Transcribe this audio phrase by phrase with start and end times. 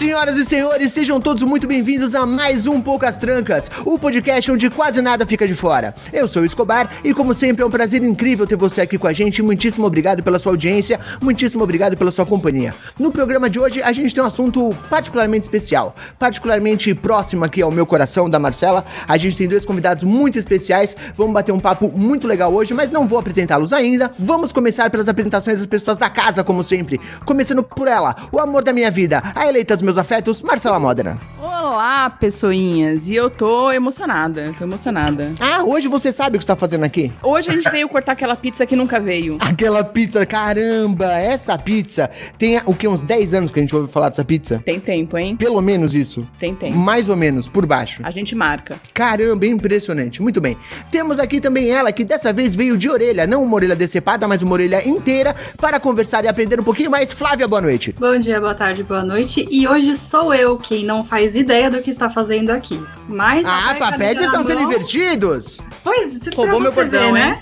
[0.00, 4.70] Senhoras e senhores, sejam todos muito bem-vindos a mais um Poucas Trancas, o podcast onde
[4.70, 5.92] quase nada fica de fora.
[6.10, 9.06] Eu sou o Escobar e, como sempre, é um prazer incrível ter você aqui com
[9.06, 9.42] a gente.
[9.42, 12.74] Muitíssimo obrigado pela sua audiência, muitíssimo obrigado pela sua companhia.
[12.98, 17.70] No programa de hoje, a gente tem um assunto particularmente especial, particularmente próximo aqui ao
[17.70, 18.86] meu coração, da Marcela.
[19.06, 22.90] A gente tem dois convidados muito especiais, vamos bater um papo muito legal hoje, mas
[22.90, 24.10] não vou apresentá-los ainda.
[24.18, 26.98] Vamos começar pelas apresentações das pessoas da casa, como sempre.
[27.26, 31.18] Começando por ela, o amor da minha vida, a eleita dos meus afetos, Marcela Modena.
[31.40, 33.08] Olá, pessoinhas.
[33.08, 35.32] E eu tô emocionada, eu tô emocionada.
[35.38, 37.12] Ah, hoje você sabe o que está fazendo aqui?
[37.22, 39.36] Hoje a gente veio cortar aquela pizza que nunca veio.
[39.40, 43.90] Aquela pizza, caramba, essa pizza tem o que, uns 10 anos que a gente ouve
[43.90, 44.60] falar dessa pizza?
[44.64, 45.36] Tem tempo, hein?
[45.36, 46.26] Pelo menos isso.
[46.38, 46.76] Tem tempo.
[46.76, 48.02] Mais ou menos, por baixo.
[48.04, 48.76] A gente marca.
[48.92, 50.20] Caramba, impressionante.
[50.20, 50.56] Muito bem.
[50.90, 54.42] Temos aqui também ela, que dessa vez veio de orelha, não uma orelha decepada, mas
[54.42, 57.12] uma orelha inteira, para conversar e aprender um pouquinho mais.
[57.12, 57.94] Flávia, boa noite.
[57.98, 59.46] Bom dia, boa tarde, boa noite.
[59.50, 62.82] E hoje sou eu quem não faz ideia do que está fazendo aqui.
[63.08, 63.46] Mas.
[63.46, 65.60] Ah, papéis estão sendo invertidos?
[65.82, 67.40] Pois, você Roubou meu você bordão, ver, né?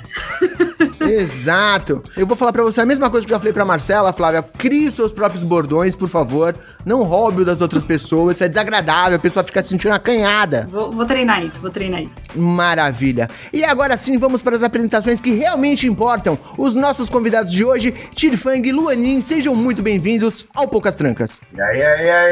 [1.00, 2.02] Exato.
[2.16, 4.42] Eu vou falar pra você a mesma coisa que eu já falei pra Marcela, Flávia.
[4.42, 6.54] Crie os seus próprios bordões, por favor.
[6.84, 8.36] Não roube o das outras pessoas.
[8.36, 9.16] Isso é desagradável.
[9.16, 10.68] A pessoa fica se sentindo acanhada.
[10.70, 12.12] Vou, vou treinar isso, vou treinar isso.
[12.34, 13.28] Maravilha.
[13.52, 16.38] E agora sim, vamos para as apresentações que realmente importam.
[16.56, 21.40] Os nossos convidados de hoje, Tirfang e Luanin, sejam muito bem-vindos ao Poucas Trancas.
[21.54, 22.27] E aí, aí, aí,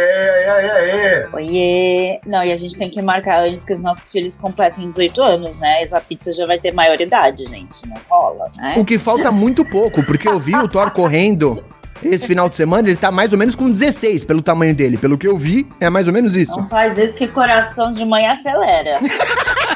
[1.33, 2.20] Oiê!
[2.27, 5.58] Não, e a gente tem que marcar antes que os nossos filhos completem 18 anos,
[5.58, 5.83] né?
[5.83, 7.86] Essa pizza já vai ter maioridade, gente.
[7.86, 8.74] Não rola, né?
[8.77, 11.64] O que falta muito pouco, porque eu vi o Thor correndo
[12.02, 14.98] esse final de semana, ele tá mais ou menos com 16 pelo tamanho dele.
[14.98, 16.56] Pelo que eu vi, é mais ou menos isso.
[16.56, 18.98] Não faz isso que coração de mãe acelera.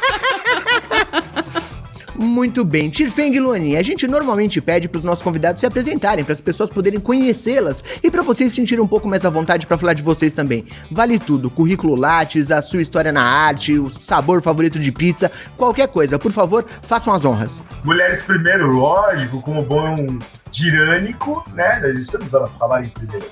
[2.21, 6.33] Muito bem, Tirfeng Luanin, a gente normalmente pede para os nossos convidados se apresentarem, para
[6.33, 9.75] as pessoas poderem conhecê-las e para vocês se sentirem um pouco mais à vontade para
[9.75, 10.63] falar de vocês também.
[10.91, 15.87] Vale tudo, currículo Lattes, a sua história na arte, o sabor favorito de pizza, qualquer
[15.87, 16.19] coisa.
[16.19, 17.63] Por favor, façam as honras.
[17.83, 20.19] Mulheres primeiro, lógico, como bom
[20.51, 21.79] tirânico, né?
[21.79, 23.25] Nós estamos elas falarem primeiro.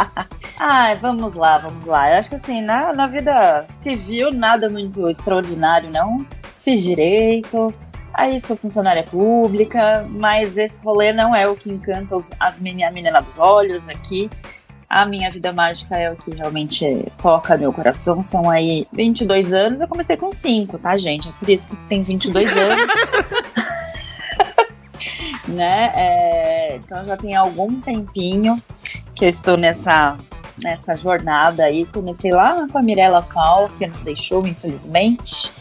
[0.60, 2.10] Ai, vamos lá, vamos lá.
[2.10, 6.26] Eu acho que assim, na, na vida civil, nada muito extraordinário, não.
[6.58, 7.72] Fiz direito,
[8.14, 12.84] aí sou funcionária pública, mas esse rolê não é o que encanta os, as meni-
[12.84, 14.30] a menina dos olhos aqui.
[14.88, 18.22] A minha vida mágica é o que realmente toca meu coração.
[18.22, 19.80] São aí 22 anos.
[19.80, 21.28] Eu comecei com 5, tá, gente?
[21.28, 22.86] É por isso que tem 22 anos.
[25.48, 25.92] né?
[25.96, 28.62] É, então já tem algum tempinho
[29.14, 30.16] que eu estou nessa,
[30.62, 31.86] nessa jornada aí.
[31.86, 35.52] Comecei lá com a Mirella Fal, que nos deixou, infelizmente.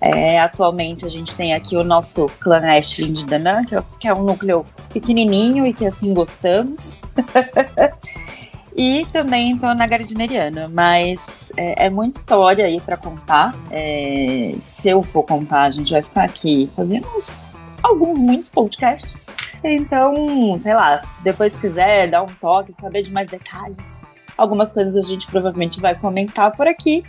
[0.00, 4.14] É, atualmente a gente tem aqui o nosso clã Ashley de que é, que é
[4.14, 6.96] um núcleo pequenininho e que assim gostamos.
[8.76, 13.54] e também estou na Gardineriana, mas é, é muita história aí para contar.
[13.70, 19.26] É, se eu for contar, a gente vai ficar aqui fazendo uns, alguns, muitos podcasts.
[19.64, 24.06] Então, sei lá, depois se quiser dar um toque, saber de mais detalhes.
[24.36, 27.04] Algumas coisas a gente provavelmente vai comentar por aqui.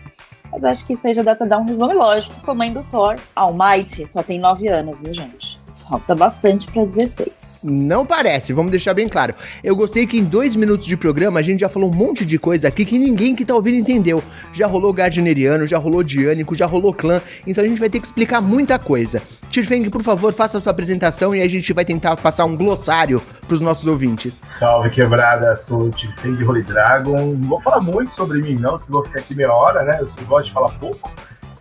[0.51, 1.91] Mas acho que isso aí dá pra dar um resumo.
[1.91, 3.19] E lógico, sou mãe do Thor.
[3.35, 5.58] Almighty só tem 9 anos, viu, gente?
[5.89, 7.61] Falta bastante pra 16.
[7.63, 9.33] Não parece, vamos deixar bem claro.
[9.63, 12.37] Eu gostei que em dois minutos de programa a gente já falou um monte de
[12.37, 14.23] coisa aqui que ninguém que tá ouvindo entendeu.
[14.53, 18.05] Já rolou Gardneriano, já rolou Diânico, já rolou Clã, então a gente vai ter que
[18.05, 19.19] explicar muita coisa.
[19.49, 23.19] Tirfeng, por favor, faça a sua apresentação e a gente vai tentar passar um glossário
[23.47, 24.39] pros nossos ouvintes.
[24.45, 27.33] Salve quebrada, sou o Tifeng de Holy Dragon.
[27.33, 29.99] Não vou falar muito sobre mim, não, senão vou ficar aqui meia hora, né?
[29.99, 31.09] Eu gosto de falar pouco.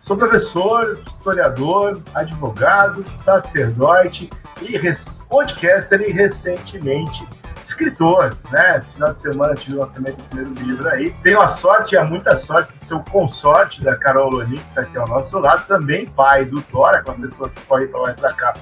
[0.09, 4.31] Sou professor, historiador, advogado, sacerdote
[4.63, 4.81] e
[5.29, 7.29] podcaster e recentemente
[7.63, 8.79] escritor, né?
[8.79, 11.11] Esse final de semana tive o lançamento do primeiro livro aí.
[11.23, 14.69] Tenho a sorte e a muita sorte de ser o consorte da Carol Loni, que
[14.71, 18.01] está aqui ao nosso lado, também pai do Tora, com a pessoa que corre para
[18.01, 18.55] lá e para cá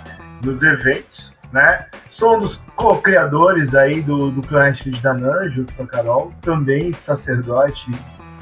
[0.43, 1.87] nos eventos, né?
[2.09, 6.33] Sou um dos co-criadores aí do, do clã Ashley da Nan, junto com a Carol,
[6.43, 7.89] também sacerdote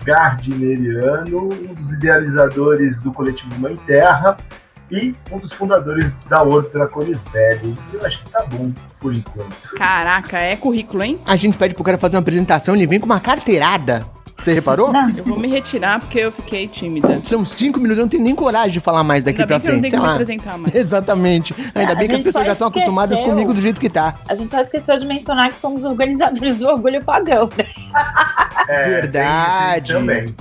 [0.05, 4.37] gardineriano, um dos idealizadores do coletivo Mãe Terra
[4.91, 7.77] e um dos fundadores da Ordo Draconis Belli.
[7.93, 9.75] Eu acho que tá bom por enquanto.
[9.77, 11.19] Caraca, é currículo, hein?
[11.27, 14.14] A gente pede pro cara fazer uma apresentação, ele vem com uma carteirada.
[14.45, 14.93] Você reparou?
[14.93, 15.09] Não.
[15.17, 17.19] Eu vou me retirar porque eu fiquei tímida.
[17.23, 19.63] São cinco minutos, eu não tenho nem coragem de falar mais daqui Ainda pra bem
[19.63, 19.91] que eu não frente.
[19.91, 20.75] tenho que me apresentar mais.
[20.77, 21.55] Exatamente.
[21.75, 24.15] Ainda a bem que as pessoas já estão acostumadas comigo do jeito que tá.
[24.29, 27.65] A gente só esqueceu de mencionar que somos organizadores do Orgulho Pagão, né?
[28.67, 29.93] É, Verdade.
[29.93, 30.35] Também.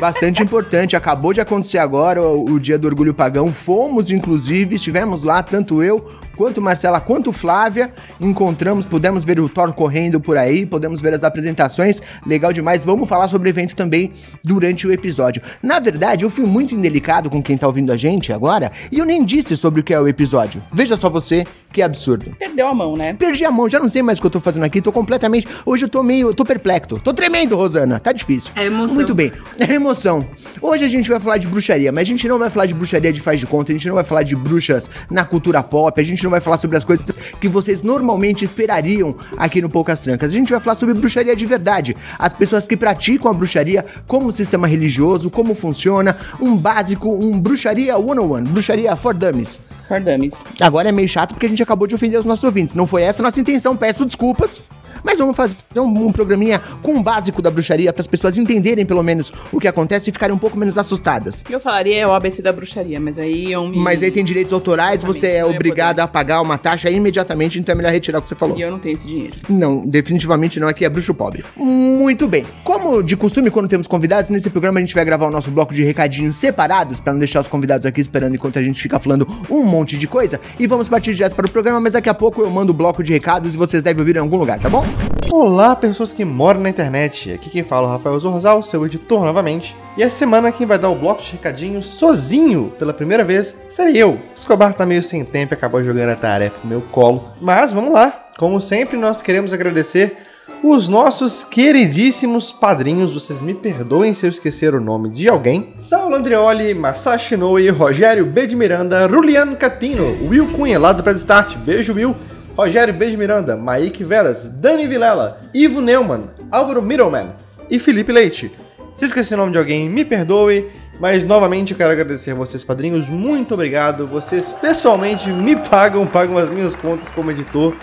[0.00, 0.96] Bastante importante.
[0.96, 3.52] Acabou de acontecer agora o, o dia do orgulho pagão.
[3.52, 6.10] Fomos, inclusive, estivemos lá, tanto eu
[6.40, 7.92] quanto Marcela, quanto Flávia.
[8.18, 12.00] Encontramos, pudemos ver o Thor correndo por aí, podemos ver as apresentações.
[12.26, 12.82] Legal demais.
[12.82, 14.10] Vamos falar sobre o evento também
[14.42, 15.42] durante o episódio.
[15.62, 19.04] Na verdade, eu fui muito indelicado com quem tá ouvindo a gente agora e eu
[19.04, 20.62] nem disse sobre o que é o episódio.
[20.72, 22.34] Veja só você, que absurdo.
[22.38, 23.14] Perdeu a mão, né?
[23.14, 25.46] Perdi a mão, já não sei mais o que eu tô fazendo aqui, tô completamente.
[25.64, 26.34] Hoje eu tô meio.
[26.34, 26.98] tô perplexo.
[26.98, 28.00] Tô tremendo, Rosana.
[28.00, 28.50] Tá difícil.
[28.56, 28.94] É emoção.
[28.94, 29.32] Muito bem.
[29.58, 30.26] É emoção.
[30.60, 33.12] Hoje a gente vai falar de bruxaria, mas a gente não vai falar de bruxaria
[33.12, 36.04] de faz de conta, a gente não vai falar de bruxas na cultura pop, a
[36.04, 40.30] gente não vai falar sobre as coisas que vocês normalmente esperariam aqui no Poucas Trancas.
[40.30, 41.96] A gente vai falar sobre bruxaria de verdade.
[42.18, 47.94] As pessoas que praticam a bruxaria como sistema religioso, como funciona, um básico, um bruxaria
[47.96, 49.60] 101, bruxaria for dummies.
[49.88, 50.44] For dummies.
[50.60, 52.74] Agora é meio chato porque a gente acabou de ofender os nossos ouvintes.
[52.74, 54.62] Não foi essa a nossa intenção, peço desculpas.
[55.02, 58.84] Mas vamos fazer um, um programinha com o básico da bruxaria para as pessoas entenderem
[58.84, 61.44] pelo menos o que acontece e ficarem um pouco menos assustadas.
[61.48, 63.78] Eu falaria é o ABC da bruxaria, mas aí eu me...
[63.78, 67.76] Mas aí tem direitos autorais, você é obrigado a pagar uma taxa imediatamente, então é
[67.76, 68.56] melhor retirar o que você falou.
[68.56, 69.34] E eu não tenho esse dinheiro.
[69.48, 71.44] Não, definitivamente não, aqui é bruxo pobre.
[71.56, 72.46] Muito bem.
[72.64, 75.74] Como de costume, quando temos convidados, nesse programa a gente vai gravar o nosso bloco
[75.74, 79.26] de recadinhos separados, pra não deixar os convidados aqui esperando enquanto a gente fica falando
[79.50, 80.40] um monte de coisa.
[80.58, 83.02] E vamos partir direto para o programa, mas daqui a pouco eu mando o bloco
[83.02, 84.84] de recados e vocês devem ouvir em algum lugar, tá bom?
[85.32, 87.32] Olá, pessoas que moram na internet.
[87.32, 89.76] Aqui quem fala é o Rafael Zorzal, seu editor novamente.
[89.96, 93.96] E essa semana quem vai dar o bloco de recadinhos sozinho pela primeira vez serei
[93.96, 94.18] eu.
[94.34, 97.30] Escobar tá meio sem tempo e acabou jogando a tarefa no meu colo.
[97.40, 98.30] Mas vamos lá.
[98.36, 100.16] Como sempre, nós queremos agradecer
[100.62, 103.12] os nossos queridíssimos padrinhos.
[103.12, 105.74] Vocês me perdoem se eu esquecer o nome de alguém.
[105.78, 108.46] Saulo Andreoli, Masashi Noe, Rogério B.
[108.46, 111.56] de Miranda, Ruliano Catino, Will Cunha, lá do Start.
[111.58, 112.14] Beijo, Will.
[112.56, 117.34] Rogério Beijo Miranda, Maíque Veras, Dani Vilela, Ivo Neumann, Álvaro Middleman
[117.70, 118.52] e Felipe Leite.
[118.94, 120.68] Se esqueci o nome de alguém, me perdoe,
[121.00, 123.08] mas novamente quero agradecer vocês, padrinhos.
[123.08, 124.06] Muito obrigado.
[124.06, 127.74] Vocês pessoalmente me pagam, pagam as minhas contas como editor.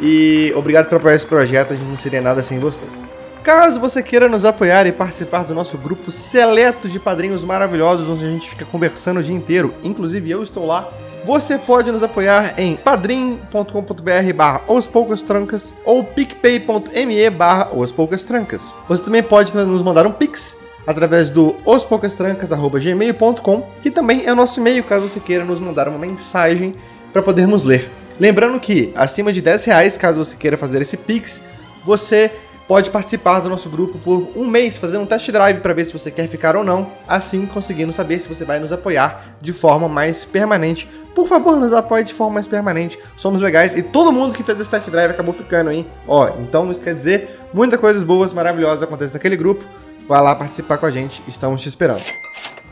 [0.00, 3.04] E obrigado por apoiar esse projeto, a gente não seria nada sem vocês.
[3.42, 8.24] Caso você queira nos apoiar e participar do nosso grupo seleto de padrinhos maravilhosos, onde
[8.24, 10.88] a gente fica conversando o dia inteiro, inclusive eu estou lá,
[11.24, 18.24] você pode nos apoiar em padrim.com.br barra Os Poucas Trancas ou picpay.me barra Os Poucas
[18.24, 18.62] Trancas.
[18.88, 24.60] Você também pode nos mandar um pix através do ospoucastrancas.gmail.com, que também é o nosso
[24.60, 26.74] e-mail, caso você queira nos mandar uma mensagem
[27.10, 27.90] para podermos ler.
[28.20, 31.40] Lembrando que, acima de 10 reais, caso você queira fazer esse pix,
[31.84, 32.30] você
[32.66, 35.92] pode participar do nosso grupo por um mês, fazendo um test drive para ver se
[35.92, 39.88] você quer ficar ou não, assim conseguindo saber se você vai nos apoiar de forma
[39.88, 40.88] mais permanente.
[41.14, 42.98] Por favor, nos apoie de forma mais permanente.
[43.16, 45.86] Somos legais e todo mundo que fez esse test drive acabou ficando, hein?
[46.08, 49.64] Ó, então isso quer dizer muitas coisas boas, maravilhosas acontecem naquele grupo.
[50.08, 52.02] Vai lá participar com a gente, estamos te esperando.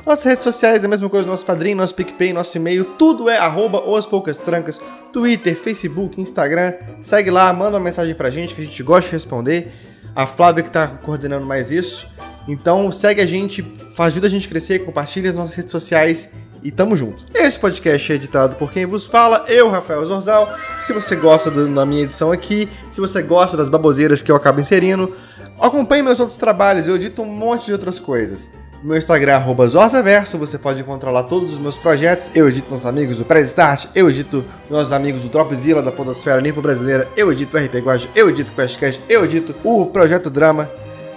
[0.05, 3.39] Nossas redes sociais é a mesma coisa, nosso padrinho, nosso PicPay, nosso e-mail, tudo é
[3.39, 4.81] arroba poucas trancas,
[5.13, 6.75] Twitter, Facebook, Instagram.
[7.01, 9.73] Segue lá, manda uma mensagem pra gente que a gente gosta de responder.
[10.15, 12.09] A Flávia que tá coordenando mais isso.
[12.49, 13.65] Então segue a gente,
[13.97, 16.31] ajuda a gente a crescer, compartilha as nossas redes sociais
[16.65, 17.25] e tamo junto.
[17.33, 20.53] Esse podcast é editado por quem vos fala, eu, Rafael Zorzal.
[20.83, 24.61] Se você gosta da minha edição aqui, se você gosta das baboseiras que eu acabo
[24.61, 25.15] inserindo,
[25.61, 28.51] acompanhe meus outros trabalhos, eu edito um monte de outras coisas.
[28.83, 32.33] Meu Instagram, arroba Zorzaverso, você pode encontrar lá todos os meus projetos.
[32.35, 36.41] Eu edito nossos amigos do Press Start, eu edito nossos amigos do Dropzilla, da Podosfera
[36.41, 40.29] Nipo Brasileira, eu edito o RP Guacha, eu edito o QuestCast, eu edito o Projeto
[40.29, 40.69] Drama,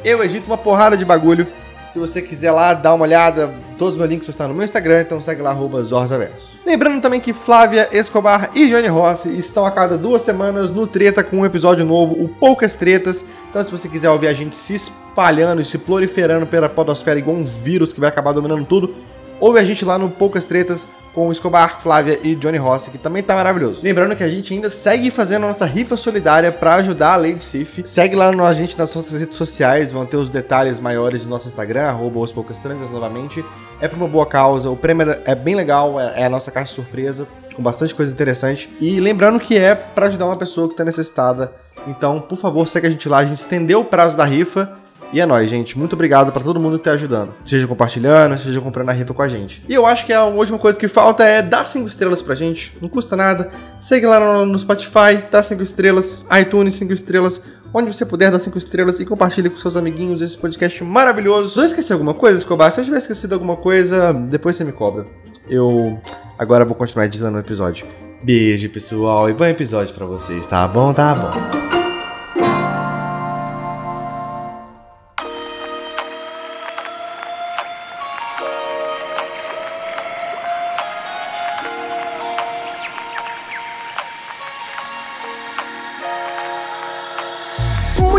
[0.04, 1.48] eu edito uma porrada de bagulho.
[1.96, 4.66] Se você quiser lá dar uma olhada, todos os meus links vão estar no meu
[4.66, 6.60] Instagram, então segue lá, Zorzaverso.
[6.66, 11.24] Lembrando também que Flávia Escobar e Johnny Rossi estão a cada duas semanas no Treta
[11.24, 13.24] com um episódio novo, o Poucas Tretas.
[13.50, 17.38] Então se você quiser ouvir a gente se espalhando e se proliferando pela podosfera igual
[17.38, 18.94] um vírus que vai acabar dominando tudo,
[19.40, 20.86] ouve a gente lá no Poucas Tretas
[21.16, 23.80] com Escobar, Flávia e Johnny Rossi, que também tá maravilhoso.
[23.82, 27.42] Lembrando que a gente ainda segue fazendo a nossa rifa solidária para ajudar a Lady
[27.42, 27.82] Sif.
[27.86, 31.30] Segue lá no, a gente nas nossas redes sociais, vão ter os detalhes maiores do
[31.30, 33.44] nosso Instagram, arroba os poucas trancas novamente.
[33.80, 36.52] É pra uma boa causa, o prêmio é é bem legal, é é a nossa
[36.52, 38.70] caixa surpresa, com bastante coisa interessante.
[38.80, 41.54] E lembrando que é para ajudar uma pessoa que tá necessitada.
[41.88, 44.85] Então, por favor, segue a gente lá, a gente estendeu o prazo da rifa.
[45.14, 45.78] E é nóis, gente.
[45.78, 47.34] Muito obrigado pra todo mundo que tá ajudando.
[47.46, 49.64] Seja compartilhando, seja comprando a rifa com a gente.
[49.68, 52.74] E eu acho que a última coisa que falta é dar 5 estrelas pra gente.
[52.82, 53.52] Não custa nada.
[53.80, 56.24] Segue lá no, Spotify, dá 5 estrelas.
[56.42, 57.42] iTunes 5 estrelas.
[57.74, 61.60] onde você puder dar 5 estrelas e compartilhe com seus amiguinhos esse podcast maravilhoso.
[61.60, 62.72] Não esqueci alguma coisa, Escobar?
[62.72, 65.06] Se eu tiver esquecido alguma coisa, depois você me cobra.
[65.50, 66.00] Eu
[66.38, 67.86] agora vou continuar dizendo o episódio.
[68.24, 70.94] Beijo, pessoal, e bom episódio pra vocês, tá bom?
[70.94, 71.95] Tá bom.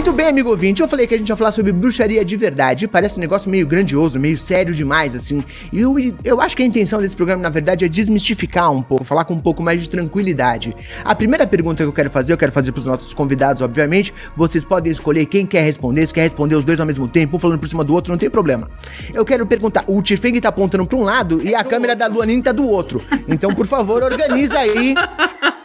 [0.07, 2.87] Muito bem, amigo ouvinte, eu falei que a gente ia falar sobre bruxaria de verdade.
[2.87, 5.43] Parece um negócio meio grandioso, meio sério demais, assim.
[5.73, 9.03] E eu, eu acho que a intenção desse programa, na verdade, é desmistificar um pouco,
[9.03, 10.77] falar com um pouco mais de tranquilidade.
[11.05, 14.15] A primeira pergunta que eu quero fazer, eu quero fazer pros nossos convidados, obviamente.
[14.37, 17.41] Vocês podem escolher quem quer responder, se quer responder os dois ao mesmo tempo, um
[17.41, 18.71] falando por cima do outro, não tem problema.
[19.13, 22.41] Eu quero perguntar, o Tifeng tá apontando pra um lado e a câmera da Luanin
[22.41, 23.03] tá do outro.
[23.27, 24.95] Então, por favor, organiza aí.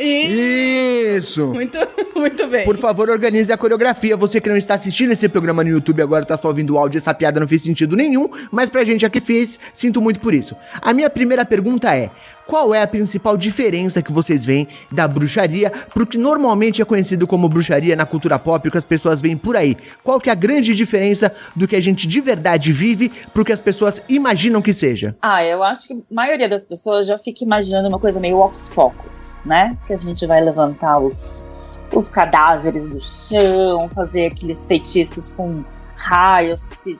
[0.00, 1.48] Isso!
[1.48, 1.78] Muito,
[2.16, 2.64] muito bem.
[2.64, 4.16] Por favor, organize a coreografia.
[4.16, 6.98] Você que não está assistindo esse programa no YouTube agora, tá só ouvindo o áudio,
[6.98, 10.56] essa piada não fez sentido nenhum, mas pra gente aqui fez, sinto muito por isso.
[10.80, 12.10] A minha primeira pergunta é:
[12.48, 17.26] qual é a principal diferença que vocês veem da bruxaria pro que normalmente é conhecido
[17.26, 19.76] como bruxaria na cultura pop, o que as pessoas veem por aí?
[20.02, 23.52] Qual que é a grande diferença do que a gente de verdade vive pro que
[23.52, 25.14] as pessoas imaginam que seja?
[25.20, 28.70] Ah, eu acho que a maioria das pessoas já fica imaginando uma coisa meio ocos
[28.70, 29.76] pocos, né?
[29.86, 31.44] Que a gente vai levantar os,
[31.92, 35.62] os cadáveres do chão, fazer aqueles feitiços com
[35.98, 36.98] raios e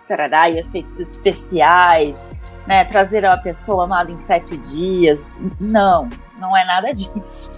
[0.59, 2.31] efeitos especiais,
[2.69, 2.85] né?
[2.85, 5.41] Trazer a pessoa amada em sete dias.
[5.59, 6.09] Não,
[6.39, 7.51] não é nada disso.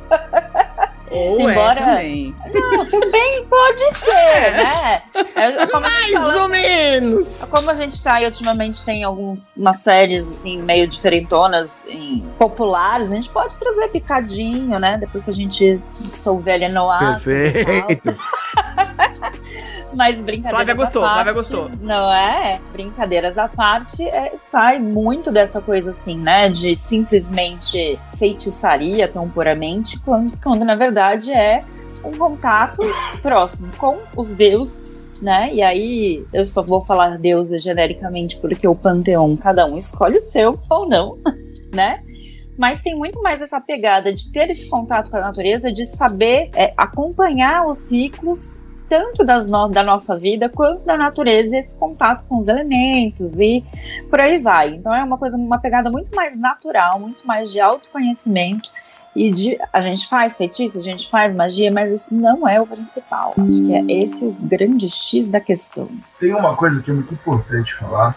[1.11, 2.37] Ou Embora- é também.
[2.55, 5.03] Não, também pode ser, né?
[5.35, 7.45] É, a gente Mais fala- ou menos!
[7.51, 13.11] Como a gente tá aí, ultimamente tem algumas umas séries assim, meio diferentonas, em, populares,
[13.11, 14.99] a gente pode trazer picadinho, né?
[14.99, 17.19] Depois que a gente souber ali no ar.
[17.21, 18.15] Perfeito!
[19.95, 21.71] Mas brincadeiras Flávia gostou, à parte, Flávia gostou.
[21.81, 22.61] Não é?
[22.73, 26.49] Brincadeiras à parte, é, sai muito dessa coisa assim, né?
[26.49, 31.65] De simplesmente feitiçaria tão puramente, quando, quando na verdade é
[32.05, 32.81] um contato
[33.23, 35.51] próximo com os deuses, né?
[35.53, 40.23] E aí eu só vou falar deuses genericamente porque o panteão cada um escolhe o
[40.23, 41.19] seu ou não,
[41.75, 42.03] né?
[42.59, 46.51] Mas tem muito mais essa pegada de ter esse contato com a natureza, de saber
[46.55, 52.39] é, acompanhar os ciclos tanto no- da nossa vida quanto da natureza, esse contato com
[52.39, 53.63] os elementos e
[54.11, 54.71] por aí vai.
[54.71, 58.69] Então é uma coisa, uma pegada muito mais natural, muito mais de autoconhecimento
[59.15, 62.67] e de a gente faz feitiço, a gente faz magia, mas isso não é o
[62.67, 63.35] principal.
[63.37, 65.89] Acho que é esse o grande X da questão.
[66.21, 68.17] Tem uma coisa que é muito importante falar,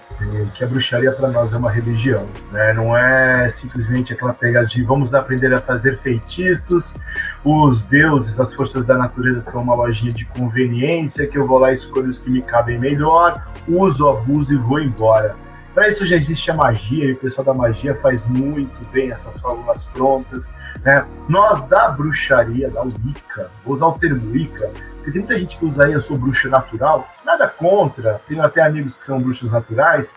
[0.53, 2.73] que a bruxaria para nós é uma religião, né?
[2.73, 6.95] Não é simplesmente aquela pegada de vamos aprender a fazer feitiços,
[7.43, 11.71] os deuses, as forças da natureza são uma lojinha de conveniência que eu vou lá
[11.71, 15.35] e escolho os que me cabem melhor, uso, abuso e vou embora.
[15.73, 19.39] Para isso já existe a magia e o pessoal da magia faz muito bem essas
[19.39, 20.53] fórmulas prontas,
[20.83, 21.05] né?
[21.27, 25.65] Nós da bruxaria, da Wicca, vou usar o termo Wicca, porque tem muita gente que
[25.65, 30.15] usa aí, eu sou bruxo natural, nada contra, tenho até amigos que são bruxos naturais,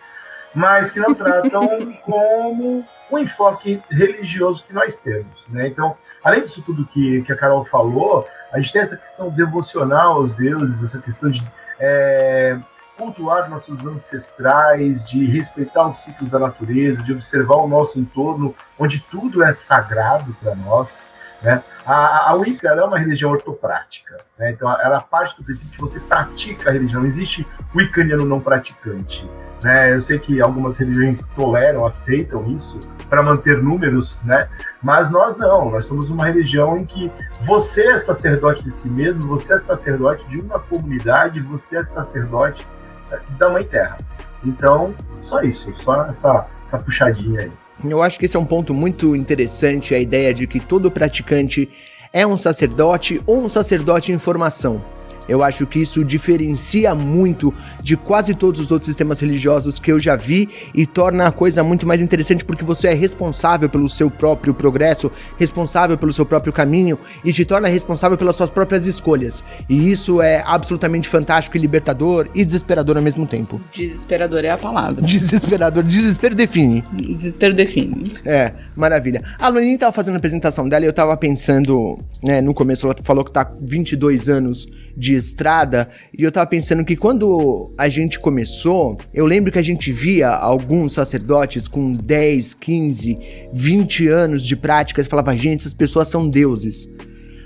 [0.53, 1.67] mas que não tratam
[2.05, 5.47] como o enfoque religioso que nós temos.
[5.49, 5.67] Né?
[5.69, 10.13] Então, além disso tudo que, que a Carol falou, a gente tem essa questão devocional
[10.13, 11.45] aos deuses, essa questão de
[11.79, 12.59] é,
[12.97, 18.99] cultuar nossos ancestrais, de respeitar os ciclos da natureza, de observar o nosso entorno, onde
[18.99, 21.11] tudo é sagrado para nós.
[21.41, 21.63] Né?
[21.85, 24.51] A, a Wicca é uma religião ortoprática, né?
[24.51, 29.29] então ela parte do princípio que você pratica a religião, não existe wiccaniano não praticante.
[29.63, 29.93] Né?
[29.93, 34.49] Eu sei que algumas religiões toleram, aceitam isso para manter números, né?
[34.81, 37.11] mas nós não, nós somos uma religião em que
[37.41, 42.67] você é sacerdote de si mesmo, você é sacerdote de uma comunidade, você é sacerdote
[43.37, 43.97] da Mãe Terra.
[44.45, 47.51] Então, só isso, só essa, essa puxadinha aí.
[47.83, 51.69] Eu acho que esse é um ponto muito interessante, a ideia de que todo praticante
[52.11, 54.83] é um sacerdote ou um sacerdote em formação.
[55.27, 59.99] Eu acho que isso diferencia muito de quase todos os outros sistemas religiosos que eu
[59.99, 64.09] já vi e torna a coisa muito mais interessante porque você é responsável pelo seu
[64.09, 69.43] próprio progresso, responsável pelo seu próprio caminho e te torna responsável pelas suas próprias escolhas.
[69.69, 73.59] E isso é absolutamente fantástico e libertador e desesperador ao mesmo tempo.
[73.71, 75.01] Desesperador é a palavra.
[75.01, 76.83] Desesperador, desespero define.
[76.91, 78.13] Desespero define.
[78.25, 79.23] É, maravilha.
[79.39, 82.95] A Luaninha tava fazendo a apresentação dela e eu tava pensando, né, no começo ela
[83.03, 87.89] falou que tá com 22 anos de estrada, e eu tava pensando que quando a
[87.89, 93.19] gente começou, eu lembro que a gente via alguns sacerdotes com 10, 15,
[93.51, 96.87] 20 anos de prática e falava, gente, essas pessoas são deuses.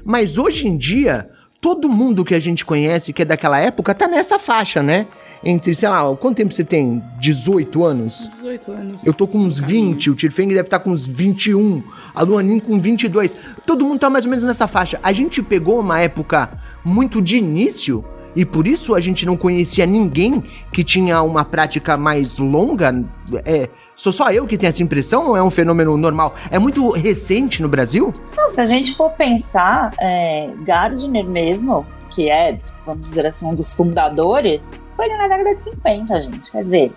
[0.03, 4.07] Mas hoje em dia, todo mundo que a gente conhece que é daquela época tá
[4.07, 5.07] nessa faixa, né?
[5.43, 7.03] Entre, sei lá, quanto tempo você tem?
[7.19, 8.29] 18 anos?
[8.33, 9.05] 18 anos.
[9.05, 11.83] Eu tô com uns 20, o Tirfeng deve estar com uns 21,
[12.13, 13.35] a Luanin com 22.
[13.65, 14.99] Todo mundo tá mais ou menos nessa faixa.
[15.01, 16.51] A gente pegou uma época
[16.85, 18.05] muito de início
[18.35, 23.03] e por isso a gente não conhecia ninguém que tinha uma prática mais longa.
[23.43, 26.35] É, sou só eu que tenho essa impressão ou é um fenômeno normal?
[26.49, 28.13] É muito recente no Brasil?
[28.37, 33.55] Não, se a gente for pensar, é, Gardner mesmo, que é, vamos dizer assim, um
[33.55, 36.51] dos fundadores, foi ali na década de 50, gente.
[36.51, 36.91] Quer dizer,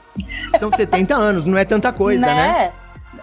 [0.59, 2.73] São 70 anos, não é tanta coisa, né?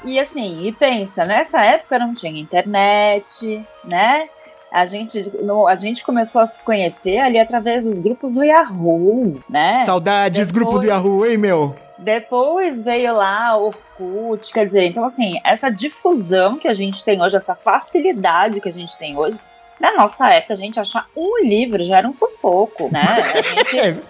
[0.03, 4.27] E assim, e pensa, nessa época não tinha internet, né?
[4.71, 5.21] A gente,
[5.67, 9.79] a gente começou a se conhecer ali através dos grupos do Yahoo, né?
[9.79, 11.75] Saudades, Depois- grupo do Yahoo, hein, meu?
[12.00, 17.21] Depois veio lá o Orkut, quer dizer, então assim, essa difusão que a gente tem
[17.21, 19.38] hoje, essa facilidade que a gente tem hoje,
[19.82, 23.04] na nossa época, a gente achar um livro já era um sufoco, né?
[23.70, 24.04] Gente,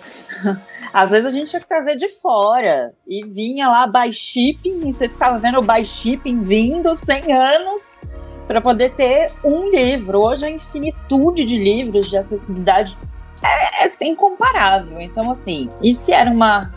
[0.94, 2.94] às vezes a gente tinha que trazer de fora.
[3.08, 7.98] E vinha lá by shipping, e você ficava vendo o by shipping vindo 100 anos
[8.46, 10.20] para poder ter um livro.
[10.20, 12.98] Hoje a infinitude de livros de acessibilidade
[13.42, 15.00] é, é incomparável.
[15.00, 16.74] Então, assim, e se era uma,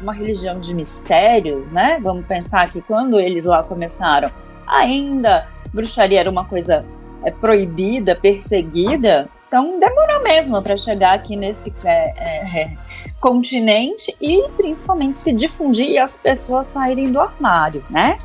[0.00, 2.00] uma religião de mistérios, né?
[2.02, 4.28] Vamos pensar que quando eles lá começaram,
[4.66, 6.84] ainda bruxaria era uma coisa
[7.24, 9.28] é, proibida, perseguida.
[9.46, 12.76] Então demorou mesmo para chegar aqui nesse é, é, é,
[13.20, 18.18] continente e principalmente se difundir e as pessoas saírem do armário, né?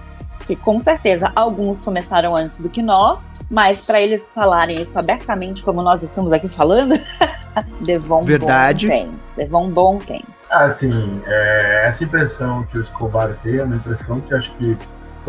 [0.45, 5.61] Que com certeza alguns começaram antes do que nós, mas para eles falarem isso abertamente,
[5.61, 6.99] como nós estamos aqui falando,
[7.79, 8.87] levou um Verdade.
[8.87, 9.13] bom tempo.
[9.37, 10.27] Levou um bom tempo.
[10.49, 14.75] Assim, é, essa impressão que o Escobar tem é uma impressão que acho que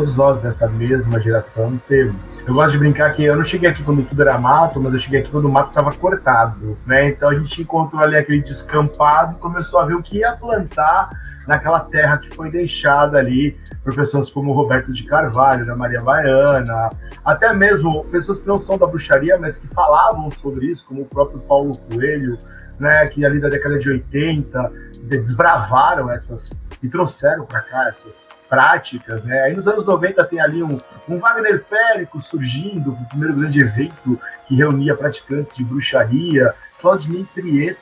[0.01, 2.43] todos nós dessa mesma geração temos.
[2.47, 4.99] Eu gosto de brincar que eu não cheguei aqui quando tudo era mato, mas eu
[4.99, 7.11] cheguei aqui quando o mato estava cortado, né?
[7.11, 11.11] Então a gente encontrou ali aquele descampado e começou a ver o que ia plantar
[11.47, 16.91] naquela terra que foi deixada ali por pessoas como Roberto de Carvalho, da Maria Baiana,
[17.23, 21.07] até mesmo pessoas que não são da bruxaria, mas que falavam sobre isso, como o
[21.07, 22.39] próprio Paulo Coelho,
[22.79, 24.73] né, que ali da década de 80
[25.03, 29.43] desbravaram essas e trouxeram para cá essas práticas, né?
[29.43, 34.19] Aí nos anos 90 tem ali um, um Wagner Périco surgindo, o primeiro grande evento
[34.47, 37.79] que reunia praticantes de bruxaria, Claudinei Prieto,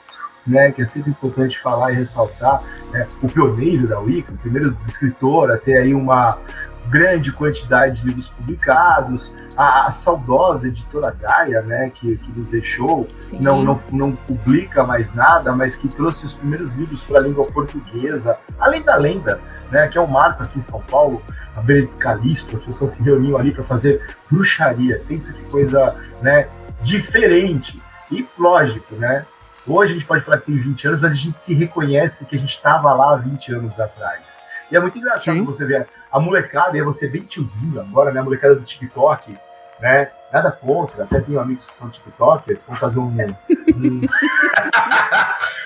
[0.46, 4.76] né, que é sempre importante falar e ressaltar, né, o pioneiro da Wicca, o primeiro
[4.86, 6.38] escritor a ter aí uma
[6.88, 13.06] grande quantidade de livros publicados, a, a saudosa editora Gaia, né, que, que nos deixou,
[13.18, 13.40] Sim.
[13.40, 17.44] não, não, não publica mais nada, mas que trouxe os primeiros livros para a língua
[17.46, 21.22] portuguesa, além da lenda, né, que é um marco aqui em São Paulo,
[21.56, 25.02] a Benedito Calixto, as pessoas se reuniam ali para fazer bruxaria.
[25.08, 26.48] Pensa que coisa né,
[26.80, 27.82] diferente.
[28.10, 29.26] E lógico, né?
[29.66, 32.36] Hoje a gente pode falar que tem 20 anos, mas a gente se reconhece porque
[32.36, 34.40] a gente estava lá há 20 anos atrás.
[34.70, 35.44] E é muito engraçado Sim.
[35.44, 38.20] você ver a molecada, e você bem tiozinho agora, né?
[38.20, 39.38] A molecada do TikTok,
[39.80, 40.10] né?
[40.32, 43.04] Nada contra, até tenho amigos que são TikTokers, vão fazer um.
[43.06, 44.00] um...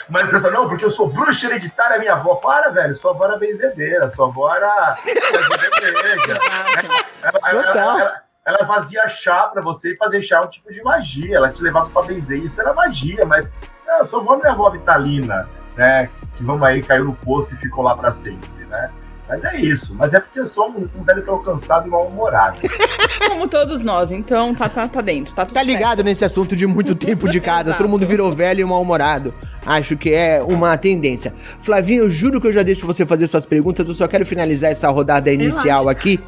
[0.08, 2.34] Mas pessoal, não, porque eu sou bruxa hereditária, minha avó.
[2.36, 4.96] Para, velho, sua avó era benzedeira, sua avó era.
[7.22, 7.98] Ela, ela- Total.
[7.98, 11.36] ela- ela fazia chá pra você e fazer chá é um tipo de magia.
[11.36, 12.40] Ela te levava pra benzer.
[12.40, 13.52] Isso era magia, mas
[13.86, 16.10] não, sua avó não é avó Vitalina, né?
[16.36, 18.90] Que vamos aí, caiu no poço e ficou lá pra sempre, né?
[19.28, 19.94] Mas é isso.
[19.94, 22.58] Mas é porque eu sou um, um velho tão cansado e mal-humorado.
[23.28, 25.34] Como todos nós, então tá, tá, tá dentro.
[25.34, 28.60] Tá, tudo Tá ligado nesse assunto de muito tempo de casa, todo mundo virou velho
[28.60, 29.32] e mal-humorado.
[29.64, 31.32] Acho que é uma tendência.
[31.60, 34.70] Flavinho, eu juro que eu já deixo você fazer suas perguntas, eu só quero finalizar
[34.70, 36.20] essa rodada inicial aqui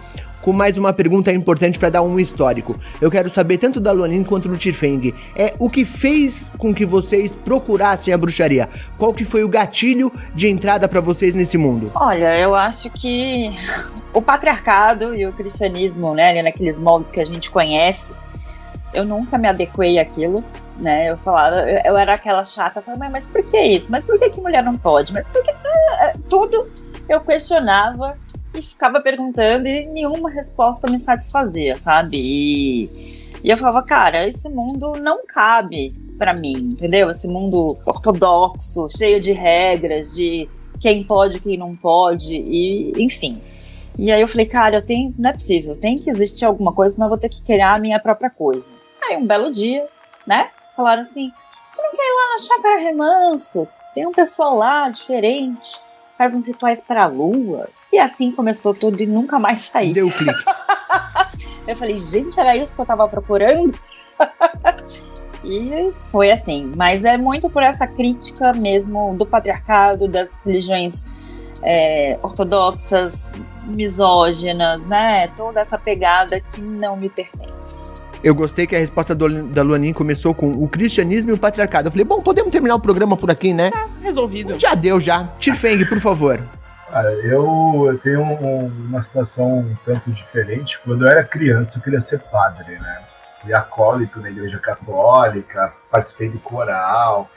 [0.44, 2.78] com mais uma pergunta importante pra dar um histórico.
[3.00, 5.14] Eu quero saber tanto da Luanin quanto do Tirfeng.
[5.34, 8.68] É o que fez com que vocês procurassem a bruxaria?
[8.98, 11.90] Qual que foi o gatilho de entrada pra vocês nesse mundo?
[11.94, 13.50] Olha, eu acho que
[14.12, 18.20] o patriarcado e o cristianismo, né, naqueles moldes que a gente conhece,
[18.92, 20.44] eu nunca me adequei àquilo,
[20.76, 21.08] né?
[21.10, 23.90] Eu falava, eu, era aquela chata, falava, "Mas- mas por que isso?
[23.90, 25.10] Mas por que, que mulher não pode?
[25.10, 26.68] Mas por que ah, tudo
[27.08, 28.14] eu questionava
[28.54, 32.18] e ficava perguntando e nenhuma resposta me satisfazia, sabe?
[32.20, 32.84] E,
[33.42, 37.10] e eu falava, cara, esse mundo não cabe pra mim, entendeu?
[37.10, 40.48] Esse mundo ortodoxo, cheio de regras, de
[40.80, 43.40] quem pode, quem não pode, e enfim.
[43.98, 46.94] E aí eu falei, cara, eu tenho, não é possível, tem que existir alguma coisa,
[46.94, 48.70] senão eu vou ter que criar a minha própria coisa.
[49.02, 49.86] Aí um belo dia,
[50.26, 50.50] né?
[50.76, 51.30] Falaram assim:
[51.70, 53.68] você não quer ir lá na chácara remanso?
[53.94, 55.80] Tem um pessoal lá diferente,
[56.16, 57.68] faz uns rituais para a lua.
[57.94, 59.92] E assim começou tudo e nunca mais saí.
[59.92, 60.44] Deu clique.
[61.64, 63.72] Eu falei, gente, era isso que eu tava procurando?
[65.46, 66.72] E foi assim.
[66.74, 71.04] Mas é muito por essa crítica mesmo do patriarcado, das religiões
[71.62, 73.34] é, ortodoxas,
[73.66, 75.28] misóginas, né?
[75.36, 77.92] Toda essa pegada que não me pertence.
[78.22, 81.88] Eu gostei que a resposta do, da Luanin começou com o cristianismo e o patriarcado.
[81.88, 83.70] Eu falei, bom, podemos terminar o programa por aqui, né?
[84.00, 84.58] Resolvido.
[84.58, 85.24] Já deu, já.
[85.38, 86.42] Tirfeng, por favor.
[86.90, 90.78] Ah, eu, eu tenho um- uma situação um tanto diferente.
[90.84, 92.98] Quando eu era criança, eu queria ser padre, né?
[93.42, 97.28] Fui acólito na igreja católica, participei do coral.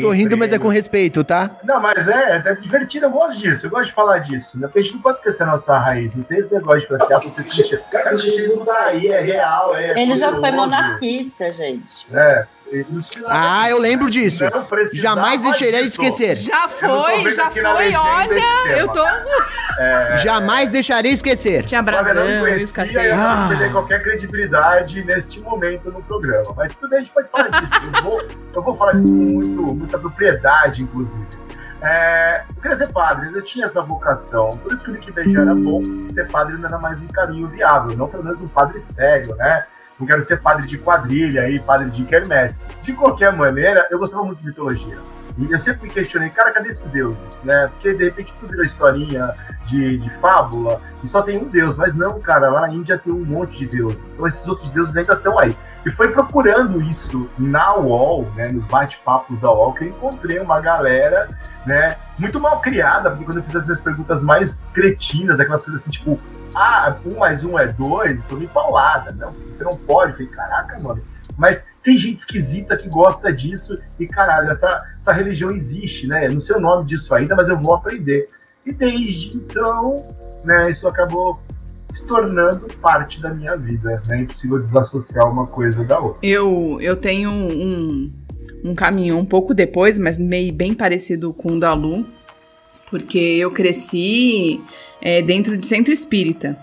[0.00, 1.50] Tô rindo, mas é com respeito, tá?
[1.64, 4.60] Não, mas é, é divertido, eu gosto disso, eu gosto de falar disso.
[4.60, 4.66] né?
[4.66, 7.02] Porque a gente não pode esquecer a nossa raiz, não tem esse negócio de falar
[7.04, 9.98] assim, ah, porque o cristianismo- tá aí, é real, é.
[10.00, 12.06] Ele já foi poderoso, monarquista, gente.
[12.12, 12.44] né?
[13.26, 14.44] Ah, eu lembro disso.
[14.94, 16.02] Jamais deixarei disso.
[16.02, 16.36] esquecer.
[16.36, 19.04] Já foi, já foi, olha, eu tô...
[20.22, 21.64] Jamais deixarei esquecer.
[21.64, 23.36] Tinha Olha, eu não conhecia, eu Ah.
[23.40, 26.52] não perder qualquer credibilidade neste momento no programa.
[26.56, 27.72] Mas tudo bem, a gente pode falar disso.
[27.96, 28.22] Eu vou,
[28.54, 31.26] eu vou falar disso com muito, muita propriedade, inclusive.
[31.82, 34.50] É, eu queria ser padre, eu tinha essa vocação.
[34.50, 37.48] Por isso que o Nick Beijo era bom, ser padre não era mais um caminho
[37.48, 39.64] viável, não pelo menos um padre sério, né?
[40.00, 42.66] Não quero ser padre de quadrilha aí, padre de quermesse.
[42.80, 44.96] De qualquer maneira, eu gostava muito de mitologia.
[45.38, 47.68] E eu sempre me questionei, cara, cadê esses deuses, né?
[47.68, 49.32] Porque de repente tudo virou historinha
[49.66, 51.76] de, de fábula e só tem um deus.
[51.76, 54.10] Mas não, cara, lá na Índia tem um monte de deuses.
[54.10, 55.56] Então esses outros deuses ainda estão aí.
[55.84, 60.60] E foi procurando isso na UOL, né, nos bate-papos da UOL, que eu encontrei uma
[60.60, 61.30] galera,
[61.64, 65.90] né, muito mal criada, porque quando eu fiz essas perguntas mais cretinas, aquelas coisas assim,
[65.90, 66.20] tipo,
[66.54, 69.12] ah, um mais um é dois, tô me paulada.
[69.12, 70.12] Não, você não pode.
[70.12, 71.02] Eu falei, caraca, mano.
[71.40, 76.28] Mas tem gente esquisita que gosta disso e, caralho, essa, essa religião existe, né?
[76.28, 78.28] Não sei o nome disso ainda, mas eu vou aprender.
[78.66, 80.06] E desde então,
[80.44, 81.40] né, isso acabou
[81.88, 84.02] se tornando parte da minha vida.
[84.06, 84.18] né?
[84.18, 86.18] É impossível desassociar uma coisa da outra.
[86.22, 88.12] Eu, eu tenho um,
[88.62, 92.04] um caminho um pouco depois, mas meio bem parecido com o da Lu,
[92.90, 94.62] porque eu cresci
[95.00, 96.58] é, dentro de centro espírita,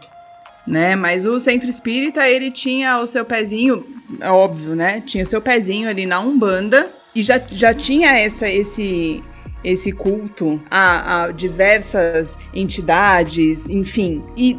[0.68, 0.96] né?
[0.96, 3.86] Mas o centro espírita, ele tinha o seu pezinho,
[4.20, 5.02] é óbvio, né?
[5.02, 9.24] Tinha o seu pezinho ali na Umbanda e já, já tinha essa, esse
[9.64, 14.24] esse culto a, a diversas entidades, enfim.
[14.36, 14.58] E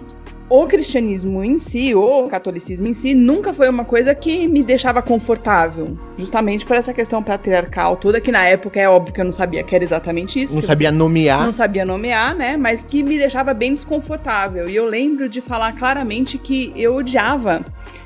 [0.50, 5.02] o cristianismo em si, o catolicismo em si, nunca foi uma coisa que me deixava
[5.02, 5.98] confortável.
[6.16, 9.62] Justamente por essa questão patriarcal toda, que na época é óbvio que eu não sabia
[9.62, 10.54] que era exatamente isso.
[10.54, 11.44] Não sabia nomear.
[11.44, 12.56] não sabia nomear, né?
[12.56, 14.68] Mas que me deixava bem desconfortável.
[14.68, 17.64] E eu lembro de falar claramente que eu odiava.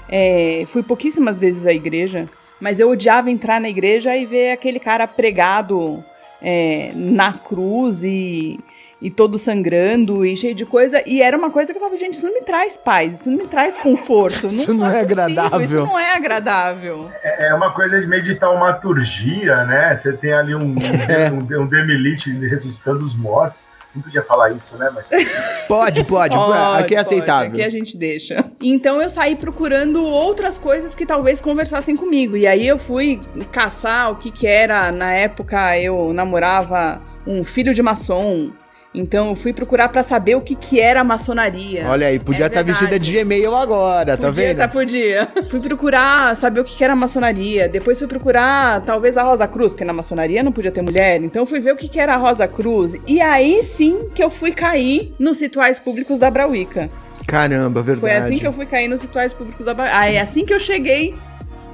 [0.09, 2.29] é, fui pouquíssimas vezes à igreja,
[2.61, 6.05] mas eu odiava entrar na igreja e ver aquele cara pregado
[6.41, 8.59] é, na cruz e,
[9.03, 11.03] e todo sangrando e cheio de coisa.
[11.07, 13.39] E era uma coisa que eu falava, gente, isso não me traz paz, isso não
[13.39, 14.47] me traz conforto.
[14.47, 15.61] Isso não é possível, agradável.
[15.63, 17.11] Isso não é agradável.
[17.23, 19.95] É é uma coisa de meio de taumaturgia, né?
[19.97, 20.75] Você tem ali um,
[21.09, 21.31] É.
[21.31, 23.65] um, um Demilite ressuscitando os mortos.
[23.95, 24.91] Não podia falar isso, né?
[24.95, 25.07] Mas
[25.69, 26.35] Pode, pode.
[26.35, 27.51] aqui é pode, aceitável.
[27.51, 28.45] Aqui a gente deixa.
[28.61, 32.37] Então eu saí procurando outras coisas que talvez conversassem comigo.
[32.37, 34.91] E aí eu fui caçar o que que era.
[34.91, 38.51] Na época eu namorava um filho de maçom.
[38.95, 41.87] Então eu fui procurar pra saber o que que era a maçonaria.
[41.89, 44.59] Olha aí, podia É estar vestida de Gmail agora, tá podia, vendo?
[44.59, 45.29] Tá, podia.
[45.49, 47.69] fui procurar saber o que que era a maçonaria.
[47.69, 51.23] Depois fui procurar, talvez, a Rosa Cruz, porque na maçonaria não podia ter mulher.
[51.23, 52.97] Então fui ver o que que era a Rosa Cruz.
[53.07, 56.91] E aí sim que eu fui cair nos rituais públicos da Brauíca.
[57.27, 58.01] Caramba, verdade.
[58.01, 59.97] Foi assim que eu fui cair nos rituais públicos da Brauíca.
[59.97, 61.15] Ah, é assim que eu cheguei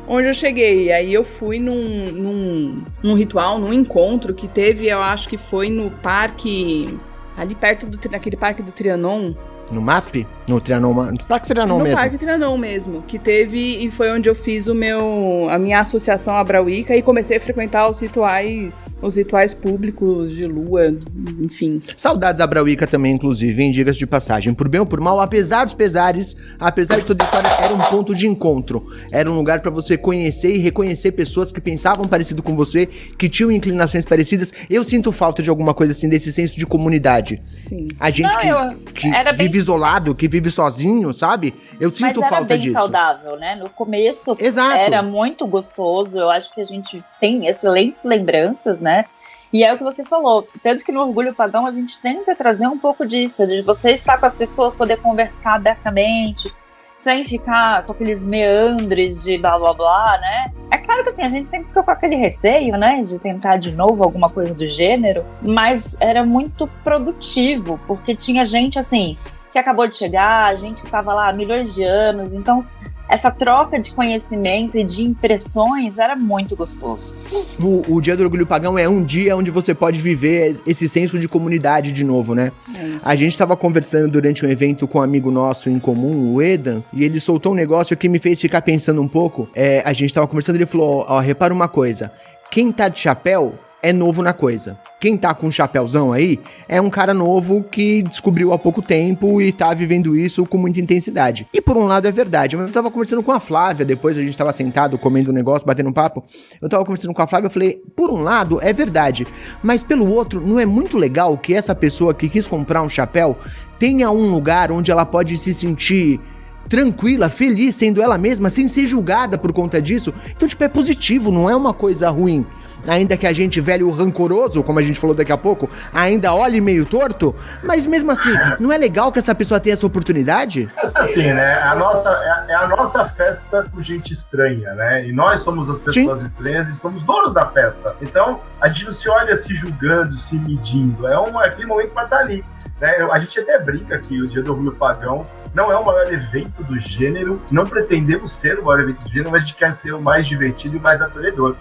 [0.08, 0.90] onde eu cheguei.
[0.90, 5.68] Aí eu fui num, num, num ritual, num encontro que teve, eu acho que foi
[5.68, 6.98] no parque...
[7.38, 9.32] Ali perto do, naquele parque do Trianon,
[9.70, 10.26] No MASP?
[10.48, 11.96] No Trianon, no Parque Trianon no mesmo.
[11.98, 16.34] Parque Trianon mesmo, que teve e foi onde eu fiz o meu a minha associação
[16.36, 20.94] Abrauíca e comecei a frequentar os rituais, os rituais públicos de lua,
[21.38, 21.78] enfim.
[21.96, 24.54] Saudades Abrauíca também, inclusive, em digas de passagem.
[24.54, 27.78] Por bem ou por mal, apesar dos pesares, apesar de toda a história, era um
[27.90, 28.86] ponto de encontro.
[29.12, 32.86] Era um lugar pra você conhecer e reconhecer pessoas que pensavam parecido com você,
[33.18, 34.52] que tinham inclinações parecidas.
[34.70, 37.42] Eu sinto falta de alguma coisa assim, desse senso de comunidade.
[37.56, 37.88] Sim.
[38.00, 41.54] A gente Não, que, eu- que era bem- vive isolado, que vive sozinho, sabe?
[41.80, 42.74] Eu Mas sinto era falta bem disso.
[42.74, 43.56] saudável, né?
[43.56, 44.76] No começo Exato.
[44.76, 46.18] era muito gostoso.
[46.18, 49.04] Eu acho que a gente tem excelentes lembranças, né?
[49.52, 50.46] E é o que você falou.
[50.62, 54.18] Tanto que no Orgulho Pagão a gente tenta trazer um pouco disso, de você estar
[54.18, 56.52] com as pessoas, poder conversar abertamente,
[56.94, 60.52] sem ficar com aqueles meandres de blá blá blá, né?
[60.70, 63.02] É claro que assim, a gente sempre fica com aquele receio, né?
[63.02, 68.78] De tentar de novo alguma coisa do gênero, mas era muito produtivo, porque tinha gente
[68.78, 69.16] assim
[69.52, 72.60] que acabou de chegar, gente que estava lá há milhões de anos, então
[73.08, 77.16] essa troca de conhecimento e de impressões era muito gostoso.
[77.58, 81.18] O, o Dia do Orgulho Pagão é um dia onde você pode viver esse senso
[81.18, 82.52] de comunidade de novo, né?
[82.76, 82.96] É.
[83.02, 86.82] A gente tava conversando durante um evento com um amigo nosso em comum, o Edan,
[86.92, 89.48] e ele soltou um negócio que me fez ficar pensando um pouco.
[89.54, 92.12] É, a gente tava conversando e ele falou: Ó, repara uma coisa.
[92.50, 94.78] Quem tá de chapéu é novo na coisa.
[95.00, 99.40] Quem tá com um chapéuzão aí é um cara novo que descobriu há pouco tempo
[99.40, 101.46] e tá vivendo isso com muita intensidade.
[101.52, 104.36] E por um lado é verdade, eu tava conversando com a Flávia, depois a gente
[104.36, 106.24] tava sentado comendo um negócio, batendo um papo.
[106.60, 109.26] Eu tava conversando com a Flávia, eu falei, por um lado é verdade,
[109.62, 113.38] mas pelo outro, não é muito legal que essa pessoa que quis comprar um chapéu
[113.78, 116.20] tenha um lugar onde ela pode se sentir
[116.68, 120.12] tranquila, feliz, sendo ela mesma, sem ser julgada por conta disso.
[120.36, 122.44] Então, tipo, é positivo, não é uma coisa ruim.
[122.86, 126.60] Ainda que a gente, velho rancoroso, como a gente falou daqui a pouco, ainda olhe
[126.60, 130.70] meio torto, mas mesmo assim, não é legal que essa pessoa tenha essa oportunidade?
[130.76, 131.60] Assim, né?
[131.62, 132.10] A nossa,
[132.48, 135.06] é, é a nossa festa com gente estranha, né?
[135.06, 137.96] E nós somos as pessoas estranhas e somos donos da festa.
[138.00, 141.06] Então, a gente não se olha se julgando, se medindo.
[141.06, 142.44] É um, aquele momento pra estar ali.
[142.80, 142.90] Né?
[143.10, 146.62] A gente até brinca que o Dia do Orgulho Pagão não é o maior evento
[146.62, 149.92] do gênero, não pretendemos ser o maior evento do gênero, mas a gente quer ser
[149.92, 151.56] o mais divertido e o mais acolhedor.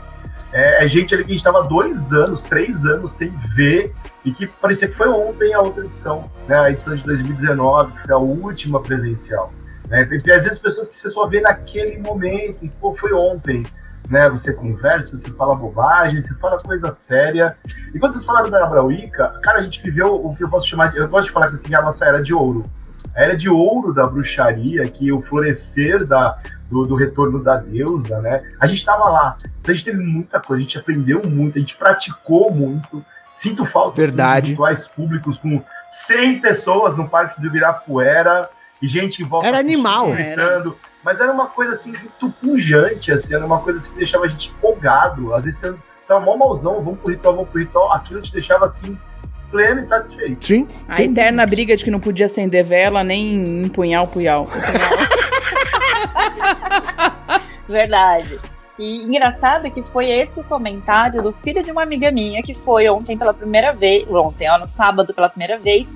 [0.52, 4.32] É, é gente ali que a gente estava dois anos, três anos sem ver e
[4.32, 6.58] que parecia que foi ontem a outra edição, né?
[6.58, 9.52] A edição de 2019, que foi a última presencial.
[9.88, 10.02] Né?
[10.02, 13.64] Às vezes pessoas que você só vê naquele momento e pô, foi ontem.
[14.10, 14.30] Né?
[14.30, 17.58] Você conversa, você fala bobagem, você fala coisa séria.
[17.94, 20.92] E quando vocês falaram da Abrauíca, cara, a gente viveu o que eu posso chamar
[20.92, 20.98] de.
[20.98, 22.70] Eu gosto de falar que assim, a nossa era de ouro.
[23.18, 26.38] A era de ouro da bruxaria, que o florescer da,
[26.70, 28.44] do, do retorno da deusa, né?
[28.60, 29.38] A gente estava lá.
[29.60, 33.04] Então a gente teve muita coisa, a gente aprendeu muito, a gente praticou muito.
[33.34, 34.46] Sinto falta Verdade.
[34.46, 38.50] de rituais públicos com 100 pessoas no Parque do Ibirapuera
[38.82, 40.12] e gente em volta Era animal.
[40.12, 40.78] gritando.
[41.04, 44.28] Mas era uma coisa assim muito pungente, assim, era uma coisa assim que deixava a
[44.28, 45.34] gente empolgado.
[45.34, 47.94] Às vezes você estava mó malzão, vamos pro ritual, vamos pro ritual.
[47.94, 48.98] Aquilo te deixava assim,
[49.52, 50.46] pleno e satisfeito.
[50.46, 50.68] Sim.
[50.88, 51.04] A sim.
[51.04, 54.44] eterna briga de que não podia acender vela nem empunhar o punhal.
[54.44, 54.62] O punhal.
[57.68, 58.40] Verdade.
[58.80, 62.88] E engraçado que foi esse o comentário do filho de uma amiga minha que foi
[62.88, 65.96] ontem pela primeira vez, ontem, ó, no sábado pela primeira vez,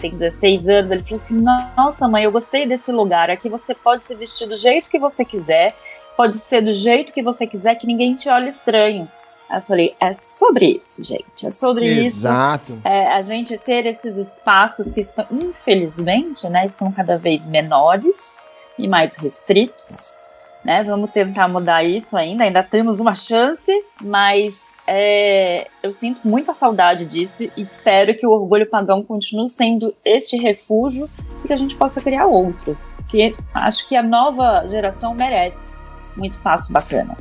[0.00, 1.44] tem 16 anos, ele falou assim:
[1.76, 3.30] "Nossa, mãe, eu gostei desse lugar.
[3.30, 5.76] Aqui você pode se vestir do jeito que você quiser,
[6.16, 9.08] pode ser do jeito que você quiser, que ninguém te olhe estranho".
[9.52, 11.46] Eu falei: "É sobre isso, gente.
[11.46, 12.18] É sobre isso.
[12.18, 12.80] Exato.
[12.84, 18.42] É, a gente ter esses espaços que estão, infelizmente, né, estão cada vez menores
[18.78, 20.18] e mais restritos,
[20.64, 20.82] né?
[20.82, 27.04] Vamos tentar mudar isso ainda, ainda temos uma chance, mas é, eu sinto muita saudade
[27.04, 31.08] disso e espero que o Orgulho Pagão continue sendo este refúgio
[31.44, 35.81] e que a gente possa criar outros, que acho que a nova geração merece
[36.16, 37.16] um espaço bacana.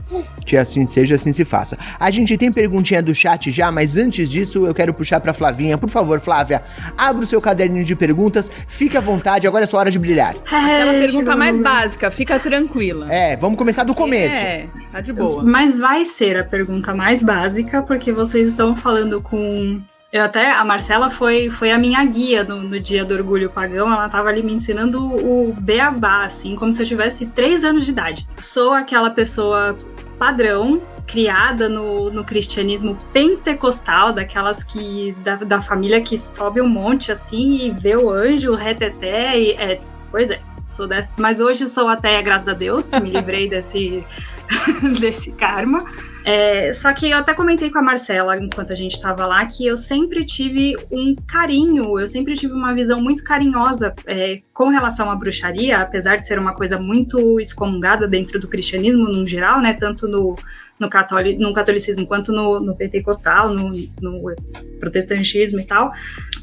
[0.46, 1.78] Que assim seja, assim se faça.
[2.00, 5.78] A gente tem perguntinha do chat já, mas antes disso eu quero puxar pra Flavinha.
[5.78, 6.62] Por favor, Flávia,
[6.98, 10.36] abra o seu caderninho de perguntas, fique à vontade, agora é sua hora de brilhar.
[10.46, 13.12] Aquela pergunta mais básica, fica tranquila.
[13.12, 14.36] É, vamos começar do começo.
[14.36, 15.44] É, tá de boa.
[15.44, 19.82] Mas vai ser a pergunta mais básica, porque vocês estão falando com.
[20.12, 23.90] Eu até, a Marcela foi, foi a minha guia no, no dia do orgulho pagão,
[23.90, 27.92] ela tava ali me ensinando o beabá, assim, como se eu tivesse três anos de
[27.92, 28.28] idade.
[28.42, 29.78] Sou aquela pessoa
[30.20, 35.16] padrão, criada no, no cristianismo pentecostal, daquelas que.
[35.24, 39.52] Da, da família que sobe um monte assim e vê o anjo, o reteté, e
[39.52, 39.82] é.
[40.12, 40.40] Pois é.
[40.70, 44.06] Sou dessa, mas hoje sou até, graças a Deus, me livrei desse,
[45.00, 45.86] desse karma.
[46.24, 49.66] É, só que eu até comentei com a Marcela enquanto a gente estava lá que
[49.66, 55.10] eu sempre tive um carinho, eu sempre tive uma visão muito carinhosa é, com relação
[55.10, 59.74] à bruxaria, apesar de ser uma coisa muito excomungada dentro do cristianismo no geral, né?
[59.74, 60.36] Tanto no,
[60.80, 64.36] no, catoli, no catolicismo quanto no, no pentecostal, no, no
[64.80, 65.92] protestantismo e tal.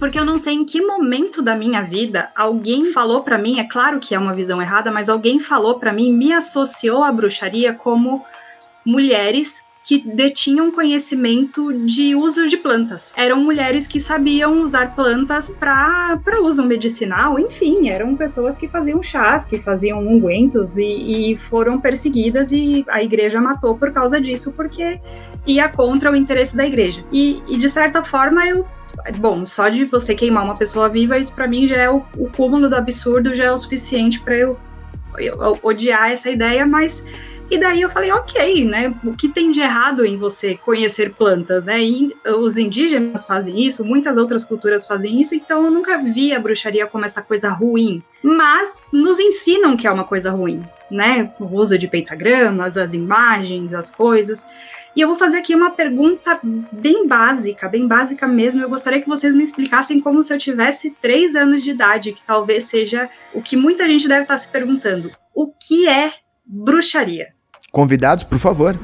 [0.01, 3.65] Porque eu não sei em que momento da minha vida alguém falou para mim, é
[3.65, 7.73] claro que é uma visão errada, mas alguém falou para mim, me associou à bruxaria
[7.73, 8.25] como
[8.85, 13.11] mulheres que detinham conhecimento de uso de plantas.
[13.17, 19.47] Eram mulheres que sabiam usar plantas para uso medicinal, enfim, eram pessoas que faziam chás,
[19.47, 25.01] que faziam ungüentos e, e foram perseguidas e a igreja matou por causa disso, porque
[25.47, 27.03] ia contra o interesse da igreja.
[27.11, 28.67] E, e de certa forma eu
[29.19, 32.29] Bom, só de você queimar uma pessoa viva, isso para mim já é o, o
[32.29, 34.59] cúmulo do absurdo, já é o suficiente para eu,
[35.17, 37.05] eu odiar essa ideia, mas
[37.51, 38.95] e daí eu falei, ok, né?
[39.05, 41.83] O que tem de errado em você conhecer plantas, né?
[41.83, 46.41] E os indígenas fazem isso, muitas outras culturas fazem isso, então eu nunca vi a
[46.41, 48.03] bruxaria como essa coisa ruim.
[48.23, 50.59] Mas nos ensinam que é uma coisa ruim.
[50.91, 51.33] né?
[51.39, 54.47] O uso de pentagramas, as imagens, as coisas.
[54.97, 58.63] E eu vou fazer aqui uma pergunta bem básica, bem básica mesmo.
[58.63, 62.25] Eu gostaria que vocês me explicassem como se eu tivesse três anos de idade, que
[62.27, 65.13] talvez seja o que muita gente deve estar se perguntando.
[65.35, 66.13] O que é
[66.45, 67.29] bruxaria?
[67.71, 68.75] Convidados, por favor.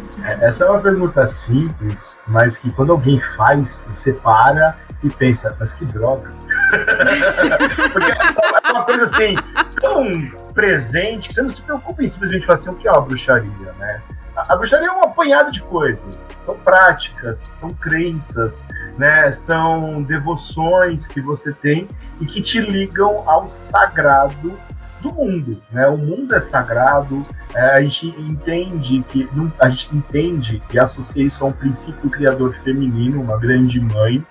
[0.40, 5.72] Essa é uma pergunta simples, mas que quando alguém faz, você para e pensa, mas
[5.74, 6.30] que droga.
[7.92, 9.34] Porque é uma coisa assim,
[9.80, 13.72] tão presente que você não se preocupa em simplesmente fazer o que é uma bruxaria,
[13.78, 14.02] né?
[14.36, 16.28] A, a bruxaria é um apanhado de coisas.
[16.38, 18.64] São práticas, são crenças,
[18.98, 19.30] né?
[19.32, 21.88] São devoções que você tem
[22.20, 24.58] e que te ligam ao sagrado
[25.04, 25.86] do mundo, né?
[25.86, 27.22] O mundo é sagrado.
[27.54, 29.28] É, a gente entende que
[29.60, 34.24] a gente entende que associa isso a um princípio criador feminino, uma grande mãe.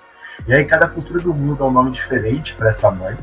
[0.48, 3.16] E aí cada cultura do mundo dá um nome diferente para essa mãe,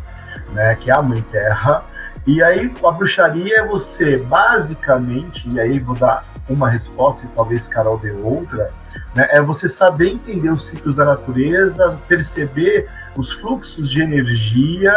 [0.53, 0.77] né?
[0.77, 1.85] Que é a Mãe Terra.
[2.27, 7.69] E aí a bruxaria é você basicamente, e aí vou dar uma resposta e talvez
[7.69, 8.71] Carol dê outra,
[9.15, 9.29] né?
[9.31, 14.93] É você saber entender os ciclos da natureza, perceber os fluxos de energia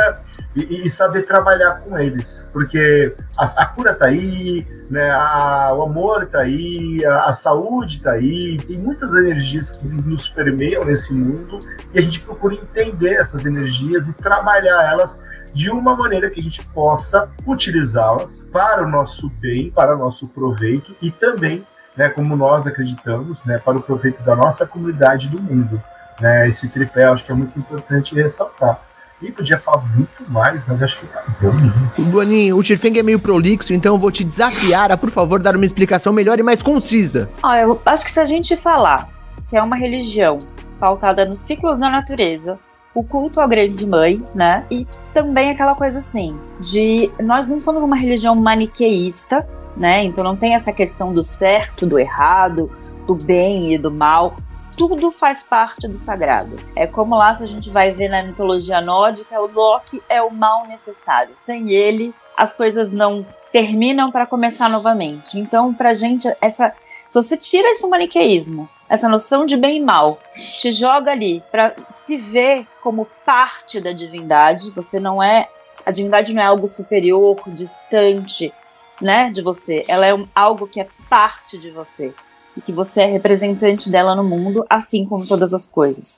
[0.56, 5.84] e, e saber trabalhar com eles, porque a, a cura está aí, né, a, o
[5.84, 11.14] amor está aí, a, a saúde está aí, tem muitas energias que nos permeiam nesse
[11.14, 11.60] mundo
[11.94, 15.20] e a gente procura entender essas energias e trabalhar elas
[15.54, 20.28] de uma maneira que a gente possa utilizá-las para o nosso bem, para o nosso
[20.28, 25.40] proveito e também, né, como nós acreditamos, né, para o proveito da nossa comunidade do
[25.40, 25.82] mundo.
[26.20, 28.82] Né, esse tripé acho que é muito importante ressaltar.
[29.22, 32.04] E podia falar muito mais, mas acho que tá bom.
[32.12, 35.56] Boninho, o Tirfeng é meio prolixo, então eu vou te desafiar a, por favor, dar
[35.56, 37.30] uma explicação melhor e mais concisa.
[37.42, 39.08] Ah, eu acho que se a gente falar
[39.50, 40.40] que é uma religião
[40.80, 42.58] pautada nos ciclos da natureza,
[42.94, 44.66] o culto à grande mãe, né?
[44.70, 50.04] E também aquela coisa assim, de nós não somos uma religião maniqueísta, né?
[50.04, 52.72] Então não tem essa questão do certo, do errado,
[53.06, 54.36] do bem e do mal
[54.76, 56.56] tudo faz parte do sagrado.
[56.76, 60.32] É como lá se a gente vai ver na mitologia nórdica, o Loki é o
[60.32, 61.36] mal necessário.
[61.36, 65.40] Sem ele, as coisas não terminam para começar novamente.
[65.40, 66.74] Então, pra gente, essa
[67.14, 70.20] se você tira esse maniqueísmo, essa noção de bem e mal,
[70.60, 75.48] te joga ali para se ver como parte da divindade, você não é
[75.86, 78.52] a divindade não é algo superior, distante,
[79.00, 79.86] né, de você.
[79.88, 82.16] Ela é um, algo que é parte de você
[82.58, 86.18] e que você é representante dela no mundo, assim como todas as coisas.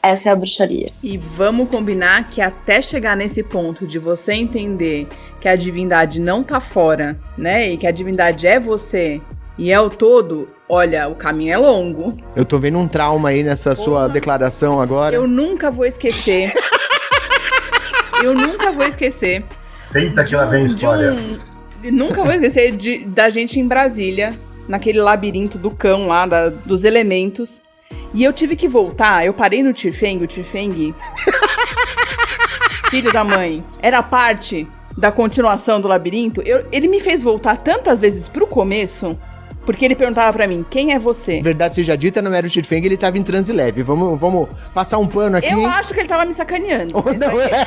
[0.00, 0.92] Essa é a bruxaria.
[1.02, 5.08] E vamos combinar que até chegar nesse ponto de você entender
[5.40, 7.70] que a divindade não tá fora, né?
[7.70, 9.20] E que a divindade é você
[9.58, 12.16] e é o todo, olha, o caminho é longo.
[12.34, 13.84] Eu tô vendo um trauma aí nessa Porra.
[13.84, 15.16] sua declaração agora.
[15.16, 16.52] Eu nunca vou esquecer.
[18.22, 19.44] eu nunca vou esquecer.
[19.76, 21.12] Senta que ela vem a história.
[21.12, 21.38] Um,
[21.90, 24.38] nunca vou esquecer de, da gente em Brasília,
[24.68, 27.62] naquele labirinto do cão lá, da, dos elementos.
[28.12, 30.94] E eu tive que voltar, eu parei no Tirfeng, o Tirfeng,
[32.90, 36.42] filho da mãe, era parte da continuação do labirinto.
[36.42, 39.18] Eu, ele me fez voltar tantas vezes pro começo,
[39.66, 41.42] porque ele perguntava para mim, quem é você?
[41.42, 43.82] Verdade seja dita, não era o Tirfeng, ele tava em transe leve.
[43.82, 45.52] Vamos, vamos passar um pano aqui.
[45.52, 46.92] Eu acho que ele tava me sacaneando.
[46.96, 47.50] Oh, não é.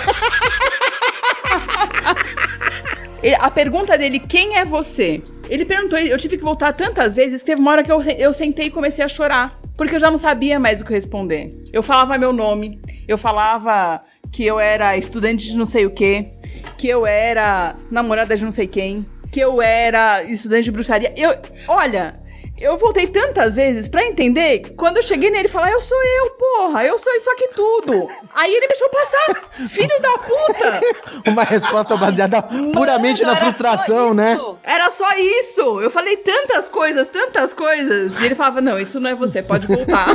[3.37, 5.21] A pergunta dele, quem é você?
[5.49, 8.31] Ele perguntou, eu tive que voltar tantas vezes que teve uma hora que eu, eu
[8.31, 9.59] sentei e comecei a chorar.
[9.75, 11.51] Porque eu já não sabia mais o que responder.
[11.71, 16.31] Eu falava meu nome, eu falava que eu era estudante de não sei o quê,
[16.77, 21.13] que eu era namorada de não sei quem, que eu era estudante de bruxaria.
[21.15, 21.35] Eu,
[21.67, 22.13] olha,
[22.59, 24.73] eu voltei tantas vezes para entender.
[24.75, 28.09] Quando eu cheguei nele, falar, eu sou eu, porra, eu sou isso aqui tudo.
[28.35, 31.29] Aí ele me deixou passar, filho da puta.
[31.31, 34.37] Uma resposta baseada puramente Mano, na frustração, né?
[34.61, 35.79] Era só isso.
[35.79, 38.19] Eu falei tantas coisas, tantas coisas.
[38.19, 40.07] E ele falava, não, isso não é você, pode voltar.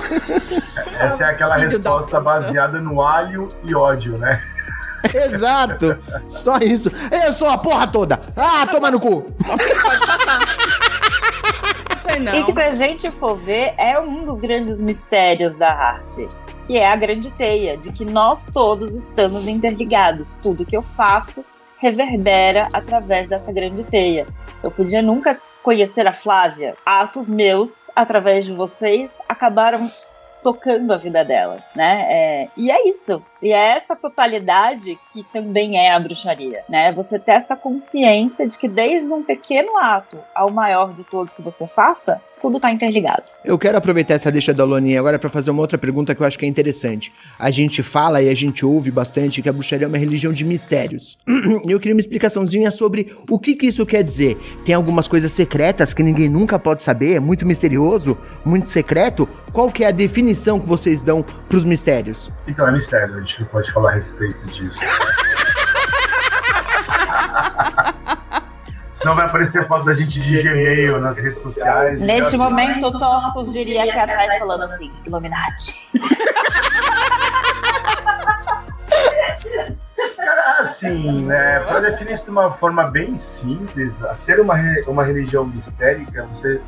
[0.98, 4.42] Essa é aquela resposta baseada no alho e ódio, né?
[5.32, 5.98] Exato.
[6.28, 6.90] Só isso.
[7.24, 8.20] Eu sou a porra toda.
[8.36, 9.24] Ah, toma no cu.
[12.20, 12.34] Não.
[12.34, 16.28] E que se a gente for ver, é um dos grandes mistérios da arte.
[16.66, 20.38] Que é a grande teia, de que nós todos estamos interligados.
[20.40, 21.44] Tudo que eu faço
[21.78, 24.26] reverbera através dessa grande teia.
[24.62, 26.76] Eu podia nunca conhecer a Flávia.
[26.86, 29.90] Atos meus, através de vocês, acabaram
[30.44, 32.06] tocando a vida dela, né?
[32.06, 33.22] É, e é isso.
[33.42, 36.92] E é essa totalidade que também é a bruxaria, né?
[36.92, 41.42] Você ter essa consciência de que desde um pequeno ato ao maior de todos que
[41.42, 43.24] você faça, tudo está interligado.
[43.42, 46.26] Eu quero aproveitar essa deixa da Loninha agora para fazer uma outra pergunta que eu
[46.26, 47.12] acho que é interessante.
[47.38, 50.44] A gente fala e a gente ouve bastante que a bruxaria é uma religião de
[50.44, 51.18] mistérios.
[51.64, 54.36] E eu queria uma explicaçãozinha sobre o que, que isso quer dizer.
[54.64, 59.28] Tem algumas coisas secretas que ninguém nunca pode saber, é muito misterioso, muito secreto.
[59.52, 62.30] Qual que é a definição que vocês dão para os mistérios?
[62.46, 64.80] Então é mistério, a gente não pode falar a respeito disso.
[68.94, 72.00] Senão vai aparecer foto da gente de Gmail nas redes sociais.
[72.00, 75.88] Neste momento, o Thor surgiria aqui atrás falando assim: Illuminati.
[80.16, 84.54] Cara, assim, né, para definir isso de uma forma bem simples, ser uma,
[84.86, 86.60] uma religião mistérica, você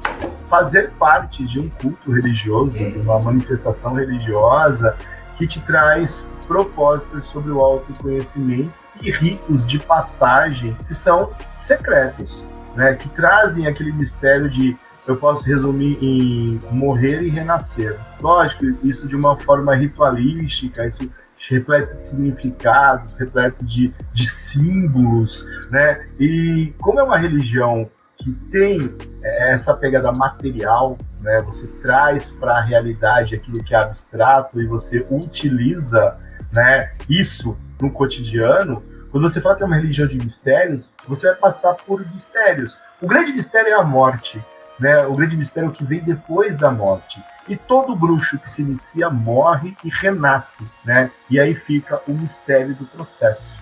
[0.49, 4.97] fazer parte de um culto religioso, de uma manifestação religiosa
[5.37, 12.95] que te traz propostas sobre o autoconhecimento e ritos de passagem que são secretos, né,
[12.95, 14.77] que trazem aquele mistério de
[15.07, 17.97] eu posso resumir em morrer e renascer.
[18.21, 21.09] Lógico, isso de uma forma ritualística, isso
[21.51, 26.07] repleto de significados, repleto de, de símbolos, né?
[26.19, 31.43] E como é uma religião que tem é, essa pegada material, né?
[31.43, 36.17] Você traz para a realidade aquilo que é abstrato e você utiliza,
[36.53, 36.93] né?
[37.09, 38.83] Isso no cotidiano.
[39.11, 42.79] Quando você fala que é uma religião de mistérios, você vai passar por mistérios.
[43.01, 44.45] O grande mistério é a morte,
[44.79, 45.07] né?
[45.07, 47.23] O grande mistério é o que vem depois da morte.
[47.49, 51.11] E todo bruxo que se inicia morre e renasce, né?
[51.31, 53.57] E aí fica o mistério do processo,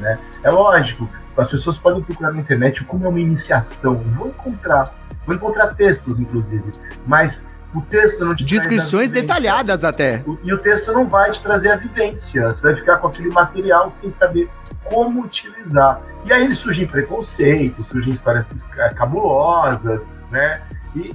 [0.00, 0.18] né?
[0.42, 3.94] É lógico, as pessoas podem procurar na internet como é uma iniciação.
[3.94, 4.92] Vão encontrar,
[5.24, 6.72] vão encontrar textos, inclusive,
[7.06, 10.24] mas o texto não te Descrições detalhadas até.
[10.26, 12.48] O- E o texto não vai te trazer a vivência.
[12.52, 14.50] Você vai ficar com aquele material sem saber
[14.90, 16.00] como utilizar.
[16.24, 18.50] E aí surgem preconceitos, surgem histórias
[18.96, 20.62] cabulosas, né?
[20.94, 21.14] E,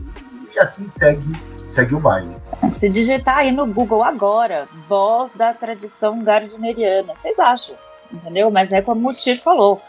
[0.54, 1.34] e assim segue,
[1.68, 2.36] segue o baile.
[2.70, 7.76] Se digitar aí no Google agora, voz da tradição gardneriana, vocês acham,
[8.12, 8.52] entendeu?
[8.52, 9.82] Mas é como o Tir falou,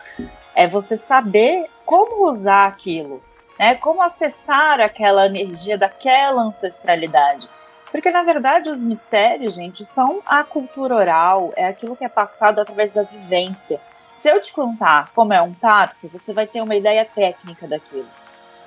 [0.54, 3.22] é você saber como usar aquilo,
[3.58, 3.74] né?
[3.74, 7.48] Como acessar aquela energia daquela ancestralidade.
[7.90, 12.60] Porque, na verdade, os mistérios, gente, são a cultura oral, é aquilo que é passado
[12.60, 13.80] através da vivência.
[14.16, 18.08] Se eu te contar como é um pacto, você vai ter uma ideia técnica daquilo.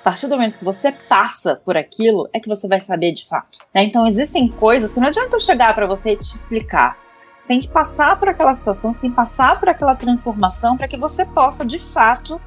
[0.07, 3.59] Partir do momento que você passa por aquilo, é que você vai saber de fato.
[3.75, 3.83] né?
[3.83, 6.97] Então, existem coisas que não adianta eu chegar para você e te explicar.
[7.37, 10.87] Você tem que passar por aquela situação, você tem que passar por aquela transformação para
[10.87, 12.39] que você possa, de fato,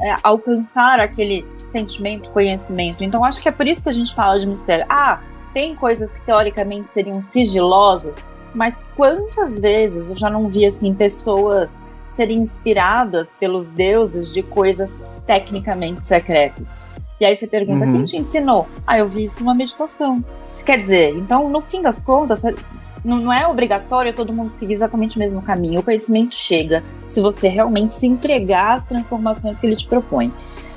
[0.00, 3.04] é, alcançar aquele sentimento, conhecimento.
[3.04, 4.86] Então, acho que é por isso que a gente fala de mistério.
[4.88, 5.20] Ah,
[5.52, 11.84] tem coisas que teoricamente seriam sigilosas, mas quantas vezes eu já não vi assim pessoas
[12.14, 16.76] serem inspiradas pelos deuses de coisas tecnicamente secretas?
[17.20, 17.92] E aí você pergunta, Uhum.
[17.98, 18.66] quem te ensinou?
[18.86, 20.22] Ah, eu vi isso numa meditação.
[20.66, 22.42] Quer dizer, então, no fim das contas,
[23.04, 25.80] não não é obrigatório todo mundo seguir exatamente o mesmo caminho.
[25.80, 30.32] O conhecimento chega se você realmente se entregar às transformações que ele te propõe.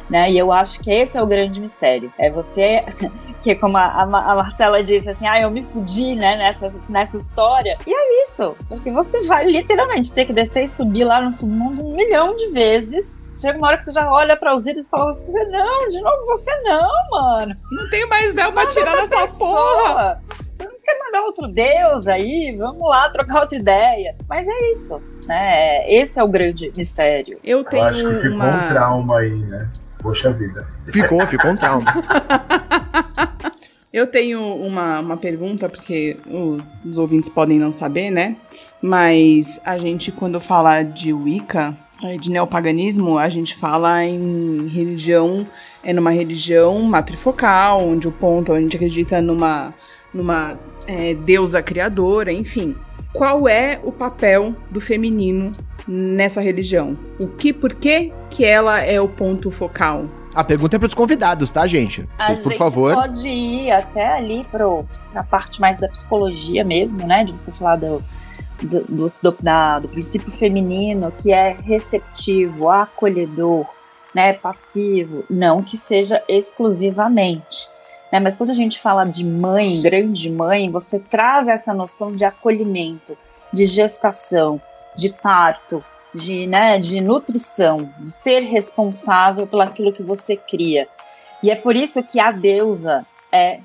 [0.09, 0.31] Né?
[0.31, 2.11] E eu acho que esse é o grande mistério.
[2.17, 2.79] É você,
[3.41, 6.79] que como a, a Ma- a Marcela disse assim, ah, eu me fudi né, nessa,
[6.87, 7.77] nessa história.
[7.85, 11.85] E é isso, porque você vai literalmente ter que descer e subir lá no submundo
[11.85, 13.21] um milhão de vezes.
[13.35, 15.89] Chega uma hora que você já olha para os íris e fala assim, você não,
[15.89, 17.55] de novo você não, mano.
[17.69, 19.27] Não tenho mais véu pra tirar dessa porra.
[19.27, 20.19] pessoa.
[20.57, 22.55] Você não quer mandar outro deus aí?
[22.57, 24.15] Vamos lá trocar outra ideia.
[24.27, 25.87] Mas é isso, né?
[25.91, 27.37] Esse é o grande mistério.
[27.43, 28.57] Eu Eu tenho acho que ficou um uma.
[28.69, 29.69] trauma aí, né?
[30.07, 30.65] Poxa vida.
[30.85, 31.85] Ficou, ficou um trauma.
[33.91, 38.35] Eu tenho uma, uma pergunta, porque o- os ouvintes podem não saber, né?
[38.81, 45.45] Mas a gente, quando fala de Wicca, eh, de neopaganismo, a gente fala em religião,
[45.83, 49.73] é numa religião matrifocal, onde o ponto, a gente acredita numa,
[50.13, 52.75] numa eh, deusa criadora, enfim.
[53.13, 55.51] Qual é o papel do feminino
[55.87, 56.97] nessa religião?
[57.19, 60.05] O que, por que que ela é o ponto focal?
[60.35, 62.07] A pergunta é pros convidados, tá, gente?
[62.19, 62.93] A Vocês, por gente favor.
[62.93, 67.23] pode ir até ali pro, pra parte mais da psicologia mesmo, né?
[67.23, 68.03] De você falar do,
[68.61, 73.65] do, do, do- da- do princípio feminino, que é receptivo, acolhedor,
[74.13, 74.33] né?
[74.33, 75.23] Passivo.
[75.27, 77.67] Não que seja exclusivamente.
[78.11, 78.19] Né?
[78.19, 83.17] Mas quando a gente fala de mãe, grande mãe, você traz essa noção de acolhimento,
[83.51, 84.61] de gestação,
[84.97, 85.83] de parto,
[86.13, 90.87] de, né, de nutrição, de ser responsável pelo aquilo que você cria.
[91.41, 93.59] E é por isso que a deusa é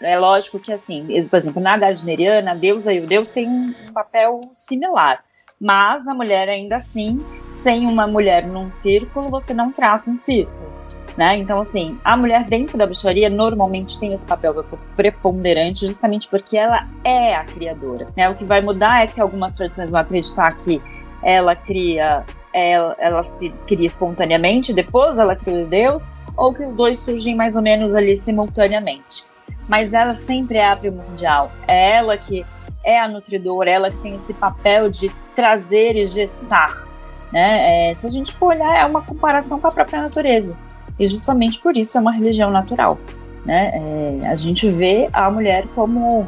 [0.00, 3.92] É lógico que, assim, por exemplo, na gardneriana, a deusa e o deus têm um
[3.92, 5.22] papel similar.
[5.60, 10.75] Mas a mulher, ainda assim, sem uma mulher num círculo, você não traça um círculo.
[11.16, 11.36] Né?
[11.38, 14.62] Então, assim, a mulher dentro da bruxaria normalmente tem esse papel
[14.94, 18.08] preponderante justamente porque ela é a criadora.
[18.14, 18.28] Né?
[18.28, 20.82] O que vai mudar é que algumas tradições vão acreditar que
[21.22, 26.06] ela cria, ela, ela se cria espontaneamente, depois ela cria o Deus,
[26.36, 29.24] ou que os dois surgem mais ou menos ali simultaneamente.
[29.66, 31.50] Mas ela sempre é a primordial.
[31.66, 32.44] É ela que
[32.84, 36.86] é a nutridora, ela que tem esse papel de trazer e gestar.
[37.32, 37.90] Né?
[37.90, 40.56] É, se a gente for olhar, é uma comparação com a própria natureza.
[40.98, 42.98] E justamente por isso é uma religião natural.
[43.44, 43.72] Né?
[43.74, 46.26] É, a gente vê a mulher como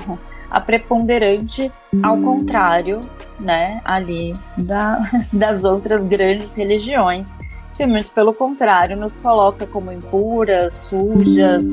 [0.50, 1.70] a preponderante,
[2.02, 3.00] ao contrário,
[3.38, 5.00] né, ali da,
[5.32, 7.36] das outras grandes religiões,
[7.76, 11.64] que muito pelo contrário nos coloca como impuras, sujas,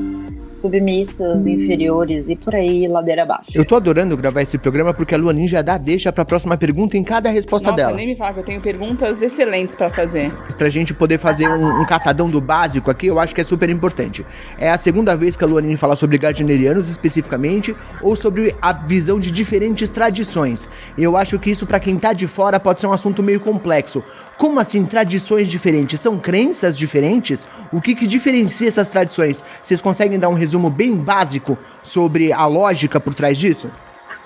[0.56, 3.50] submissas, inferiores e por aí, ladeira abaixo.
[3.54, 6.96] Eu tô adorando gravar esse programa porque a Luanin já dá deixa pra próxima pergunta
[6.96, 7.96] em cada resposta Nossa, dela.
[7.96, 10.32] nem me fala que eu tenho perguntas excelentes pra fazer.
[10.56, 13.68] Pra gente poder fazer um, um catadão do básico aqui, eu acho que é super
[13.68, 14.24] importante.
[14.58, 19.18] É a segunda vez que a Luanin fala sobre gardnerianos especificamente, ou sobre a visão
[19.20, 20.68] de diferentes tradições.
[20.96, 24.02] Eu acho que isso, pra quem tá de fora, pode ser um assunto meio complexo.
[24.38, 26.00] Como assim, tradições diferentes?
[26.00, 27.46] São crenças diferentes?
[27.72, 29.42] O que, que diferencia essas tradições?
[29.62, 33.68] Vocês conseguem dar um resumo bem básico sobre a lógica por trás disso?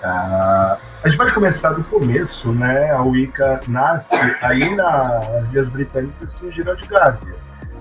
[0.03, 2.91] Ah, a gente pode começar do começo, né?
[2.91, 7.35] A Wicca nasce aí nas Ilhas Britânicas com o Gerald Gardner,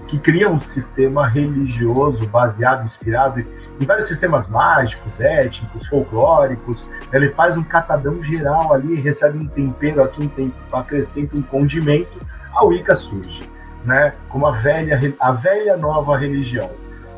[0.07, 6.91] que cria um sistema religioso baseado, inspirado em vários sistemas mágicos, étnicos, folclóricos.
[7.12, 12.20] Ele faz um catadão geral ali, recebe um tempero aqui, um tempero, acrescenta um condimento,
[12.55, 13.43] a Wicca surge,
[13.84, 14.14] né?
[14.28, 16.70] Como a velha, a velha nova religião.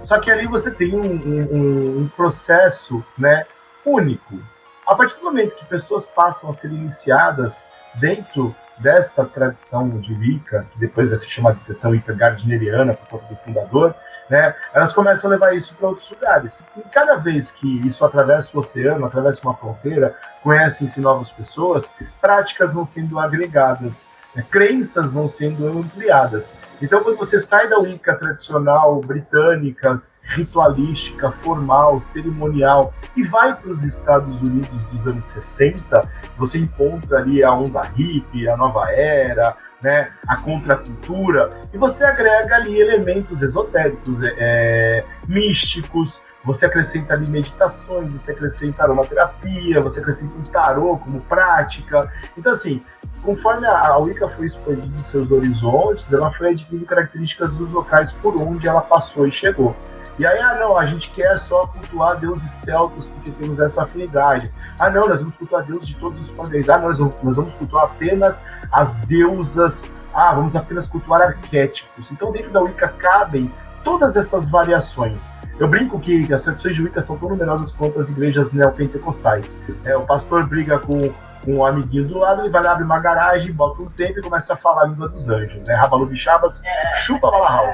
[0.05, 3.46] Só que ali você tem um, um, um processo, né,
[3.84, 4.38] único.
[4.86, 10.66] A partir do momento que pessoas passam a ser iniciadas dentro dessa tradição de Wicca,
[10.72, 13.94] que depois vai se chamar de tradição Wicca por conta do fundador,
[14.28, 16.66] né, elas começam a levar isso para outros lugares.
[16.76, 22.72] E cada vez que isso atravessa o oceano, atravessa uma fronteira, conhecem-se novas pessoas, práticas
[22.72, 24.09] vão sendo agregadas,
[24.50, 26.54] crenças vão sendo ampliadas.
[26.80, 33.82] Então, quando você sai da Wicca tradicional britânica, ritualística, formal, cerimonial e vai para os
[33.82, 36.08] Estados Unidos dos anos 60,
[36.38, 42.54] você encontra ali a onda hippie, a nova era, né, a contracultura, e você agrega
[42.54, 50.42] ali elementos esotéricos, é, místicos, você acrescenta ali meditações, você acrescenta aromaterapia, você acrescenta um
[50.42, 52.10] tarô como prática.
[52.36, 52.82] Então, assim,
[53.22, 58.68] conforme a Wicca foi expandindo seus horizontes, ela foi adquirindo características dos locais por onde
[58.68, 59.74] ela passou e chegou.
[60.18, 64.52] E aí, ah, não, a gente quer só cultuar deuses celtas porque temos essa afinidade.
[64.78, 66.68] Ah, não, nós vamos cultuar deuses de todos os poderes.
[66.68, 69.90] Ah, nós, nós vamos cultuar apenas as deusas.
[70.12, 72.12] Ah, vamos apenas cultuar arquétipos.
[72.12, 73.50] Então, dentro da Wicca cabem
[73.82, 75.30] todas essas variações.
[75.58, 79.58] Eu brinco que as tradições de Wicca são tão numerosas quanto as igrejas neopentecostais.
[79.84, 81.12] É, o pastor briga com
[81.47, 84.55] um amiguinho do lado, ele vai lá, abre uma garagem, bota um tempo e começa
[84.55, 85.74] a falar a língua dos anjos, né?
[85.74, 86.62] Rabalu Bichabas,
[86.97, 87.72] chupa Bala.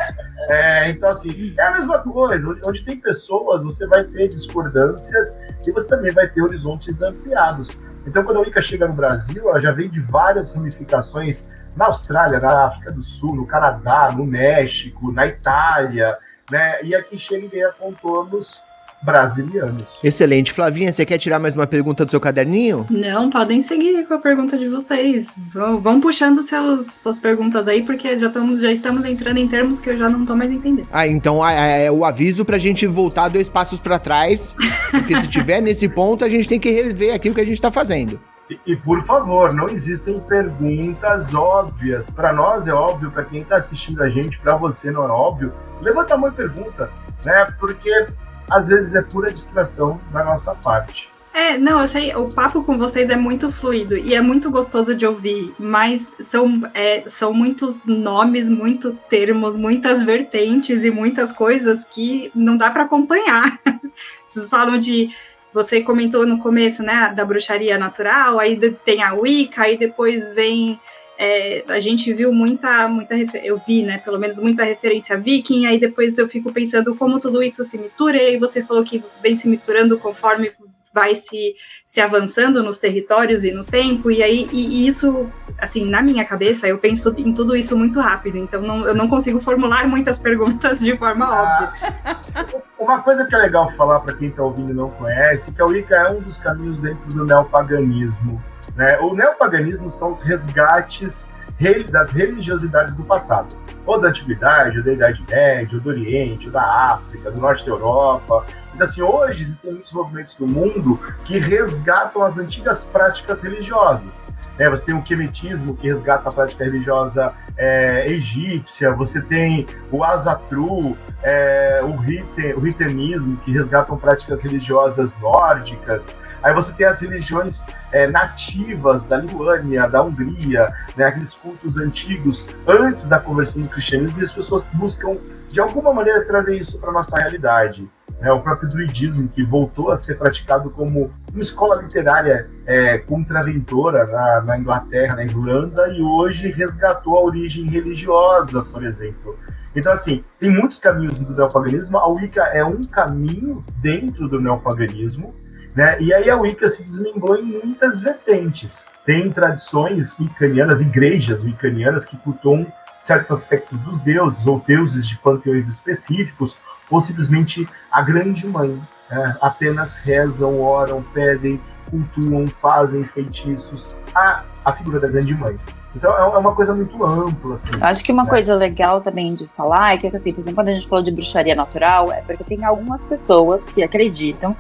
[0.49, 2.49] É, então, assim, é a mesma coisa.
[2.65, 7.77] Onde tem pessoas, você vai ter discordâncias e você também vai ter horizontes ampliados.
[8.07, 11.47] Então, quando a Wicca chega no Brasil, ela já vem de várias ramificações
[11.77, 16.17] na Austrália, na África do Sul, no Canadá, no México, na Itália,
[16.51, 16.83] né?
[16.83, 18.63] E aqui chega e ganha contornos
[19.03, 19.99] brasilianos.
[20.03, 20.53] Excelente.
[20.53, 22.87] Flavinha, você quer tirar mais uma pergunta do seu caderninho?
[22.91, 25.35] Não, podem seguir com a pergunta de vocês.
[25.53, 29.81] Vão, vão puxando seus, suas perguntas aí, porque já, tamo, já estamos entrando em termos
[29.81, 30.89] que eu já não tô mais entendendo.
[30.93, 34.55] Ah, então é, é o aviso pra gente voltar dois passos para trás,
[34.91, 37.71] porque se tiver nesse ponto, a gente tem que rever aquilo que a gente tá
[37.71, 38.21] fazendo.
[38.51, 42.09] E, e por favor, não existem perguntas óbvias.
[42.09, 45.53] Para nós é óbvio, para quem está assistindo a gente, para você não é óbvio.
[45.81, 46.89] Levanta a mão e pergunta,
[47.25, 47.53] né?
[47.61, 48.09] Porque
[48.51, 51.11] às vezes é pura distração da nossa parte.
[51.39, 54.93] É, não, eu sei, o papo com vocês é muito fluido e é muito gostoso
[54.93, 61.85] de ouvir, mas são, é, são muitos nomes, muitos termos, muitas vertentes e muitas coisas
[61.85, 63.57] que não dá para acompanhar.
[64.27, 65.11] Vocês falam de.
[65.55, 70.79] Você comentou no começo, né, da bruxaria natural, aí tem a Wicca, aí depois vem
[71.21, 75.77] é, a gente viu muita, muita eu vi, né, pelo menos muita referência viking, aí
[75.77, 79.35] depois eu fico pensando como tudo isso se mistura, e aí você falou que vem
[79.35, 80.53] se misturando conforme
[80.95, 85.85] vai se, se avançando nos territórios e no tempo, e aí e, e isso, assim,
[85.85, 89.41] na minha cabeça, eu penso em tudo isso muito rápido, então não, eu não consigo
[89.41, 92.63] formular muitas perguntas de forma Ah, óbvia.
[92.79, 95.67] Uma coisa que é legal falar para quem está ouvindo e não conhece, que a
[95.67, 98.41] Wicca é um dos caminhos dentro do neopaganismo.
[98.79, 98.97] Né?
[99.01, 104.93] O neopaganismo são os resgates re- das religiosidades do passado, ou da antiguidade, ou da
[104.93, 108.47] Idade Média, ou do Oriente, ou da África, do Norte da Europa.
[108.73, 114.29] Então, assim, hoje existem muitos movimentos no mundo que resgatam as antigas práticas religiosas.
[114.57, 114.71] né?
[114.71, 120.97] Você tem o quemetismo, que resgata a prática religiosa é, egípcia, você tem o Asatru,
[121.25, 126.15] é, o, riten, o ritenismo, que resgatam práticas religiosas nórdicas.
[126.43, 132.47] Aí você tem as religiões é, nativas da Lituânia, da Hungria, né, aqueles cultos antigos
[132.67, 135.17] antes da conversão do cristianismo, e as pessoas buscam,
[135.49, 137.89] de alguma maneira, trazer isso para nossa realidade.
[138.21, 138.33] né?
[138.33, 144.41] o próprio druidismo, que voltou a ser praticado como uma escola literária é, contraventora na,
[144.43, 149.39] na Inglaterra, na Irlanda, e hoje resgatou a origem religiosa, por exemplo.
[149.75, 151.99] Então, assim, tem muitos caminhos do neopaganismo.
[151.99, 155.35] A Wicca é um caminho dentro do neopaganismo,
[155.75, 156.01] né?
[156.01, 158.87] E aí a Wicca se desmembrou em muitas vertentes.
[159.05, 162.67] Tem tradições wiccanianas, igrejas wiccanianas que cultuam
[163.01, 166.57] certos aspectos dos deuses, ou deuses de panteões específicos,
[166.91, 168.81] ou simplesmente a grande mãe.
[169.11, 169.37] né?
[169.41, 171.61] Apenas rezam, oram, pedem,
[171.91, 175.59] cultuam, fazem feitiços a, a figura da grande mãe.
[175.95, 177.71] Então é é uma coisa muito ampla, assim.
[177.81, 178.31] Acho que uma né?
[178.31, 181.11] coisa legal também de falar é que, assim, por exemplo, quando a gente falou de
[181.11, 184.55] bruxaria natural, é porque tem algumas pessoas que acreditam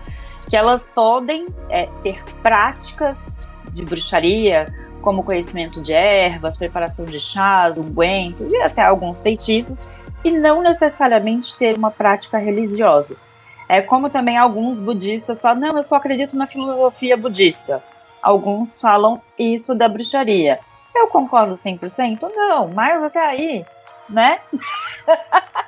[0.48, 4.72] que elas podem é, ter práticas de bruxaria,
[5.02, 11.56] como conhecimento de ervas, preparação de chás, ungüentos e até alguns feitiços, e não necessariamente
[11.56, 13.16] ter uma prática religiosa.
[13.68, 17.82] É como também alguns budistas falam, não, eu só acredito na filosofia budista.
[18.22, 20.58] Alguns falam isso da bruxaria.
[20.94, 22.20] Eu concordo 100%?
[22.34, 23.66] Não, mas até aí,
[24.08, 24.40] né?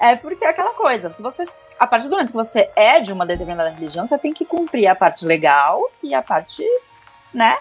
[0.00, 1.44] é porque é aquela coisa, se você,
[1.78, 4.86] a partir do momento que você é de uma determinada religião, você tem que cumprir
[4.86, 6.64] a parte legal e a parte,
[7.34, 7.56] né?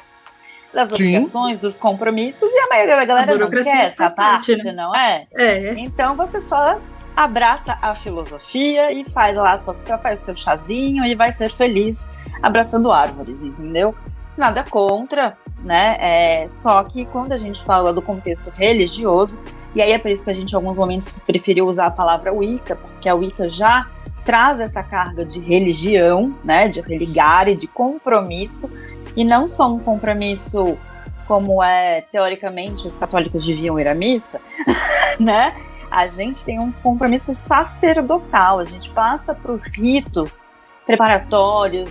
[0.74, 0.96] Das Sim.
[0.96, 4.72] obrigações, dos compromissos, e a maioria da galera não quer essa faz parte, parte, né?
[4.72, 5.28] não é?
[5.34, 5.74] É.
[5.80, 6.80] Então você só
[7.16, 12.08] abraça a filosofia e faz lá suas, faz seu chazinho e vai ser feliz
[12.44, 13.96] abraçando árvores, entendeu?
[14.38, 15.98] Nada contra, né?
[16.00, 19.40] É, só que quando a gente fala do contexto religioso,
[19.76, 22.34] e aí é por isso que a gente em alguns momentos preferiu usar a palavra
[22.34, 23.88] Wicca, porque a Wicca já
[24.26, 26.68] traz essa carga de religião, né?
[26.68, 28.70] De e de compromisso,
[29.16, 30.78] e não só um compromisso
[31.26, 34.40] como é teoricamente os católicos deviam ir à missa,
[35.20, 35.56] né?
[35.90, 40.44] A gente tem um compromisso sacerdotal, a gente passa por ritos
[40.86, 41.90] preparatórios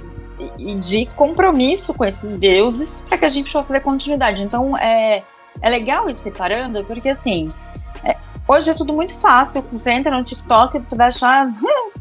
[0.59, 4.43] e- de compromisso com esses deuses para que a gente possa ver continuidade.
[4.43, 5.23] Então é,
[5.61, 7.49] é legal ir separando, porque assim,
[8.05, 8.17] é,
[8.49, 9.65] hoje é tudo muito fácil.
[9.73, 11.51] Você entra no TikTok e você vai achar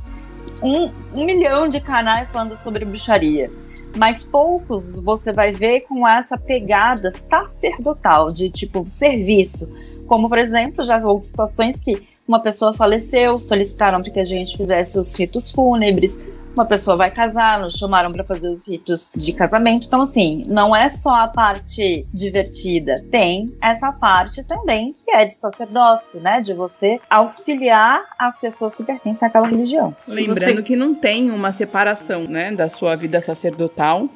[0.61, 3.51] um, um milhão de canais falando sobre bruxaria.
[3.97, 9.69] Mas poucos você vai ver com essa pegada sacerdotal de tipo serviço.
[10.05, 14.97] Como, por exemplo, já houve situações que uma pessoa faleceu, solicitaram que a gente fizesse
[14.97, 16.19] os ritos fúnebres,
[16.55, 19.87] uma pessoa vai casar, nos chamaram para fazer os ritos de casamento.
[19.87, 25.33] Então, assim, não é só a parte divertida, tem essa parte também que é de
[25.33, 26.41] sacerdócio, né?
[26.41, 29.95] De você auxiliar as pessoas que pertencem àquela religião.
[30.07, 34.07] Lembrando você- que não tem uma separação, né, da sua vida sacerdotal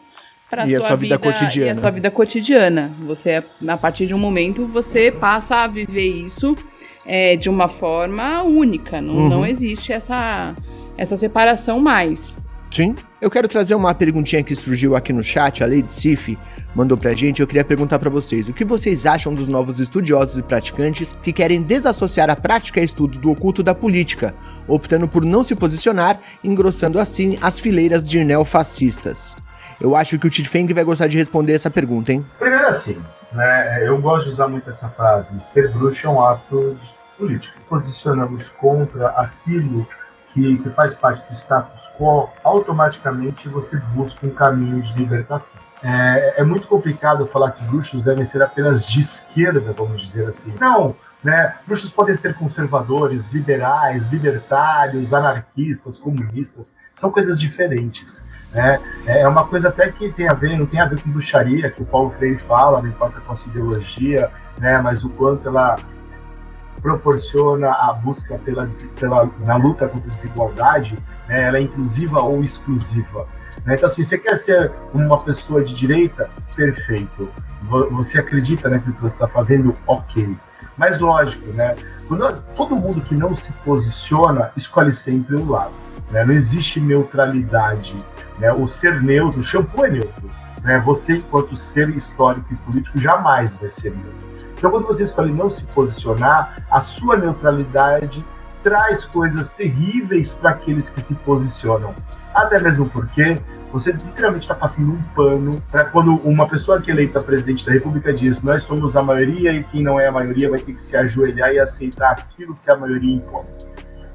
[0.50, 1.68] para E a sua vida cotidiana.
[1.68, 2.92] E a sua vida cotidiana.
[3.06, 6.56] Você, a partir de um momento, você passa a viver isso
[7.06, 9.02] é, de uma forma única.
[9.02, 9.30] Não, Uhum.
[9.30, 10.56] não existe essa,
[11.00, 12.36] essa separação mais.
[12.72, 12.94] Sim.
[13.20, 16.38] Eu quero trazer uma perguntinha que surgiu aqui no chat, a Lady Sif
[16.76, 17.42] mandou pra gente.
[17.42, 21.34] Eu queria perguntar pra vocês: o que vocês acham dos novos estudiosos e praticantes que
[21.34, 24.36] querem desassociar a prática e estudo do oculto da política,
[24.68, 29.36] optando por não se posicionar, engrossando assim as fileiras de neofascistas?
[29.82, 32.26] Eu acho que o Titfeng vai gostar de responder essa pergunta, hein?
[32.38, 36.76] Primeiro assim, né, eu gosto de usar muito essa frase, ser bruxo é um ato
[36.76, 37.58] de política.
[37.70, 39.88] Posicionamos contra aquilo
[40.30, 45.60] que, que faz parte do status quo, automaticamente você busca um caminho de libertação.
[45.82, 50.54] É, é muito complicado falar que bruxos devem ser apenas de esquerda, vamos dizer assim.
[50.60, 51.56] Não, né?
[51.66, 56.74] Bruxos podem ser conservadores, liberais, libertários, anarquistas, comunistas.
[56.96, 58.26] São coisas diferentes.
[58.54, 58.80] Né?
[59.06, 61.82] É uma coisa até que tem a ver, não tem a ver com bruxaria, que
[61.82, 64.80] o Paulo Freire fala, não importa com a sua ideologia, né?
[64.82, 65.76] mas o quanto ela
[66.82, 68.70] proporciona a busca pela,
[69.00, 71.44] pela na luta contra a desigualdade, né?
[71.44, 73.28] ela é inclusiva ou exclusiva.
[73.66, 73.76] Né?
[73.76, 76.30] Então, assim, você quer ser uma pessoa de direita?
[76.56, 77.30] Perfeito.
[77.92, 79.76] Você acredita naquilo que você está fazendo?
[79.86, 80.36] Ok.
[80.78, 81.76] Mas lógico, né?
[82.56, 85.74] todo mundo que não se posiciona escolhe sempre um lado.
[86.10, 86.24] Né?
[86.24, 87.98] Não existe neutralidade.
[88.38, 88.52] Né?
[88.54, 90.32] O ser neutro, o shampoo é neutro.
[90.64, 90.80] Né?
[90.86, 94.29] Você, enquanto ser histórico e político, jamais vai ser neutro.
[94.60, 98.26] Então, quando você escolhe não se posicionar, a sua neutralidade
[98.62, 101.96] traz coisas terríveis para aqueles que se posicionam.
[102.34, 103.42] Até mesmo porque
[103.72, 107.72] você literalmente está passando um pano para quando uma pessoa que é eleita presidente da
[107.72, 110.82] República diz nós somos a maioria e quem não é a maioria vai ter que
[110.82, 113.46] se ajoelhar e aceitar aquilo que a maioria impõe.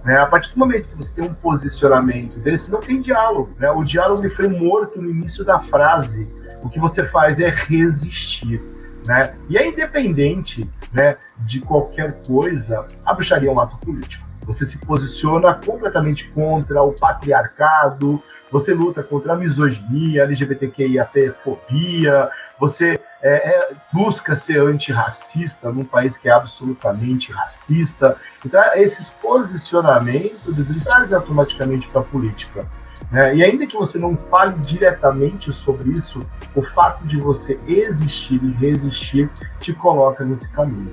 [0.04, 0.18] Né?
[0.18, 3.54] A partir do momento que você tem um posicionamento desse, não tem diálogo.
[3.58, 3.70] Né?
[3.70, 6.28] O diálogo foi morto no início da frase.
[6.62, 8.73] O que você faz é resistir.
[9.06, 9.36] Né?
[9.48, 14.24] E é independente né, de qualquer coisa, a bruxaria é um ato político.
[14.46, 22.30] Você se posiciona completamente contra o patriarcado, você luta contra a misoginia, LGBTQIAP-fobia,
[22.60, 28.16] você é, é, busca ser antirracista num país que é absolutamente racista.
[28.44, 32.66] Então, esses posicionamentos, eles trazem automaticamente para a política.
[33.10, 33.36] Né?
[33.36, 36.24] E ainda que você não fale diretamente sobre isso,
[36.54, 40.90] o fato de você existir e resistir te coloca nesse caminho.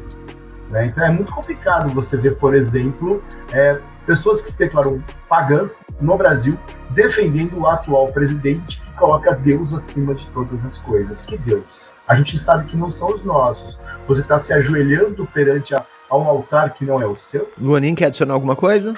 [0.70, 0.86] Né?
[0.86, 6.18] Então é muito complicado você ver, por exemplo, é, pessoas que se declaram pagãs no
[6.18, 6.58] Brasil
[6.92, 11.22] defendendo o atual presidente que coloca Deus acima de todas as coisas.
[11.22, 11.90] Que Deus?
[12.08, 13.80] A gente sabe que não são os nossos.
[14.08, 17.50] Você está se ajoelhando perante a, a, um altar que não é o seu?
[17.58, 18.94] Luanin, quer adicionar alguma coisa?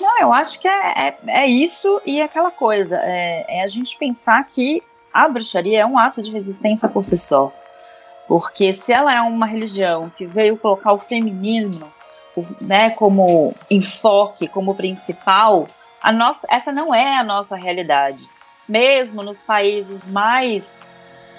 [0.00, 2.98] Não, eu acho que é, é, é isso e aquela coisa.
[3.02, 7.18] É, é a gente pensar que a bruxaria é um ato de resistência por si
[7.18, 7.52] só.
[8.26, 11.92] Porque se ela é uma religião que veio colocar o feminino
[12.60, 15.66] né, como enfoque, como principal,
[16.02, 18.28] a nossa, essa não é a nossa realidade.
[18.66, 20.88] Mesmo nos países mais,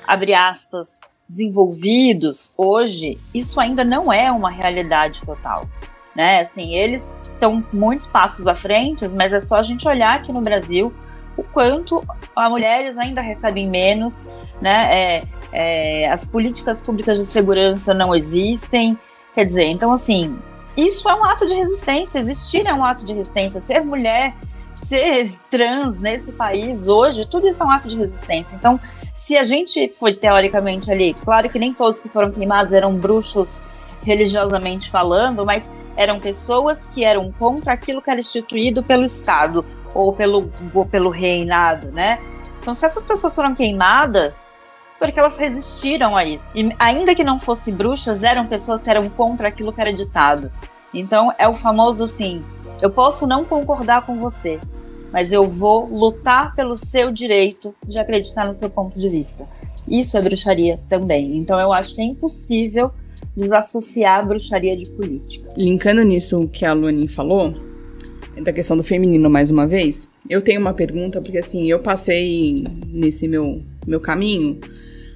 [0.06, 5.68] abre aspas, desenvolvidos, hoje, isso ainda não é uma realidade total.
[6.16, 6.40] Né?
[6.40, 10.42] Assim, eles estão muitos passos à frente, mas é só a gente olhar aqui no
[10.42, 10.94] Brasil
[11.38, 12.04] o quanto
[12.36, 14.30] as mulheres ainda recebem menos,
[14.62, 14.96] né?
[14.98, 18.98] É, é, as políticas públicas de segurança não existem.
[19.34, 20.38] Quer dizer, então assim,
[20.78, 22.20] isso é um ato de resistência.
[22.20, 23.60] Existir é um ato de resistência.
[23.60, 24.34] Ser mulher,
[24.76, 28.56] ser trans nesse país hoje, tudo isso é um ato de resistência.
[28.56, 28.80] Então,
[29.26, 33.64] se a gente foi teoricamente ali, claro que nem todos que foram queimados eram bruxos
[34.04, 35.68] religiosamente falando, mas
[35.98, 39.66] eram pessoas que eram contra aquilo que era instituído pelo Estado
[39.96, 42.22] ou pelo, ou pelo reinado, né?
[42.60, 44.48] Então, se essas pessoas foram queimadas,
[45.00, 46.56] porque elas resistiram a isso.
[46.56, 50.52] E ainda que não fossem bruxas, eram pessoas que eram contra aquilo que era ditado.
[50.94, 52.46] Então, é o famoso assim:
[52.80, 54.60] eu posso não concordar com você,
[55.16, 59.48] mas eu vou lutar pelo seu direito de acreditar no seu ponto de vista.
[59.88, 61.38] Isso é bruxaria também.
[61.38, 62.92] Então, eu acho que é impossível
[63.34, 65.54] desassociar a bruxaria de política.
[65.56, 67.54] Linkando nisso que a Luanin falou,
[68.44, 72.66] da questão do feminino mais uma vez, eu tenho uma pergunta, porque assim, eu passei
[72.86, 74.60] nesse meu, meu caminho,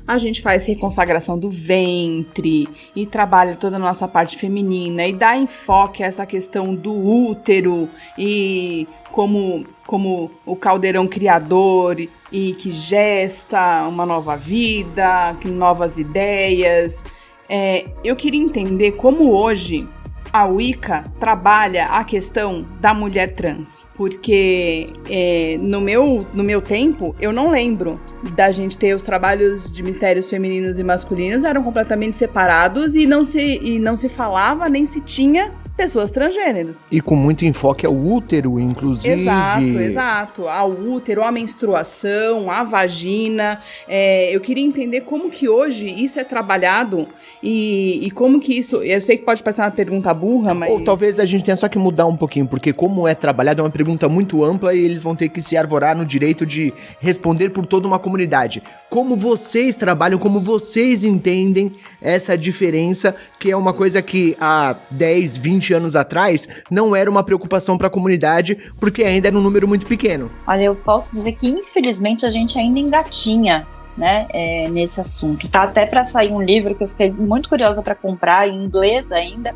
[0.08, 5.36] a gente faz reconsagração do ventre e trabalha toda a nossa parte feminina e dá
[5.36, 12.00] enfoque a essa questão do útero e como, como o caldeirão criador
[12.32, 17.04] e que gesta uma nova vida, novas ideias.
[17.50, 19.88] É, eu queria entender como hoje
[20.32, 27.16] a Wicca trabalha a questão da mulher trans, porque é, no, meu, no meu tempo
[27.20, 28.00] eu não lembro
[28.36, 33.24] da gente ter os trabalhos de mistérios femininos e masculinos eram completamente separados e não
[33.24, 36.86] se, e não se falava nem se tinha pessoas transgêneros.
[36.92, 39.22] E com muito enfoque ao útero, inclusive.
[39.22, 40.48] Exato, exato.
[40.50, 43.62] Ao útero, à menstruação, à vagina.
[43.88, 47.08] É, eu queria entender como que hoje isso é trabalhado
[47.42, 48.84] e, e, como que isso.
[48.84, 50.70] Eu sei que pode parecer uma pergunta burra, mas.
[50.70, 53.64] Ou talvez a gente tenha só que mudar um pouquinho, porque como é trabalhado é
[53.64, 57.52] uma pergunta muito ampla e eles vão ter que se arvorar no direito de responder
[57.52, 58.62] por toda uma comunidade.
[58.90, 61.72] Como vocês trabalham, como vocês entendem
[62.02, 67.10] essa diferença, que é uma coisa que há 10, 20 20 anos atrás, não era
[67.10, 70.32] uma preocupação para a comunidade, porque ainda era um número muito pequeno.
[70.48, 73.68] Olha, eu posso dizer que infelizmente a gente ainda engatinha
[73.98, 75.50] né, é, nesse assunto.
[75.50, 79.12] Tá até para sair um livro que eu fiquei muito curiosa para comprar, em inglês
[79.12, 79.54] ainda,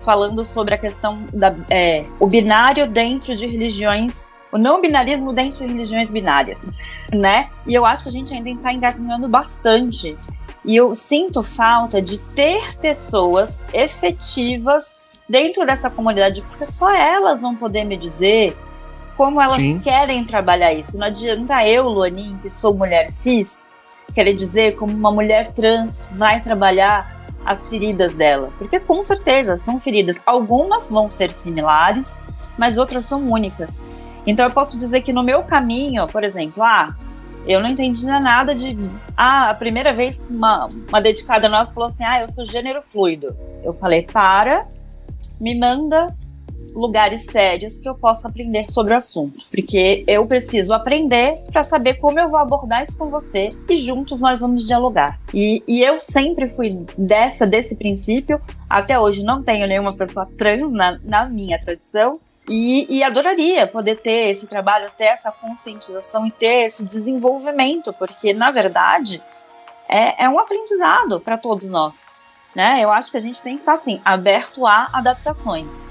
[0.00, 5.66] falando sobre a questão da é, o binário dentro de religiões o não binarismo dentro
[5.66, 6.70] de religiões binárias,
[7.10, 7.48] né?
[7.66, 10.14] E eu acho que a gente ainda está engatinhando bastante.
[10.62, 14.94] E eu sinto falta de ter pessoas efetivas
[15.32, 18.54] dentro dessa comunidade, porque só elas vão poder me dizer
[19.16, 19.80] como elas Sim.
[19.80, 20.98] querem trabalhar isso.
[20.98, 23.70] Não adianta eu, Luanin, que sou mulher cis,
[24.14, 27.16] querer dizer como uma mulher trans vai trabalhar
[27.46, 28.50] as feridas dela.
[28.58, 30.16] Porque com certeza são feridas.
[30.26, 32.14] Algumas vão ser similares,
[32.58, 33.82] mas outras são únicas.
[34.26, 36.94] Então eu posso dizer que no meu caminho, por exemplo, ah,
[37.46, 38.76] eu não entendi nada de.
[39.16, 42.82] Ah, a primeira vez que uma, uma dedicada nossa falou assim: ah, eu sou gênero
[42.82, 43.34] fluido.
[43.64, 44.66] Eu falei: para,
[45.42, 46.16] me manda
[46.72, 49.44] lugares sérios que eu possa aprender sobre o assunto.
[49.50, 54.20] Porque eu preciso aprender para saber como eu vou abordar isso com você e juntos
[54.20, 55.20] nós vamos dialogar.
[55.34, 58.40] E, e eu sempre fui dessa, desse princípio.
[58.70, 62.20] Até hoje não tenho nenhuma pessoa trans na, na minha tradição.
[62.48, 68.34] E, e, adoraria poder ter esse trabalho, ter essa conscientização e ter esse desenvolvimento, porque
[68.34, 69.22] na verdade
[69.88, 72.21] é, é um aprendizado para todos nós.
[72.54, 72.80] Né?
[72.82, 75.86] Eu acho que a gente tem que estar assim, aberto a adaptações.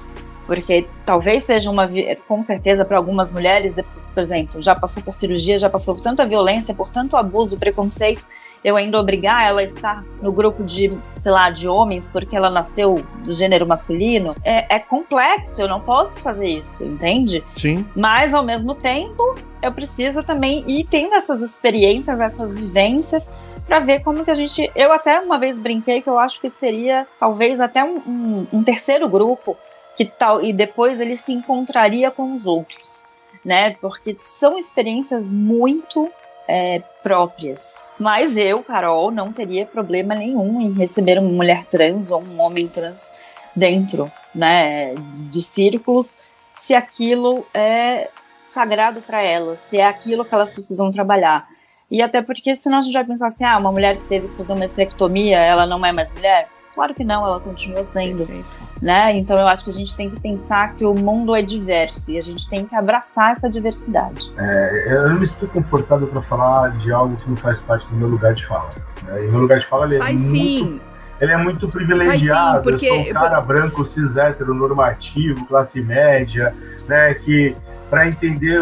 [0.45, 1.89] Porque talvez seja uma.
[2.27, 3.73] Com certeza, para algumas mulheres,
[4.13, 8.25] por exemplo, já passou por cirurgia, já passou por tanta violência, por tanto abuso, preconceito,
[8.63, 12.49] eu ainda obrigar ela a estar no grupo de, sei lá, de homens porque ela
[12.49, 17.43] nasceu do gênero masculino, é, é complexo, eu não posso fazer isso, entende?
[17.55, 17.85] Sim.
[17.95, 23.27] Mas, ao mesmo tempo, eu preciso também ir tendo essas experiências, essas vivências,
[23.67, 24.71] para ver como que a gente.
[24.75, 28.63] Eu até uma vez brinquei que eu acho que seria talvez até um, um, um
[28.63, 29.57] terceiro grupo
[29.95, 33.05] que tal e depois ele se encontraria com os outros,
[33.43, 33.75] né?
[33.81, 36.09] Porque são experiências muito
[36.47, 37.93] é, próprias.
[37.99, 42.67] Mas eu, Carol, não teria problema nenhum em receber uma mulher trans ou um homem
[42.67, 43.11] trans
[43.55, 46.17] dentro, né, dos círculos,
[46.55, 48.09] se aquilo é
[48.43, 51.47] sagrado para elas, se é aquilo que elas precisam trabalhar.
[51.91, 54.37] E até porque senão a gente vai pensar assim, ah, uma mulher que teve que
[54.37, 56.47] fazer uma esterectomia, ela não é mais mulher?
[56.73, 58.47] Claro que não, ela continua sendo, Perfeito.
[58.81, 59.17] né?
[59.17, 62.17] Então eu acho que a gente tem que pensar que o mundo é diverso e
[62.17, 64.31] a gente tem que abraçar essa diversidade.
[64.37, 67.95] É, eu não me sinto confortável para falar de algo que não faz parte do
[67.97, 68.69] meu lugar de fala.
[69.03, 69.25] Né?
[69.25, 70.81] E meu lugar de fala ele é Faz muito, sim.
[71.19, 72.63] ele é muito privilegiado.
[72.63, 76.55] porque- eu sou um cara branco, cis, hétero, normativo, classe média,
[76.87, 77.13] né?
[77.15, 77.53] Que
[77.91, 78.59] para entender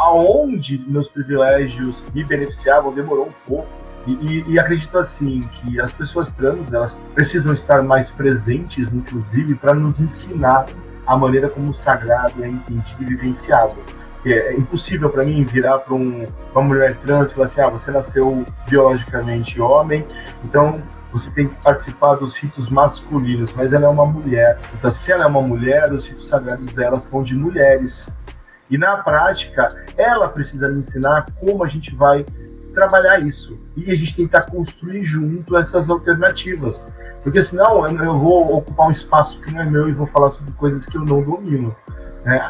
[0.00, 3.68] aonde meus privilégios me beneficiavam demorou um pouco.
[4.08, 9.54] E, e- e acredito assim que as pessoas trans elas precisam estar mais presentes, inclusive,
[9.54, 10.66] para nos ensinar
[11.06, 13.76] a maneira como o sagrado é entendido e vivenciado.
[14.26, 17.92] É impossível para mim virar para um, uma mulher trans e falar assim: ah, você
[17.92, 20.04] nasceu biologicamente homem,
[20.44, 24.58] então você tem que participar dos ritos masculinos, mas ela é uma mulher.
[24.74, 28.12] Então, se ela é uma mulher, os ritos sagrados dela são de mulheres.
[28.72, 29.68] E na prática,
[29.98, 32.24] ela precisa me ensinar como a gente vai
[32.72, 33.60] trabalhar isso.
[33.76, 36.90] E a gente tentar construir junto essas alternativas.
[37.22, 40.52] Porque senão eu vou ocupar um espaço que não é meu e vou falar sobre
[40.52, 41.76] coisas que eu não domino.
[42.24, 42.48] Né?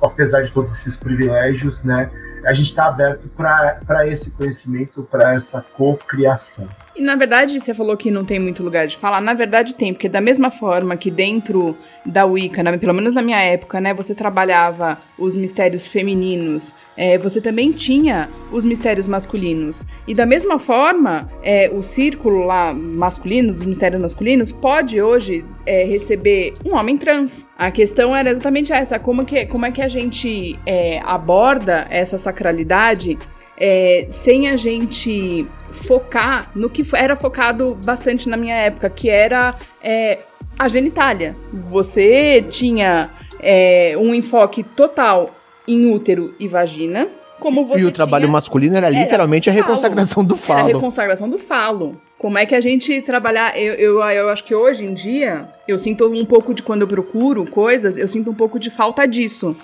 [0.00, 2.12] Apesar de todos esses privilégios, né?
[2.46, 6.68] a gente está aberto para esse conhecimento, para essa cocriação.
[6.96, 9.20] E na verdade, você falou que não tem muito lugar de falar.
[9.20, 11.76] Na verdade, tem, porque da mesma forma que dentro
[12.06, 17.38] da Wicca, pelo menos na minha época, né, você trabalhava os mistérios femininos, é, você
[17.38, 19.86] também tinha os mistérios masculinos.
[20.08, 25.84] E da mesma forma, é, o círculo lá masculino, dos mistérios masculinos, pode hoje é,
[25.84, 27.46] receber um homem trans.
[27.58, 32.16] A questão era exatamente essa: como, que, como é que a gente é, aborda essa
[32.16, 33.18] sacralidade
[33.58, 39.54] é, sem a gente focar no que era focado bastante na minha época, que era
[39.82, 40.20] é,
[40.58, 41.36] a genitália.
[41.52, 45.34] Você tinha é, um enfoque total
[45.66, 47.08] em útero e vagina,
[47.40, 49.64] como você e o trabalho tinha masculino era Era literalmente a falo.
[49.64, 50.66] reconsagração do era a falo.
[50.66, 52.00] reconsagração do falo.
[52.18, 53.58] Como é que a gente trabalhar?
[53.60, 56.88] Eu, eu, eu acho que hoje em dia, eu sinto um pouco de quando eu
[56.88, 59.54] procuro coisas, eu sinto um pouco de falta disso.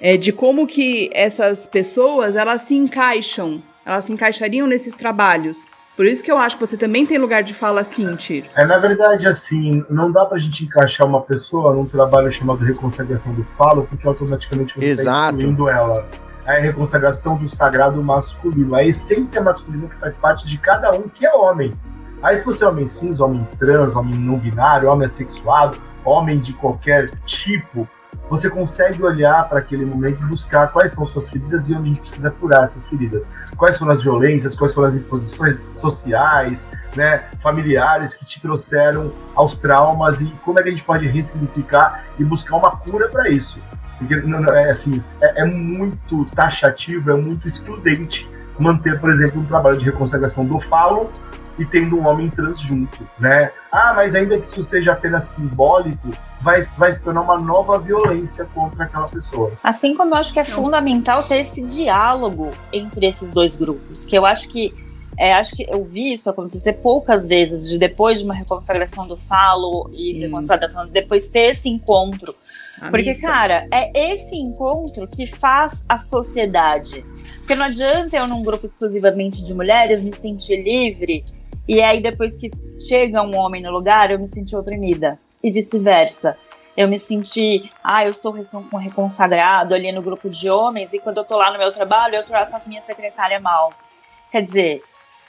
[0.00, 3.62] É, de como que essas pessoas, elas se encaixam.
[3.84, 5.66] Elas se encaixariam nesses trabalhos.
[5.98, 8.44] Por isso que eu acho que você também tem lugar de fala sim, Tir.
[8.54, 13.34] É, na verdade, assim, não dá pra gente encaixar uma pessoa num trabalho chamado reconsagração
[13.34, 16.06] do falo, porque automaticamente você está excluindo ela.
[16.46, 21.08] É a reconsagração do sagrado masculino, a essência masculina que faz parte de cada um
[21.08, 21.74] que é homem.
[22.22, 26.52] Aí se você é homem cis, homem trans, homem não binário, homem assexuado, homem de
[26.52, 27.88] qualquer tipo,
[28.28, 31.86] você consegue olhar para aquele momento e buscar quais são suas feridas e onde a
[31.86, 33.30] gente precisa curar essas feridas.
[33.56, 39.56] Quais foram as violências, quais foram as imposições sociais, né, familiares que te trouxeram aos
[39.56, 43.60] traumas e como é que a gente pode ressignificar e buscar uma cura para isso.
[43.98, 49.40] Porque não, não, é assim, é, é muito taxativo, é muito excludente manter, por exemplo,
[49.40, 51.10] um trabalho de reconsagração do falo
[51.58, 53.50] e tendo um homem trans junto, né?
[53.70, 58.44] Ah, mas ainda que isso seja apenas simbólico, vai, vai se tornar uma nova violência
[58.46, 59.52] contra aquela pessoa.
[59.62, 64.16] Assim como eu acho que é fundamental ter esse diálogo entre esses dois grupos, que
[64.16, 64.72] eu acho que
[65.18, 69.16] é, acho que eu vi isso acontecer poucas vezes, de depois de uma reconsagração do
[69.16, 70.20] falo e Sim.
[70.20, 72.36] reconsagração, depois ter esse encontro.
[72.80, 73.26] A Porque, mista.
[73.26, 77.04] cara, é esse encontro que faz a sociedade.
[77.38, 81.24] Porque não adianta eu, num grupo exclusivamente de mulheres, me sentir livre
[81.68, 82.50] e aí depois que
[82.80, 85.18] chega um homem no lugar, eu me sentir oprimida.
[85.42, 86.36] E vice-versa.
[86.76, 88.32] Eu me senti, ah, eu estou
[88.80, 92.24] reconsagrado ali no grupo de homens e quando eu tô lá no meu trabalho, eu
[92.24, 93.72] trato a minha secretária mal.
[94.30, 94.82] Quer dizer,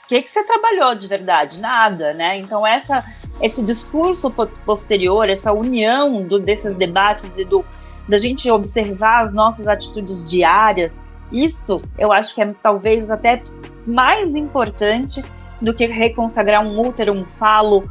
[0.04, 1.58] o que, que você trabalhou de verdade?
[1.60, 2.38] Nada, né?
[2.38, 3.04] Então essa
[3.40, 7.64] esse discurso po- posterior, essa união do- desses debates e do
[8.08, 11.00] da gente observar as nossas atitudes diárias,
[11.32, 13.42] isso eu acho que é talvez até
[13.86, 15.22] mais importante
[15.60, 17.90] do que reconsagrar um útero, um falo,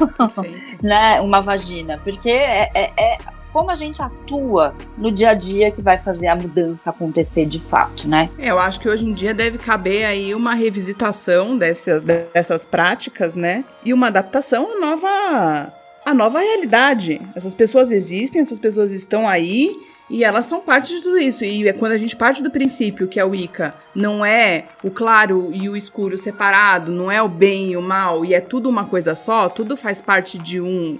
[0.82, 3.16] né, uma vagina, porque é, é- é
[3.52, 7.58] como a gente atua no dia a dia que vai fazer a mudança acontecer de
[7.58, 8.28] fato, né?
[8.38, 13.34] É, eu acho que hoje em dia deve caber aí uma revisitação dessas, dessas práticas,
[13.34, 13.64] né?
[13.82, 15.72] E uma adaptação à nova,
[16.04, 17.18] à nova realidade.
[17.34, 19.74] Essas pessoas existem, essas pessoas estão aí
[20.08, 21.44] e elas são parte de tudo isso.
[21.44, 25.50] E é quando a gente parte do princípio que a Wicca não é o claro
[25.52, 28.86] e o escuro separado, não é o bem e o mal, e é tudo uma
[28.86, 30.98] coisa só, tudo faz parte de um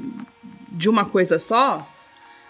[0.69, 1.87] de uma coisa só.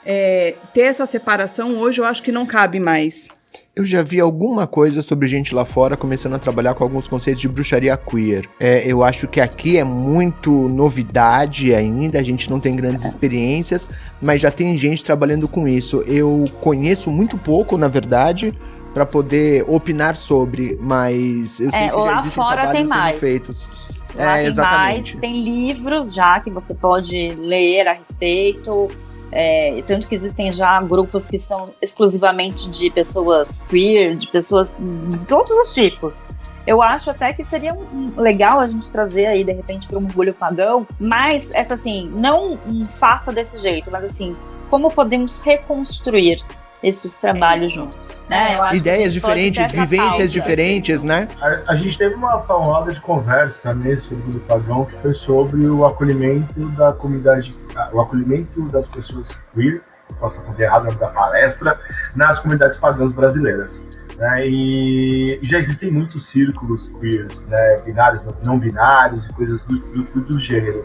[0.04, 3.28] é, ter essa separação hoje eu acho que não cabe mais.
[3.77, 7.43] Eu já vi alguma coisa sobre gente lá fora começando a trabalhar com alguns conceitos
[7.43, 8.49] de bruxaria queer.
[8.59, 13.87] É, eu acho que aqui é muito novidade ainda, a gente não tem grandes experiências,
[14.20, 16.03] mas já tem gente trabalhando com isso.
[16.07, 18.55] Eu conheço muito pouco, na verdade,
[18.95, 22.99] pra poder opinar sobre, mas eu sei É, que já existem fora trabalhos tem sendo
[22.99, 23.20] mais.
[23.20, 23.68] feitos.
[24.14, 25.16] Lá é, tem exatamente.
[25.16, 28.89] mais, tem livros já que você pode ler a respeito.
[29.33, 35.27] É, tanto que existem já grupos que são exclusivamente de pessoas queer, de pessoas de
[35.27, 36.20] todos os tipos.
[36.66, 37.77] Eu acho até que seria
[38.16, 42.59] legal a gente trazer aí, de repente, para um orgulho pagão, mas essa assim, não
[42.99, 44.37] faça desse jeito, mas assim,
[44.68, 46.43] como podemos reconstruir
[46.83, 47.74] esses trabalhos isso.
[47.74, 48.59] juntos, né?
[48.74, 50.29] Ideias diferentes, vivências pauta.
[50.29, 51.29] diferentes, né?
[51.41, 55.68] A, a gente teve uma, uma roda de conversa nesse do Pagão que foi sobre
[55.68, 57.53] o acolhimento da comunidade,
[57.93, 59.83] o acolhimento das pessoas queer,
[60.20, 61.79] posso estar errado nome da palestra,
[62.14, 63.87] nas comunidades pagãs brasileiras.
[64.16, 64.47] né?
[64.47, 67.79] E já existem muitos círculos queers, né?
[67.85, 70.85] binários, não binários e coisas do, do, do gênero.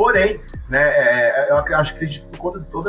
[0.00, 2.88] Porém, né, é, eu ac- acho que por conta de todo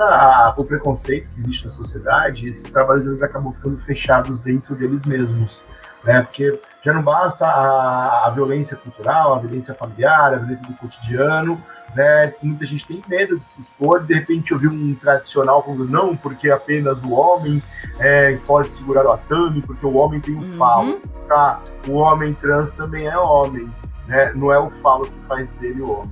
[0.58, 5.62] o preconceito que existe na sociedade, esses trabalhos eles acabam ficando fechados dentro deles mesmos,
[6.06, 6.22] né?
[6.22, 11.62] Porque já não basta a, a violência cultural, a violência familiar, a violência do cotidiano,
[11.94, 12.34] né?
[12.42, 16.50] Muita gente tem medo de se expor, de repente ouvir um tradicional falando não, porque
[16.50, 17.62] apenas o homem
[18.00, 20.58] é, pode segurar o atame, porque o homem tem um Uhum.
[20.58, 21.60] falo, tá?
[21.90, 23.70] O homem trans também é homem,
[24.08, 24.32] né?
[24.34, 26.12] Não é o falo que faz dele o homem.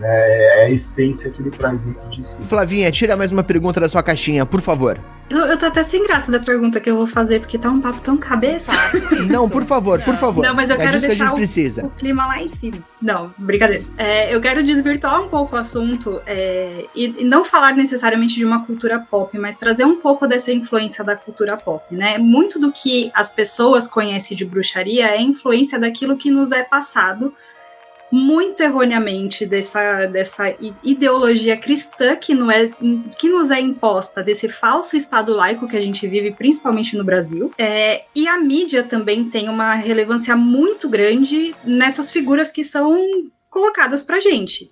[0.00, 0.08] Né?
[0.10, 2.42] É a essência que ele traz dentro de si.
[2.44, 4.98] Flavinha, tira mais uma pergunta da sua caixinha, por favor.
[5.28, 7.80] Eu, eu tô até sem graça da pergunta que eu vou fazer, porque tá um
[7.80, 8.72] papo tão cabeça.
[9.30, 10.44] Não, por favor, por favor.
[10.44, 11.86] Não, mas eu é quero que deixar gente o- precisa.
[11.86, 12.78] o clima lá em cima.
[13.00, 13.84] Não, brincadeira.
[13.96, 18.44] É, eu quero desvirtuar um pouco o assunto é, e, e não falar necessariamente de
[18.44, 22.18] uma cultura pop, mas trazer um pouco dessa influência da cultura pop, né?
[22.18, 27.32] Muito do que as pessoas conhecem de bruxaria é influência daquilo que nos é passado
[28.10, 32.70] muito erroneamente dessa, dessa ideologia cristã que, não é,
[33.18, 37.52] que nos é imposta, desse falso Estado laico que a gente vive, principalmente no Brasil.
[37.56, 42.96] É, e a mídia também tem uma relevância muito grande nessas figuras que são
[43.48, 44.70] colocadas pra gente.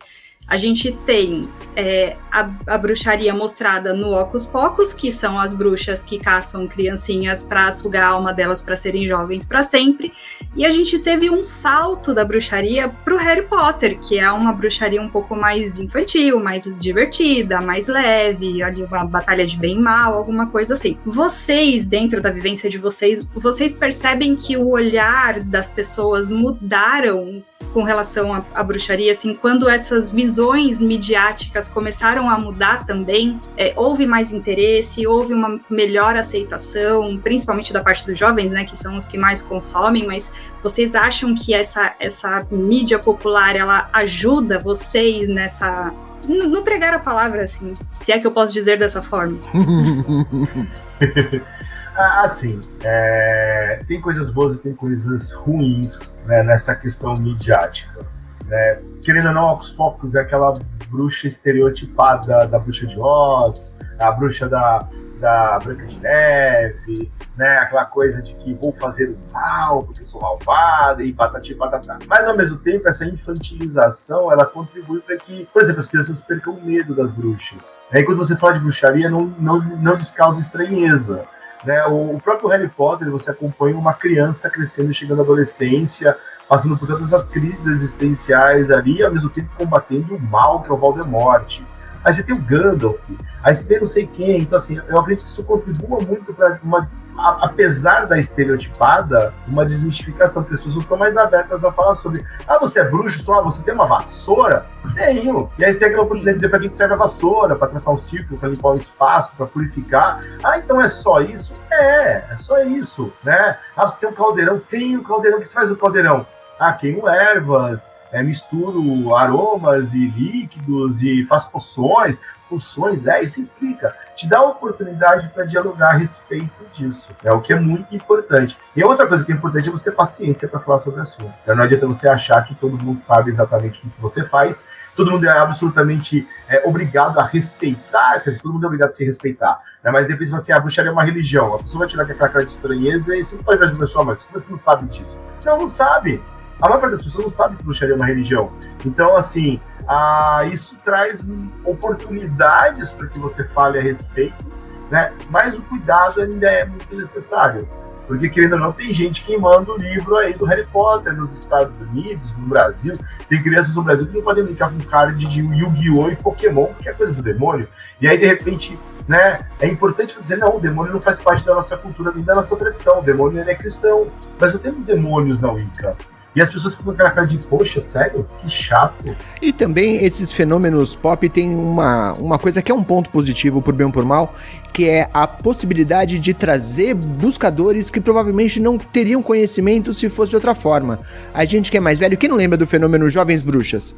[0.49, 1.43] A gente tem
[1.77, 7.43] é, a, a bruxaria mostrada no Ocus Pocus, que são as bruxas que caçam criancinhas
[7.43, 10.11] para sugar a alma delas para serem jovens para sempre.
[10.57, 15.03] E a gente teve um salto da bruxaria pro Harry Potter, que é uma bruxaria
[15.03, 20.15] um pouco mais infantil, mais divertida, mais leve, ali uma batalha de bem e mal,
[20.15, 20.97] alguma coisa assim.
[21.05, 27.83] Vocês, dentro da vivência de vocês, vocês percebem que o olhar das pessoas mudaram com
[27.83, 34.07] relação à, à bruxaria, assim, quando essas visões midiáticas começaram a mudar também, é, houve
[34.07, 39.07] mais interesse, houve uma melhor aceitação, principalmente da parte dos jovens, né, que são os
[39.07, 45.93] que mais consomem, mas vocês acham que essa, essa mídia popular, ela ajuda vocês nessa...
[46.27, 49.39] No pregar a palavra, assim, se é que eu posso dizer dessa forma.
[51.99, 58.07] Assim, é, tem coisas boas e tem coisas ruins né, nessa questão midiática.
[58.47, 58.81] Né?
[59.03, 60.55] Querendo ou não, aos poucos, é aquela
[60.89, 64.89] bruxa estereotipada da bruxa de Oz, a bruxa da,
[65.21, 67.59] da Branca de Neve, né?
[67.59, 71.99] Aquela coisa de que vou fazer o mal porque sou malvada e patati patatá.
[72.07, 76.55] Mas ao mesmo tempo, essa infantilização ela contribui para que, por exemplo, as crianças percam
[76.55, 77.81] o medo das bruxas.
[77.93, 81.27] Aí quando você fala de bruxaria, não, não, não descausa estranheza.
[81.69, 81.85] Né?
[81.85, 86.17] O, o próprio Harry Potter, você acompanha uma criança crescendo, chegando à adolescência,
[86.49, 90.73] passando por todas as crises existenciais ali, ao mesmo tempo combatendo o mal que é
[90.73, 91.61] o Voldemort.
[92.03, 92.99] Aí você tem o Gandalf,
[93.43, 94.39] aí você tem não sei quem.
[94.39, 96.91] Então, assim, eu acredito que isso contribua muito para uma.
[97.19, 102.25] Apesar da estereotipada, uma desmistificação, porque as pessoas estão mais abertas a falar sobre.
[102.47, 104.67] Ah, você é bruxo, só você tem uma vassoura?
[104.95, 105.49] Tenho.
[105.59, 107.93] E aí você tem aquela oportunidade de dizer para quem serve a vassoura, para traçar
[107.93, 110.21] um círculo, para limpar o espaço, para purificar.
[110.43, 111.53] Ah, então é só isso?
[111.71, 113.59] É, é só isso, né?
[113.77, 114.61] Ah, você tem um caldeirão?
[114.61, 115.39] Tem um caldeirão.
[115.39, 116.27] O que você faz no caldeirão?
[116.59, 122.21] Ah, queimo ervas, é, misturo aromas e líquidos e faço poções.
[122.49, 123.95] Poções, é, isso explica.
[124.17, 127.11] Te dá a oportunidade para dialogar a respeito disso.
[127.23, 128.57] É o que é muito importante.
[128.75, 131.33] E outra coisa que é importante é você ter paciência para falar sobre o assunto.
[131.43, 135.13] Então, não adianta você achar que todo mundo sabe exatamente o que você faz, todo
[135.13, 139.05] mundo é absolutamente é, obrigado a respeitar, quer dizer, todo mundo é obrigado a se
[139.05, 139.61] respeitar.
[139.85, 139.91] Né?
[139.93, 141.55] Mas depois você, assim, a bruxaria é uma religião.
[141.55, 144.05] A pessoa vai tirar aquela cara de estranheza e você não pode ver a pessoa,
[144.05, 145.17] mas você não sabe disso?
[145.45, 146.21] Não, não sabe.
[146.61, 148.51] A maior parte das pessoas não sabe que bruxaria é uma religião.
[148.85, 151.25] Então, assim, ah, isso traz
[151.65, 154.45] oportunidades para que você fale a respeito,
[154.91, 155.15] né?
[155.31, 157.67] Mas o cuidado ainda é muito necessário.
[158.07, 161.79] Porque, querendo ou não, tem gente queimando o livro aí do Harry Potter nos Estados
[161.79, 162.95] Unidos, no Brasil.
[163.29, 166.11] Tem crianças no Brasil que não podem brincar com card de Yu-Gi-Oh!
[166.11, 167.69] e Pokémon, que é coisa do demônio.
[168.01, 171.55] E aí, de repente, né, é importante dizer, não, o demônio não faz parte da
[171.55, 173.01] nossa cultura nem da nossa tradição.
[173.01, 174.11] O demônio ele é cristão.
[174.41, 175.95] Mas não temos demônios na Wicca.
[176.37, 178.29] E as pessoas ficam com aquela cara de, poxa, sério?
[178.41, 179.17] Que chato.
[179.41, 183.75] E também esses fenômenos pop têm uma, uma coisa que é um ponto positivo, por
[183.75, 184.35] bem ou por mal,
[184.73, 190.37] que é a possibilidade de trazer buscadores que provavelmente não teriam conhecimento se fosse de
[190.37, 191.01] outra forma.
[191.33, 193.95] A gente que é mais velho, quem não lembra do fenômeno Jovens Bruxas?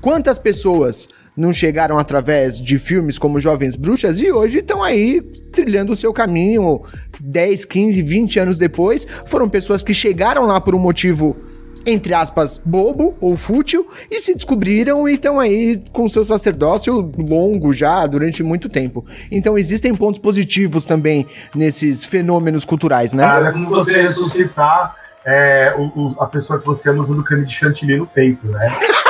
[0.00, 5.20] Quantas pessoas não chegaram através de filmes como Jovens Bruxas e hoje estão aí
[5.52, 6.82] trilhando o seu caminho
[7.20, 9.06] 10, 15, 20 anos depois?
[9.26, 11.36] Foram pessoas que chegaram lá por um motivo
[11.86, 17.72] entre aspas, bobo ou fútil e se descobriram e estão aí com seu sacerdócio longo
[17.72, 19.04] já durante muito tempo.
[19.30, 23.24] Então existem pontos positivos também nesses fenômenos culturais, né?
[23.24, 27.44] Ah, é como você ressuscitar é, o, o, a pessoa que você ama usando creme
[27.44, 28.58] de chantilly no peito, né?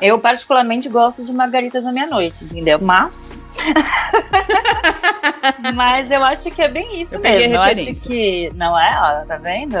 [0.00, 2.78] Eu, particularmente, gosto de margaritas na meia-noite, entendeu?
[2.80, 3.44] Mas.
[5.74, 7.54] Mas eu acho que é bem isso eu mesmo.
[7.54, 8.50] Eu acho que.
[8.54, 8.94] Não é?
[8.98, 9.76] Ó, tá vendo?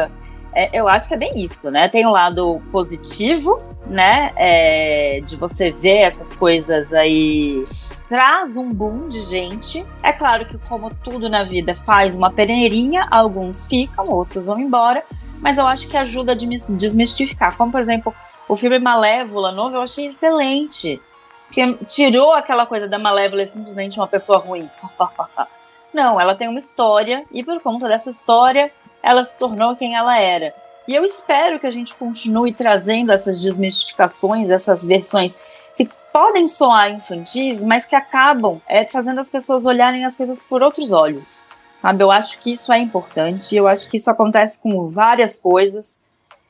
[0.52, 1.88] É, eu acho que é bem isso, né?
[1.88, 4.32] Tem um lado positivo, né?
[4.36, 7.64] É, de você ver essas coisas aí.
[8.08, 9.86] Traz um boom de gente.
[10.02, 15.04] É claro que, como tudo na vida, faz uma peneirinha, alguns ficam, outros vão embora.
[15.40, 17.56] Mas eu acho que ajuda a desmistificar.
[17.56, 18.14] Como, por exemplo,
[18.48, 21.00] o filme Malévola novo, eu achei excelente.
[21.46, 24.68] Porque tirou aquela coisa da Malévola é simplesmente uma pessoa ruim.
[25.92, 28.70] Não, ela tem uma história, e por conta dessa história,
[29.02, 30.54] ela se tornou quem ela era.
[30.86, 35.36] E eu espero que a gente continue trazendo essas desmistificações, essas versões
[35.76, 40.62] que podem soar infantis, mas que acabam é, fazendo as pessoas olharem as coisas por
[40.62, 41.46] outros olhos.
[41.80, 42.02] Sabe?
[42.02, 45.98] Eu acho que isso é importante, eu acho que isso acontece com várias coisas.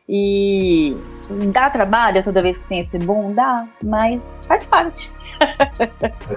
[0.08, 0.96] E
[1.52, 3.32] dá trabalho toda vez que tem esse boom?
[3.32, 5.12] Dá, mas faz parte.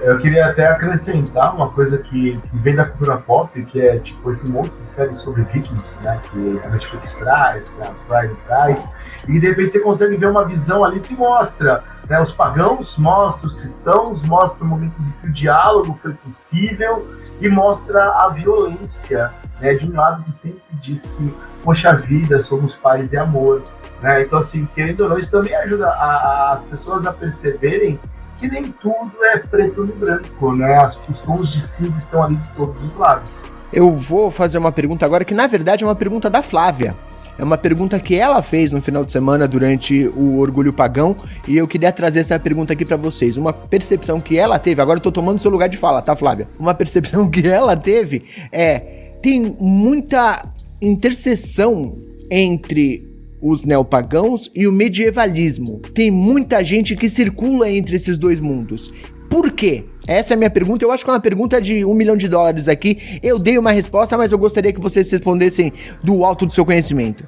[0.02, 4.32] Eu queria até acrescentar uma coisa que, que, vem da cultura pop, que é tipo
[4.32, 6.20] esse monte de séries sobre vikings, né?
[6.32, 8.90] Que a Netflix traz, que a Prime traz,
[9.28, 13.48] e de repente você consegue ver uma visão ali que mostra né, os pagãos, mostra
[13.48, 17.06] os cristãos, mostra momentos em que o diálogo foi possível
[17.40, 19.74] e mostra a violência, né?
[19.74, 21.34] De um lado que sempre diz que,
[21.64, 23.64] poxa vida, somos paz e amor.
[24.02, 24.24] Né?
[24.24, 27.98] Então, assim, querendo ou não, isso também ajuda a, a, as pessoas a perceberem
[28.44, 30.78] que nem tudo é preto no branco, né?
[31.08, 33.42] Os tons de cinza estão ali de todos os lados.
[33.72, 36.94] Eu vou fazer uma pergunta agora que na verdade é uma pergunta da Flávia.
[37.38, 41.16] É uma pergunta que ela fez no final de semana durante o Orgulho Pagão
[41.48, 43.38] e eu queria trazer essa pergunta aqui para vocês.
[43.38, 46.48] Uma percepção que ela teve, agora eu tô tomando seu lugar de fala, tá, Flávia?
[46.60, 50.46] Uma percepção que ela teve é tem muita
[50.82, 51.98] interseção
[52.30, 53.13] entre
[53.44, 55.82] os neopagãos e o medievalismo.
[55.94, 58.94] Tem muita gente que circula entre esses dois mundos.
[59.30, 59.84] Por quê?
[60.08, 60.86] Essa é a minha pergunta.
[60.86, 63.20] Eu acho que é uma pergunta de um milhão de dólares aqui.
[63.22, 67.28] Eu dei uma resposta, mas eu gostaria que vocês respondessem do alto do seu conhecimento.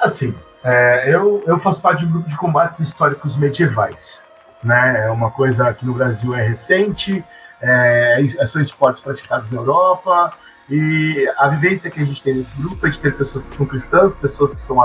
[0.00, 0.34] Assim,
[0.64, 4.22] É, eu, eu faço parte de um grupo de combates históricos medievais.
[4.62, 5.06] Né?
[5.06, 7.24] É uma coisa que no Brasil é recente,
[7.60, 10.32] é, são esportes praticados na Europa,
[10.70, 13.66] e a vivência que a gente tem nesse grupo é de ter pessoas que são
[13.66, 14.78] cristãs, pessoas que são,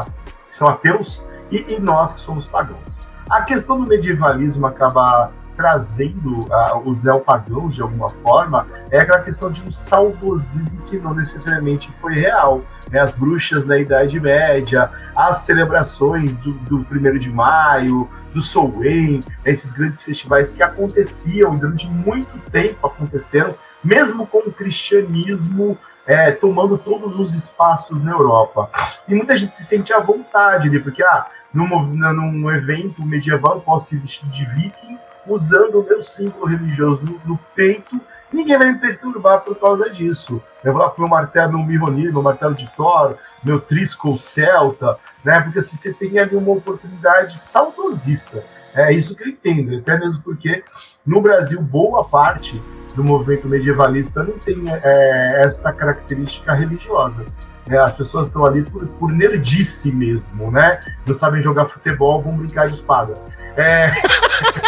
[0.50, 3.00] que são ateus, e, e nós que somos pagãos.
[3.30, 9.52] A questão do medievalismo acaba trazendo uh, os neopagãos de alguma forma é aquela questão
[9.52, 12.62] de um saudosismo que não necessariamente foi real.
[12.92, 13.00] Né?
[13.00, 19.74] As bruxas na Idade Média, as celebrações do, do 1 de maio, do Samhain, esses
[19.74, 25.76] grandes festivais que aconteciam durante muito tempo aconteceram, mesmo com o cristianismo
[26.08, 28.72] é, tomando todos os espaços na Europa.
[29.08, 33.62] E muita gente se sente à vontade ali, porque ah, num, num evento medieval eu
[33.62, 34.98] posso ir vestido de viking,
[35.28, 38.00] usando o meu símbolo religioso no, no peito,
[38.32, 40.42] ninguém vai me perturbar por causa disso.
[40.64, 44.98] Eu vou lá pro meu martelo, meu Mironir, meu martelo de Thor, meu Trisco Celta,
[45.24, 45.42] né?
[45.42, 48.44] Porque assim, você tem ali uma oportunidade saudosista.
[48.74, 50.64] É isso que eu entendo, até mesmo porque
[51.06, 52.62] no Brasil, boa parte
[52.98, 57.28] do movimento medievalista não tem é, essa característica religiosa.
[57.70, 60.80] É, as pessoas estão ali por, por nerdice mesmo, né?
[61.06, 63.16] Não sabem jogar futebol, vão brincar de espada.
[63.56, 63.92] É...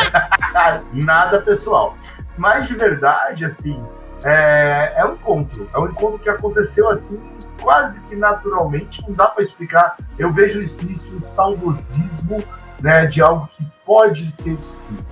[0.93, 1.97] Nada pessoal.
[2.37, 3.81] Mas de verdade, assim,
[4.23, 5.67] é, é um encontro.
[5.73, 7.19] É um encontro que aconteceu assim,
[7.59, 9.97] quase que naturalmente, não dá para explicar.
[10.19, 12.37] Eu vejo isso um saudosismo
[12.79, 15.03] né, de algo que pode ter sido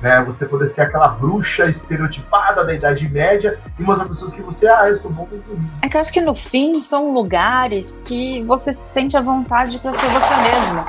[0.00, 0.22] né?
[0.24, 4.88] Você poder ser aquela bruxa estereotipada da Idade Média e mostrar pessoas que você, ah,
[4.88, 5.56] eu sou bom com isso.
[5.82, 9.78] É que eu acho que no fim são lugares que você se sente à vontade
[9.78, 10.84] para ser você mesmo,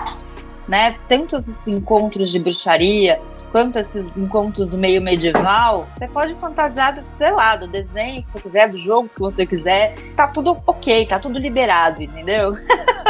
[0.68, 0.98] né?
[1.08, 3.20] Tanto esses encontros de bruxaria,
[3.52, 8.28] quanto esses encontros do meio medieval, você pode fantasiar, do, sei lá, do desenho que
[8.28, 9.96] você quiser, do jogo que você quiser.
[10.16, 12.52] Tá tudo ok, tá tudo liberado, entendeu?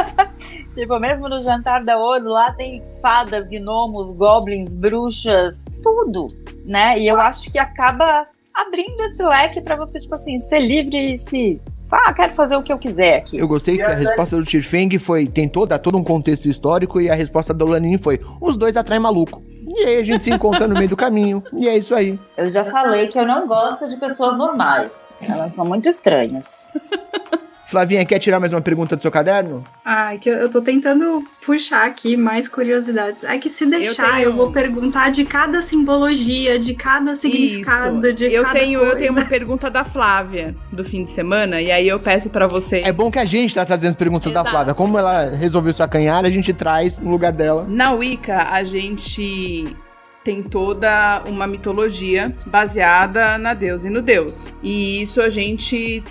[0.71, 6.27] tipo, mesmo no jantar da Ouro, lá tem fadas, gnomos, goblins, bruxas, tudo,
[6.65, 6.99] né?
[6.99, 11.17] E eu acho que acaba abrindo esse leque para você, tipo assim, ser livre e
[11.17, 13.37] se ah, quero fazer o que eu quiser aqui.
[13.37, 17.09] Eu gostei que a resposta do Tirfeng foi, tentou dar todo um contexto histórico e
[17.09, 19.41] a resposta da Lanini foi, os dois atraem maluco.
[19.67, 21.43] E aí a gente se encontra no meio do caminho.
[21.53, 22.17] E é isso aí.
[22.37, 25.19] Eu já falei que eu não gosto de pessoas normais.
[25.29, 26.71] Elas são muito estranhas.
[27.67, 29.61] Flavinha, quer tirar mais uma pergunta do seu caderno?
[29.83, 33.25] Ah, é que eu, tô tentando puxar aqui mais curiosidades.
[33.25, 34.23] É que se deixar, eu, tenho...
[34.23, 38.15] eu vou perguntar de cada simbologia, de cada significado, Isso.
[38.15, 38.93] de eu cada tenho, coisa.
[38.93, 42.47] Eu tenho uma pergunta da Flávia do fim de semana, e aí eu peço para
[42.47, 42.79] você.
[42.85, 44.45] É bom que a gente tá trazendo as perguntas Exato.
[44.45, 44.73] da Flávia.
[44.73, 47.65] Como ela resolveu se acanhar, a gente traz no lugar dela.
[47.67, 49.75] Na Wicca, a gente
[50.23, 54.53] tem toda uma mitologia baseada na deusa e no deus.
[54.63, 56.01] E isso a gente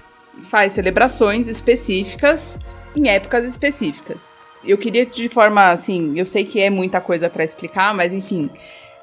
[0.42, 2.58] faz celebrações específicas
[2.94, 4.32] em épocas específicas.
[4.64, 8.50] Eu queria de forma assim, eu sei que é muita coisa para explicar, mas enfim,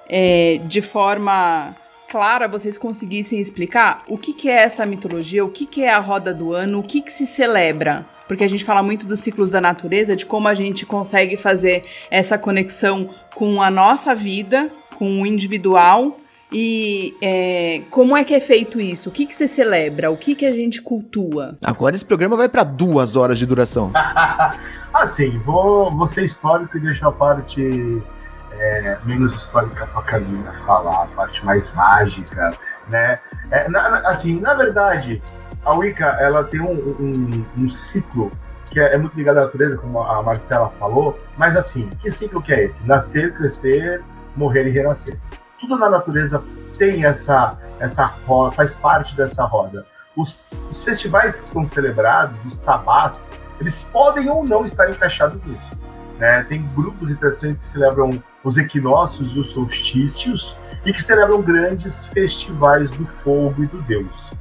[0.07, 1.75] é, de forma
[2.09, 5.99] clara vocês conseguissem explicar o que, que é essa mitologia, o que, que é a
[5.99, 8.05] roda do ano, o que, que se celebra.
[8.27, 11.83] Porque a gente fala muito dos ciclos da natureza, de como a gente consegue fazer
[12.09, 16.19] essa conexão com a nossa vida, com o individual
[16.53, 19.09] e é, como é que é feito isso?
[19.09, 20.11] O que, que você celebra?
[20.11, 21.57] O que, que a gente cultua?
[21.63, 23.91] Agora esse programa vai para duas horas de duração.
[24.93, 28.03] assim, vou, vou ser histórico e deixar a parte
[28.51, 32.51] é, menos histórica para a Camila falar, a parte mais mágica,
[32.87, 33.19] né?
[33.49, 35.23] É, na, assim, na verdade,
[35.65, 38.31] a Wicca ela tem um, um, um ciclo
[38.69, 42.41] que é, é, muito ligado à natureza, como a Marcela falou, mas assim, que ciclo
[42.41, 42.85] que é esse?
[42.87, 44.03] Nascer, crescer,
[44.35, 45.17] morrer e renascer
[45.63, 46.43] tudo na natureza
[46.77, 49.85] tem essa, essa roda, faz parte dessa roda.
[50.15, 53.29] Os, os festivais que são celebrados, os sabás,
[53.59, 55.71] eles podem ou não estar encaixados nisso.
[56.19, 56.43] Né?
[56.43, 58.09] Tem grupos e tradições que celebram
[58.43, 64.33] os equinócios e os solstícios e que celebram grandes festivais do fogo e do Deus.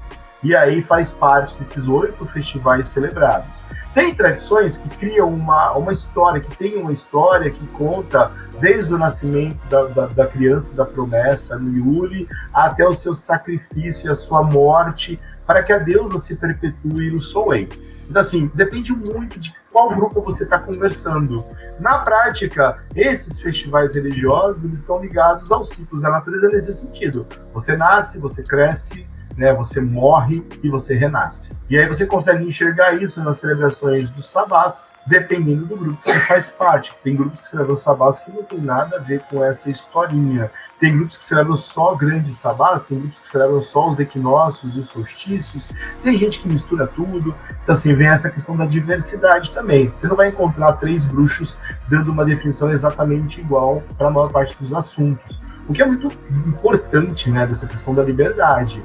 [0.42, 3.62] E aí faz parte desses oito festivais celebrados.
[3.94, 8.98] Tem tradições que criam uma, uma história, que tem uma história que conta desde o
[8.98, 14.16] nascimento da, da, da criança, da promessa no Yuli, até o seu sacrifício e a
[14.16, 17.68] sua morte, para que a deusa se perpetue no Soleil.
[18.08, 21.44] Então, assim, depende muito de qual grupo você está conversando.
[21.78, 27.26] Na prática, esses festivais religiosos eles estão ligados aos ciclos da natureza nesse sentido.
[27.54, 29.06] Você nasce, você cresce,
[29.36, 29.52] né?
[29.54, 31.56] Você morre e você renasce.
[31.68, 36.20] E aí você consegue enxergar isso nas celebrações dos sabás, dependendo do grupo que você
[36.20, 36.92] faz parte.
[37.02, 40.50] Tem grupos que celebram sabás que não tem nada a ver com essa historinha.
[40.78, 44.80] Tem grupos que celebram só grandes sabás, tem grupos que celebram só os equinócios e
[44.80, 45.70] os solstícios.
[46.02, 47.34] Tem gente que mistura tudo.
[47.62, 49.88] Então, assim, vem essa questão da diversidade também.
[49.88, 54.56] Você não vai encontrar três bruxos dando uma definição exatamente igual para a maior parte
[54.58, 55.40] dos assuntos.
[55.68, 56.08] O que é muito
[56.46, 58.82] importante, né, dessa questão da liberdade.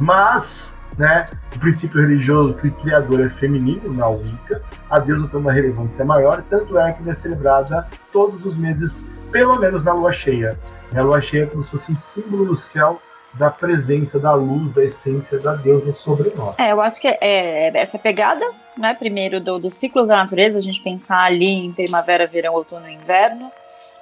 [0.00, 6.04] Mas, né, o princípio religioso criador é feminino na Wicca, a deusa tem uma relevância
[6.04, 10.58] maior, tanto é que ela é celebrada todos os meses, pelo menos na lua cheia.
[10.94, 13.00] A lua cheia é como se fosse um símbolo no céu
[13.34, 16.58] da presença da luz, da essência da deusa sobre nós.
[16.58, 18.48] É, eu acho que é, é essa pegada,
[18.78, 22.88] né, primeiro do, do ciclo da natureza, a gente pensar ali em primavera, verão, outono
[22.88, 23.50] e inverno,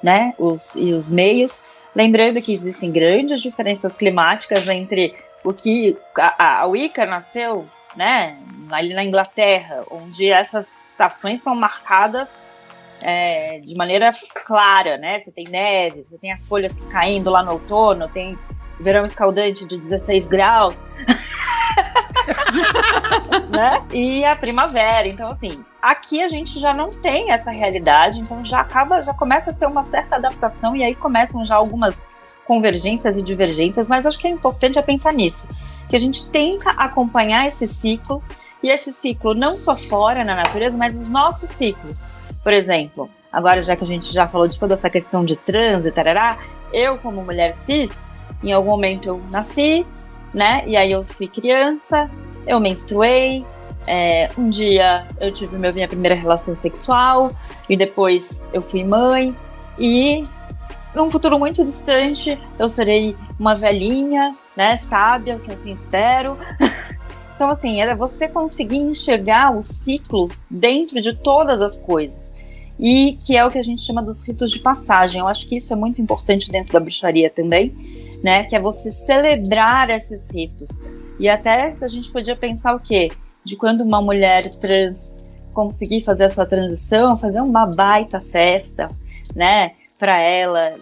[0.03, 1.63] né, os, e os meios,
[1.95, 5.15] lembrando que existem grandes diferenças climáticas entre
[5.45, 7.67] o que a, a Wicca nasceu,
[7.97, 8.37] né,
[8.71, 12.31] ali na Inglaterra, onde essas estações são marcadas
[13.03, 14.13] é, de maneira
[14.47, 15.19] clara, né?
[15.19, 18.39] Você tem neve, você tem as folhas caindo lá no outono, tem
[18.81, 20.83] verão escaldante de 16 graus.
[23.51, 23.85] né?
[23.93, 25.09] E a primavera.
[25.09, 29.51] Então, assim, aqui a gente já não tem essa realidade, então já acaba, já começa
[29.51, 32.09] a ser uma certa adaptação, e aí começam já algumas
[32.47, 35.49] convergências e divergências, mas acho que é importante é pensar nisso,
[35.89, 38.23] que a gente tenta acompanhar esse ciclo,
[38.63, 42.05] e esse ciclo não só fora na natureza, mas os nossos ciclos.
[42.43, 45.85] Por exemplo, agora já que a gente já falou de toda essa questão de trans
[45.85, 46.39] e tarará,
[46.73, 48.11] eu como mulher cis,
[48.43, 49.85] em algum momento eu nasci,
[50.33, 50.63] né?
[50.67, 52.11] E aí eu fui criança,
[52.47, 53.45] eu menstruei,
[53.87, 57.33] é, um dia eu tive minha primeira relação sexual
[57.69, 59.37] e depois eu fui mãe
[59.79, 60.23] e
[60.95, 66.37] num futuro muito distante eu serei uma velhinha, né, sábia, que assim espero.
[67.35, 72.33] Então, assim, era você conseguir enxergar os ciclos dentro de todas as coisas.
[72.79, 75.21] E que é o que a gente chama dos ritos de passagem.
[75.21, 77.75] Eu acho que isso é muito importante dentro da bruxaria também,
[78.23, 78.45] né?
[78.45, 80.81] Que é você celebrar esses ritos.
[81.19, 83.11] E até a gente podia pensar o quê?
[83.45, 85.21] De quando uma mulher trans
[85.53, 88.89] conseguir fazer a sua transição, fazer uma baita festa,
[89.35, 89.73] né?
[90.03, 90.75] Para ela,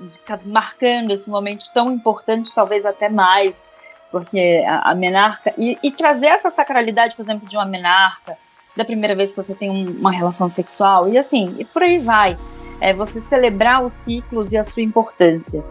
[0.46, 3.68] marcando esse momento tão importante, talvez até mais
[4.10, 5.52] porque a, a menarca.
[5.58, 8.38] E, e, trazer essa sacralidade, por exemplo, de uma menarca,
[8.74, 11.98] da primeira vez que você tem um, uma relação sexual, e assim, e por aí
[11.98, 12.38] vai.
[12.80, 15.62] É você celebrar os ciclos e a sua importância,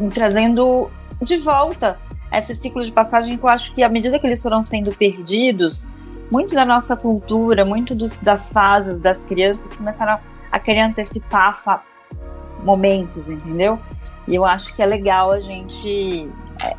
[0.00, 0.90] e trazendo
[1.20, 2.00] de volta
[2.32, 5.86] esse ciclo de passagem que eu acho que, à medida que eles foram sendo perdidos,
[6.32, 10.18] muito da nossa cultura, muito dos, das fases das crianças começaram
[10.50, 11.54] a querer antecipar
[12.64, 13.78] momentos, entendeu?
[14.26, 16.28] E eu acho que é legal a gente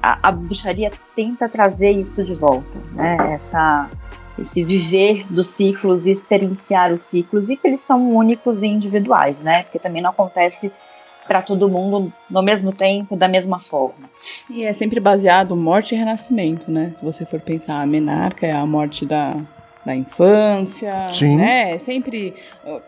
[0.02, 3.18] a, a bruxaria tenta trazer isso de volta, né?
[3.32, 3.90] Essa,
[4.38, 9.42] esse viver dos ciclos e experienciar os ciclos e que eles são únicos e individuais,
[9.42, 9.64] né?
[9.64, 10.72] Porque também não acontece
[11.28, 14.10] para todo mundo no mesmo tempo, da mesma forma.
[14.50, 16.94] E é sempre baseado morte e renascimento, né?
[16.96, 19.36] Se você for pensar, a menarca é a morte da,
[19.86, 21.38] da infância, Sim.
[21.38, 21.74] né?
[21.74, 22.34] É sempre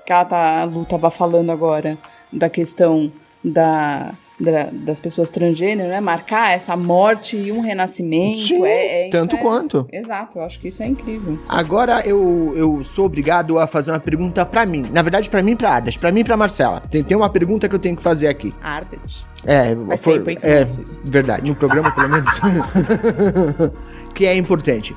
[0.06, 1.98] que ela tá, a Lu tava falando agora
[2.32, 3.12] da questão
[3.44, 6.00] da da, das pessoas transgênero, né?
[6.00, 8.38] Marcar essa morte e um renascimento.
[8.38, 9.88] Sim, é, é tanto é, quanto.
[9.92, 11.40] Exato, eu acho que isso é incrível.
[11.50, 14.86] Agora eu, eu sou obrigado a fazer uma pergunta para mim.
[14.92, 15.98] Na verdade, para mim e pra Ardas.
[15.98, 16.82] Pra mim e pra Marcela.
[16.82, 18.54] Tem, tem uma pergunta que eu tenho que fazer aqui.
[18.62, 19.26] Ardet.
[19.44, 20.84] É, Faz foi, tempo, hein, que é sei.
[21.04, 21.48] verdade.
[21.48, 22.40] No programa, pelo menos.
[24.14, 24.96] que é importante.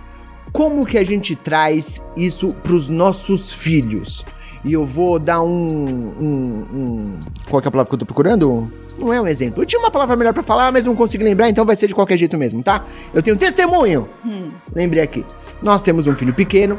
[0.53, 4.25] Como que a gente traz isso pros nossos filhos?
[4.65, 7.21] E eu vou dar um, um, um.
[7.49, 8.71] Qual é a palavra que eu tô procurando?
[8.99, 9.63] Não é um exemplo.
[9.63, 11.95] Eu tinha uma palavra melhor pra falar, mas não consigo lembrar, então vai ser de
[11.95, 12.85] qualquer jeito mesmo, tá?
[13.15, 14.07] Eu tenho testemunho.
[14.25, 14.51] Hum.
[14.75, 15.25] Lembrei aqui.
[15.63, 16.79] Nós temos um filho pequeno,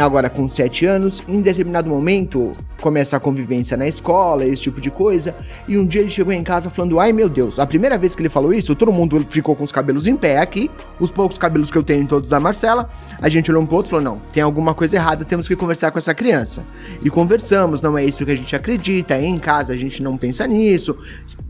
[0.00, 1.22] agora com 7 anos.
[1.28, 5.34] Em determinado momento, começa a convivência na escola, esse tipo de coisa.
[5.68, 8.22] E um dia ele chegou em casa falando: Ai meu Deus, a primeira vez que
[8.22, 10.70] ele falou isso, todo mundo ficou com os cabelos em pé aqui.
[10.98, 12.88] Os poucos cabelos que eu tenho, todos da Marcela.
[13.20, 15.56] A gente olhou um pro outro e falou: Não, tem alguma coisa errada, temos que
[15.56, 16.64] conversar com essa criança.
[17.04, 20.46] E conversamos, não é isso que a gente acredita, em casa a gente não pensa
[20.46, 20.96] nisso.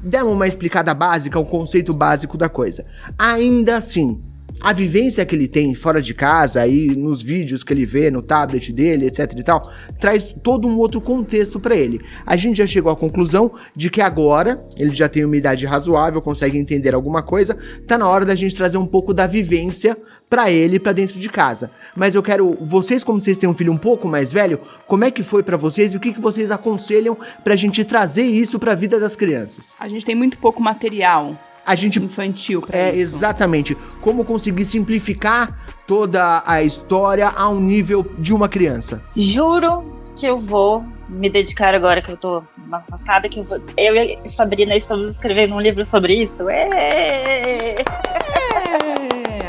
[0.02, 2.84] Demos uma explicada básica, um conceito básico da coisa.
[3.18, 4.20] Ainda assim,
[4.60, 8.22] a vivência que ele tem fora de casa, aí nos vídeos que ele vê no
[8.22, 9.62] tablet dele, etc e tal,
[9.98, 12.00] traz todo um outro contexto para ele.
[12.24, 16.22] A gente já chegou à conclusão de que agora ele já tem uma idade razoável,
[16.22, 17.56] consegue entender alguma coisa,
[17.86, 19.96] tá na hora da gente trazer um pouco da vivência
[20.28, 21.70] para ele para dentro de casa.
[21.96, 25.10] Mas eu quero vocês como vocês têm um filho um pouco mais velho, como é
[25.10, 28.72] que foi para vocês e o que que vocês aconselham pra gente trazer isso para
[28.72, 29.74] a vida das crianças?
[29.78, 33.16] A gente tem muito pouco material a gente infantil pra é, isso.
[33.16, 33.76] exatamente.
[34.00, 39.02] Como conseguir simplificar toda a história a um nível de uma criança.
[39.16, 43.60] Juro que eu vou me dedicar agora que eu tô afastada, que eu vou.
[43.76, 46.48] Eu e a Sabrina estamos escrevendo um livro sobre isso.
[46.48, 47.74] É,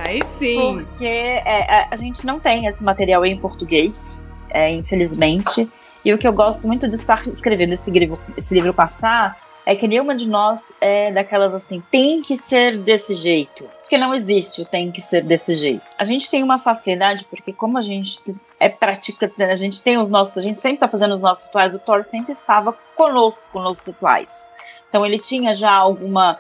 [0.08, 0.84] aí sim.
[0.84, 4.20] porque é, a, a gente não tem esse material em português,
[4.50, 5.70] é, infelizmente.
[6.06, 9.76] E o que eu gosto muito de estar escrevendo esse livro, esse livro passar é
[9.76, 13.70] que nenhuma de nós é daquelas assim, tem que ser desse jeito.
[13.82, 15.84] Porque não existe o tem que ser desse jeito.
[15.98, 18.22] A gente tem uma facilidade, porque como a gente
[18.60, 21.76] é prática, a gente tem os nossos, a gente sempre está fazendo os nossos rituais,
[21.76, 24.46] o Thor sempre estava conosco nos rituais.
[24.90, 26.40] Então ele tinha já alguma.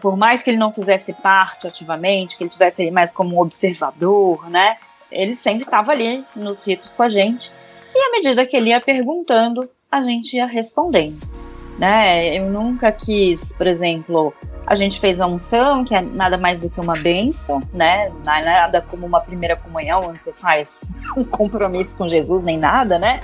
[0.00, 3.40] Por mais que ele não fizesse parte ativamente, que ele tivesse ali mais como um
[3.40, 4.78] observador, né?
[5.10, 7.52] Ele sempre estava ali nos ritos com a gente.
[7.94, 11.45] E à medida que ele ia perguntando, a gente ia respondendo.
[11.78, 12.38] Né?
[12.38, 14.32] Eu nunca quis, por exemplo,
[14.66, 18.06] a gente fez a unção, que é nada mais do que uma bênção, né?
[18.26, 22.98] É nada como uma primeira comunhão, onde você faz um compromisso com Jesus, nem nada,
[22.98, 23.20] né?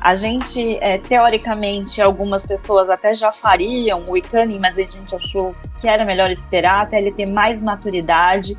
[0.00, 5.54] A gente, é, teoricamente, algumas pessoas até já fariam o Icani, mas a gente achou
[5.78, 8.56] que era melhor esperar até ele ter mais maturidade.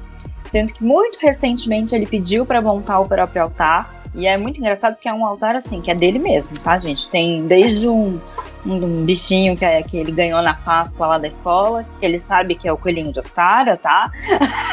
[0.51, 3.98] Tanto que muito recentemente ele pediu para montar o próprio altar.
[4.13, 7.09] E é muito engraçado porque é um altar assim, que é dele mesmo, tá, gente?
[7.09, 8.19] Tem desde um,
[8.65, 12.55] um, bichinho que, é, que ele ganhou na Páscoa lá da escola, que ele sabe
[12.55, 14.11] que é o coelhinho de Ostara, tá?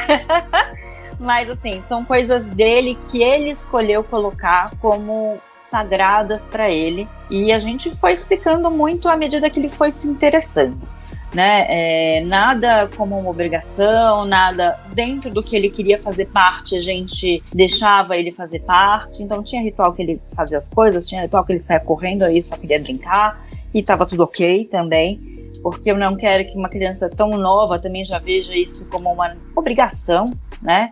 [1.18, 5.38] Mas assim, são coisas dele que ele escolheu colocar como
[5.70, 7.08] sagradas para ele.
[7.30, 10.95] E a gente foi explicando muito à medida que ele foi se interessando
[11.36, 11.66] né?
[11.68, 17.42] É, nada como uma obrigação, nada dentro do que ele queria fazer parte, a gente
[17.52, 19.22] deixava ele fazer parte.
[19.22, 22.42] Então tinha ritual que ele fazia as coisas, tinha ritual que ele saia correndo aí
[22.42, 23.38] só queria brincar
[23.74, 25.20] e tava tudo ok também.
[25.62, 29.34] Porque eu não quero que uma criança tão nova também já veja isso como uma
[29.54, 30.24] obrigação,
[30.62, 30.90] né?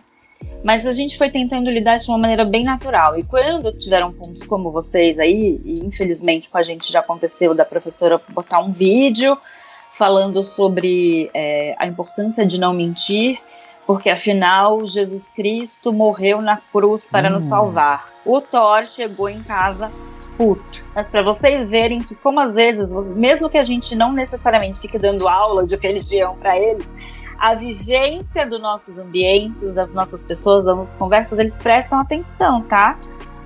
[0.63, 3.17] Mas a gente foi tentando lidar de uma maneira bem natural.
[3.17, 7.65] E quando tiveram pontos como vocês aí, e infelizmente com a gente já aconteceu da
[7.65, 9.35] professora botar um vídeo
[9.97, 13.39] falando sobre é, a importância de não mentir,
[13.87, 18.09] porque afinal Jesus Cristo morreu na cruz para nos salvar.
[18.25, 19.89] O Thor chegou em casa
[20.37, 20.83] puto.
[20.93, 24.99] Mas para vocês verem que como às vezes, mesmo que a gente não necessariamente fique
[24.99, 26.93] dando aula de religião para eles,
[27.39, 32.97] a vivência dos nossos ambientes, das nossas pessoas, das nossas conversas, eles prestam atenção, tá?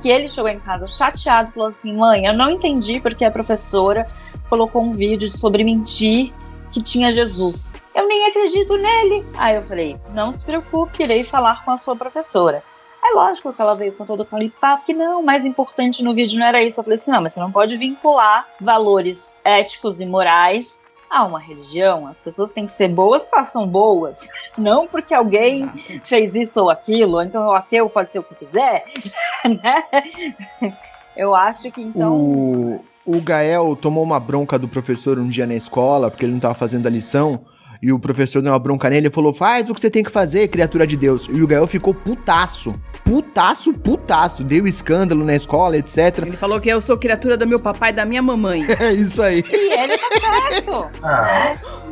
[0.02, 4.08] Que ele chegou em casa chateado, falou assim: "Mãe, eu não entendi porque a professora
[4.50, 6.34] colocou um vídeo sobre mentir
[6.72, 7.74] que tinha Jesus.
[7.94, 9.26] Eu nem acredito nele.
[9.38, 12.64] Aí eu falei: não se preocupe, irei falar com a sua professora.
[13.04, 16.14] É lógico que ela veio com todo aquele papo que não, o mais importante no
[16.14, 16.80] vídeo não era isso.
[16.80, 21.40] Eu falei assim: não, mas você não pode vincular valores éticos e morais a uma
[21.40, 22.08] religião.
[22.08, 24.20] As pessoas têm que ser boas porque elas são boas.
[24.58, 26.08] Não porque alguém Exato.
[26.08, 27.22] fez isso ou aquilo.
[27.22, 28.86] Então o ateu pode ser o que quiser.
[29.44, 30.72] né?
[31.16, 32.16] Eu acho que então.
[32.16, 36.40] O, o Gael tomou uma bronca do professor um dia na escola, porque ele não
[36.40, 37.42] tava fazendo a lição.
[37.82, 40.12] E o professor deu uma bronca nele e falou: Faz o que você tem que
[40.12, 41.28] fazer, criatura de Deus.
[41.32, 42.76] E o Gael ficou putaço.
[43.06, 44.44] Putaço, putaço.
[44.44, 46.20] Deu escândalo na escola, etc.
[46.28, 48.64] Ele falou que eu sou criatura do meu papai e da minha mamãe.
[48.80, 49.44] É isso aí.
[49.50, 50.90] E ele tá certo.
[51.02, 51.89] Ah, Thor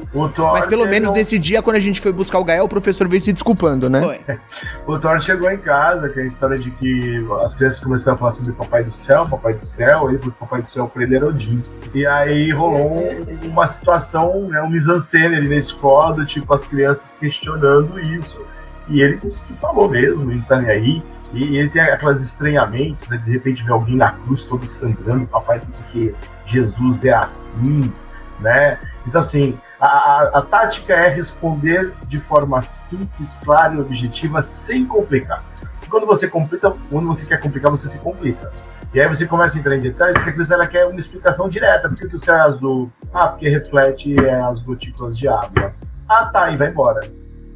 [0.53, 3.21] Mas pelo menos nesse dia, quando a gente foi buscar o Gael, o professor veio
[3.21, 4.01] se desculpando, né?
[4.01, 4.37] Foi.
[4.87, 8.17] O Thor chegou em casa, que é a história de que as crianças começaram a
[8.17, 11.15] falar sobre Papai do Céu, Papai do Céu, aí porque Papai do Céu pra ele
[11.15, 11.61] era Odin.
[11.93, 16.63] E aí rolou um- uma situação, né, um mise-en-scène ali na escola, do tipo, as
[16.65, 18.41] crianças questionando isso.
[18.87, 21.03] E ele disse que falou mesmo, ele tá nem aí.
[21.33, 23.17] E ele tem aqueles estranhamentos, né?
[23.17, 26.13] De repente vê alguém na cruz todo sangrando, papai, porque
[26.45, 27.91] Jesus é assim,
[28.39, 28.79] né?
[29.05, 34.85] Então, assim, a, a- a tática é responder de forma simples, clara e objetiva, sem
[34.85, 35.43] complicar.
[35.89, 38.51] Quando você complica, quando você quer complicar, você se complica.
[38.93, 41.47] E aí você começa a entrar em detalhes, porque a criança ela quer uma explicação
[41.49, 41.87] direta.
[41.89, 42.91] Por que, o céu é azul?
[43.13, 45.73] Ah, porque reflete é, as gotículas de água.
[46.07, 47.01] Ah, tá, e vai embora.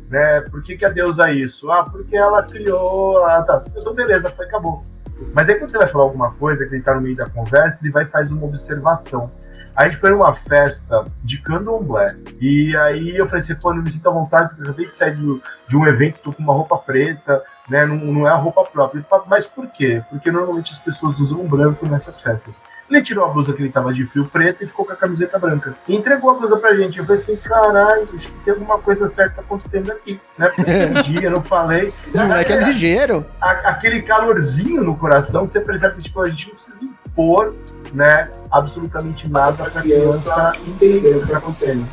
[0.10, 0.42] Né?
[0.42, 1.72] Por que, que a deusa é isso?
[1.72, 3.24] Ah, porque ela criou.
[3.26, 3.64] Ah, tá.
[3.76, 4.86] Então, beleza, foi, acabou.
[5.34, 7.80] Mas aí quando você vai falar alguma coisa, que ele tá no meio da conversa,
[7.82, 9.32] ele vai faz uma observação.
[9.76, 12.16] A gente foi numa festa de candomblé.
[12.40, 14.94] E aí eu falei assim, pô, não me sinto à vontade, porque eu acabei de
[14.94, 17.86] sair de, de um evento, tô com uma roupa preta, né?
[17.86, 19.06] Não, não é a roupa própria.
[19.28, 20.02] Mas por quê?
[20.10, 22.62] Porque normalmente as pessoas usam um branco nessas festas.
[22.90, 25.40] Ele tirou a blusa que ele tava de fio preto e ficou com a camiseta
[25.40, 25.74] branca.
[25.88, 27.00] E entregou a blusa pra gente.
[27.00, 28.06] Eu falei assim, caralho,
[28.44, 30.20] tem alguma coisa certa acontecendo aqui.
[30.38, 30.50] Né?
[30.54, 31.94] Porque um dia eu não falei.
[32.14, 33.26] Não é que é ligeiro.
[33.40, 37.56] a- aquele calorzinho no coração, você percebe que tipo, a gente não precisa impor
[37.94, 41.86] né, absolutamente nada pra criança entender o que tá acontecendo.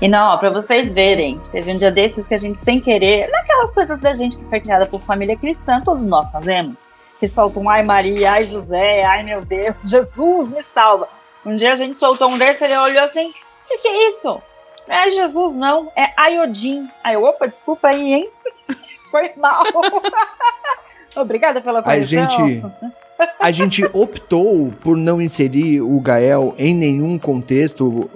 [0.00, 3.28] E não, ó, pra vocês verem, teve um dia desses que a gente, sem querer,
[3.30, 6.88] naquelas coisas da gente que foi criada por família cristã, todos nós fazemos,
[7.18, 11.08] que soltam ai Maria, ai José, ai meu Deus, Jesus me salva.
[11.44, 13.32] Um dia a gente soltou um desse, ele olhou assim, o
[13.66, 14.40] que, que é isso?
[14.86, 16.88] Não é Jesus, não, é Ayodin.
[17.04, 18.30] Aí eu, opa, desculpa aí, hein?
[19.10, 19.62] Foi mal.
[21.16, 22.06] Obrigada pela A correção.
[22.06, 22.62] gente,
[23.40, 28.08] a gente optou por não inserir o Gael em nenhum contexto,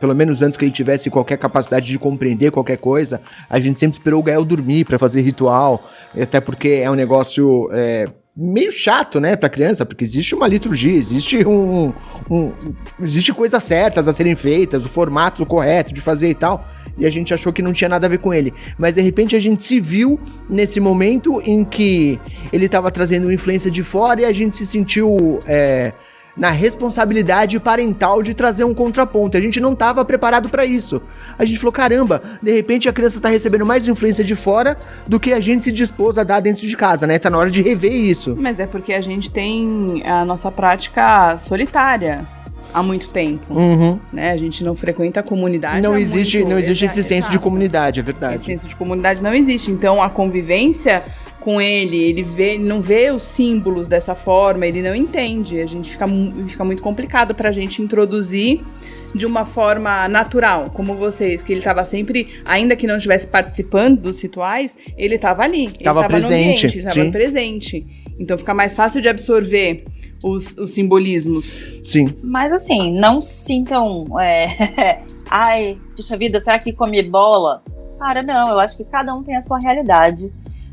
[0.00, 3.20] pelo menos antes que ele tivesse qualquer capacidade de compreender qualquer coisa.
[3.48, 5.88] A gente sempre esperou o Gael dormir pra fazer ritual,
[6.20, 10.96] até porque é um negócio é, meio chato, né, pra criança, porque existe uma liturgia,
[10.96, 11.92] existe um,
[12.30, 12.52] um-
[13.00, 16.66] existe coisas certas a serem feitas, o formato correto de fazer e tal.
[16.98, 18.52] E a gente achou que não tinha nada a ver com ele.
[18.78, 22.18] Mas de repente a gente se viu nesse momento em que
[22.52, 25.92] ele estava trazendo influência de fora e a gente se sentiu é,
[26.36, 29.36] na responsabilidade parental de trazer um contraponto.
[29.36, 31.02] A gente não estava preparado para isso.
[31.38, 35.20] A gente falou: caramba, de repente a criança tá recebendo mais influência de fora do
[35.20, 37.18] que a gente se dispôs a dar dentro de casa, né?
[37.18, 38.36] Tá na hora de rever isso.
[38.38, 42.26] Mas é porque a gente tem a nossa prática solitária
[42.72, 43.98] há muito tempo, Uhum.
[44.12, 44.30] né?
[44.30, 45.80] A gente não frequenta a comunidade.
[45.82, 48.42] Não existe, muito- não existe Exa- esse senso de comunidade, é Esse verdade.
[48.42, 49.70] senso de comunidade não existe.
[49.70, 51.02] Então a convivência
[51.42, 55.60] com ele, ele vê, ele não vê os símbolos dessa forma, ele não entende.
[55.60, 56.06] A gente fica,
[56.46, 58.60] fica muito complicado pra gente introduzir
[59.14, 64.00] de uma forma natural, como vocês, que ele tava sempre, ainda que não estivesse participando
[64.00, 67.10] dos rituais, ele tava ali, ele Tava tava presente, no ambiente, ele tava sim.
[67.10, 67.86] presente.
[68.18, 69.84] Então fica mais fácil de absorver
[70.22, 71.80] os, os simbolismos.
[71.84, 72.14] Sim.
[72.22, 74.06] Mas assim, não se sintam.
[74.20, 77.62] é, Ai, puxa vida, será que come bola?
[77.98, 80.32] Cara, não, eu acho que cada um tem a sua realidade.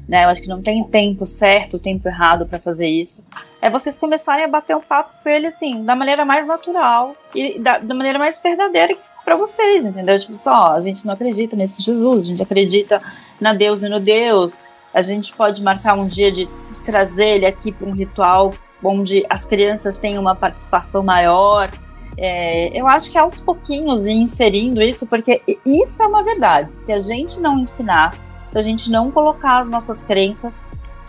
[0.10, 0.26] Né?
[0.26, 3.23] Eu acho que não tem tempo certo, tempo errado pra fazer isso.
[3.61, 7.60] É vocês começarem a bater um papo com ele, assim, da maneira mais natural e
[7.60, 10.18] da, da maneira mais verdadeira pra vocês, entendeu?
[10.18, 12.99] Tipo, só, a gente não acredita nesse Jesus, a gente acredita
[13.40, 14.60] na Deus e no Deus.
[14.91, 16.49] A gente pode marcar um dia de
[16.84, 18.52] trazer ele aqui para um ritual
[18.84, 21.69] onde as crianças têm uma participação maior.
[22.18, 26.72] É, eu acho que aos pouquinhos ir inserindo isso, porque isso é uma verdade.
[26.84, 28.15] Se a gente não ensinar,
[28.51, 30.63] se a gente não colocar as nossas crenças,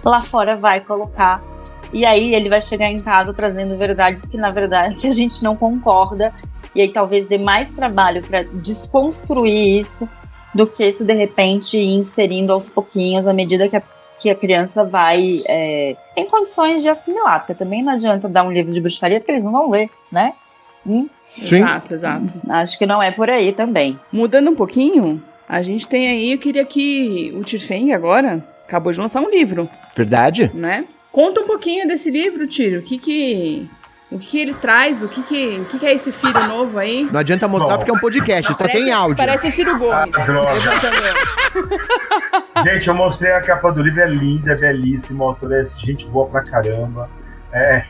[0.05, 1.43] lá fora vai colocar.
[1.93, 5.43] E aí ele vai chegar em casa trazendo verdades que na verdade que a gente
[5.43, 6.33] não concorda.
[6.75, 10.09] E aí talvez dê mais trabalho para desconstruir isso
[10.55, 13.83] do que se de repente ir inserindo aos pouquinhos à medida que a
[14.21, 18.53] que a criança vai é, tem condições de assimilar, porque também não adianta dar um
[18.53, 20.35] livro de bruxaria porque eles não vão ler, né?
[20.87, 21.57] Hum, Sim.
[21.57, 22.35] Exato, exato.
[22.49, 23.99] acho que não é por aí também.
[24.13, 29.01] Mudando um pouquinho, a gente tem aí, eu queria que o Tirfeng agora acabou de
[29.01, 30.49] lançar um livro, Verdade?
[30.55, 30.85] né?
[31.11, 32.79] Conta um pouquinho desse livro, Tiro.
[32.79, 33.69] O que que,
[34.13, 35.03] o que, que ele traz?
[35.03, 37.03] O que que, o que que é esse filho novo aí?
[37.11, 37.79] Não adianta mostrar Bom.
[37.79, 39.17] porque é um podcast, só tem áudio.
[39.17, 40.15] Parece Ciro Gomes.
[40.15, 40.53] Ah, droga.
[42.63, 46.07] Gente, eu mostrei a capa do livro, é linda, é belíssima, o autor é gente
[46.07, 47.11] boa pra caramba.
[47.53, 47.85] É.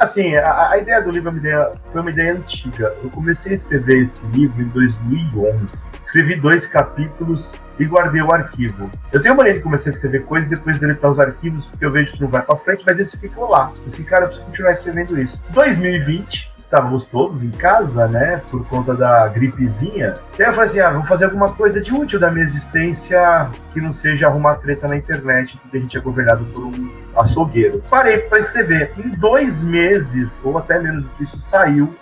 [0.00, 2.90] Assim, a, a ideia do livro é uma ideia- foi uma ideia antiga.
[3.02, 5.86] Eu comecei a escrever esse livro em 2011.
[6.02, 8.90] Escrevi dois capítulos e guardei o arquivo.
[9.12, 11.92] Eu tenho mania de começar a escrever coisas e depois deletar os arquivos, porque eu
[11.92, 13.72] vejo que não vai pra frente, mas esse ficou lá.
[13.86, 15.40] Assim, cara, eu preciso continuar escrevendo isso.
[15.50, 20.14] 2020, estávamos todos em casa, né, por conta da gripezinha.
[20.38, 23.80] Daí eu falei assim, ah, vamos fazer alguma coisa de útil da minha existência que
[23.80, 27.82] não seja arrumar treta na internet, porque a gente é governado por um açougueiro.
[27.90, 28.92] Parei para escrever.
[28.96, 31.92] Em dois meses, ou até menos do que isso, saiu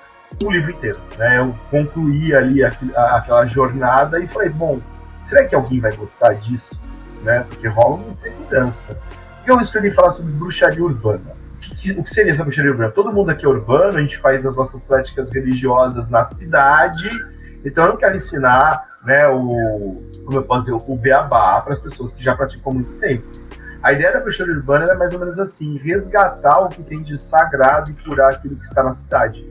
[0.44, 1.00] o livro inteiro.
[1.16, 1.38] Né?
[1.38, 4.82] Eu concluí ali aquela jornada e falei, bom,
[5.22, 6.82] será que alguém vai gostar disso?
[7.22, 7.40] Né?
[7.48, 8.98] Porque rola uma insegurança.
[9.46, 11.37] Eu escolhi falar sobre bruxaria urbana.
[11.98, 12.90] O que, seria essa bruxaria urbana?
[12.90, 17.10] Todo mundo aqui é urbano, a gente faz as nossas práticas religiosas na cidade,
[17.64, 21.80] então eu não quero ensinar né, o, como eu posso dizer, o beabá para as
[21.80, 23.26] pessoas que já praticam há muito tempo.
[23.82, 27.16] A ideia da bruxaria urbana é mais ou menos assim: resgatar o que tem de
[27.16, 29.46] sagrado e curar aquilo que está na cidade.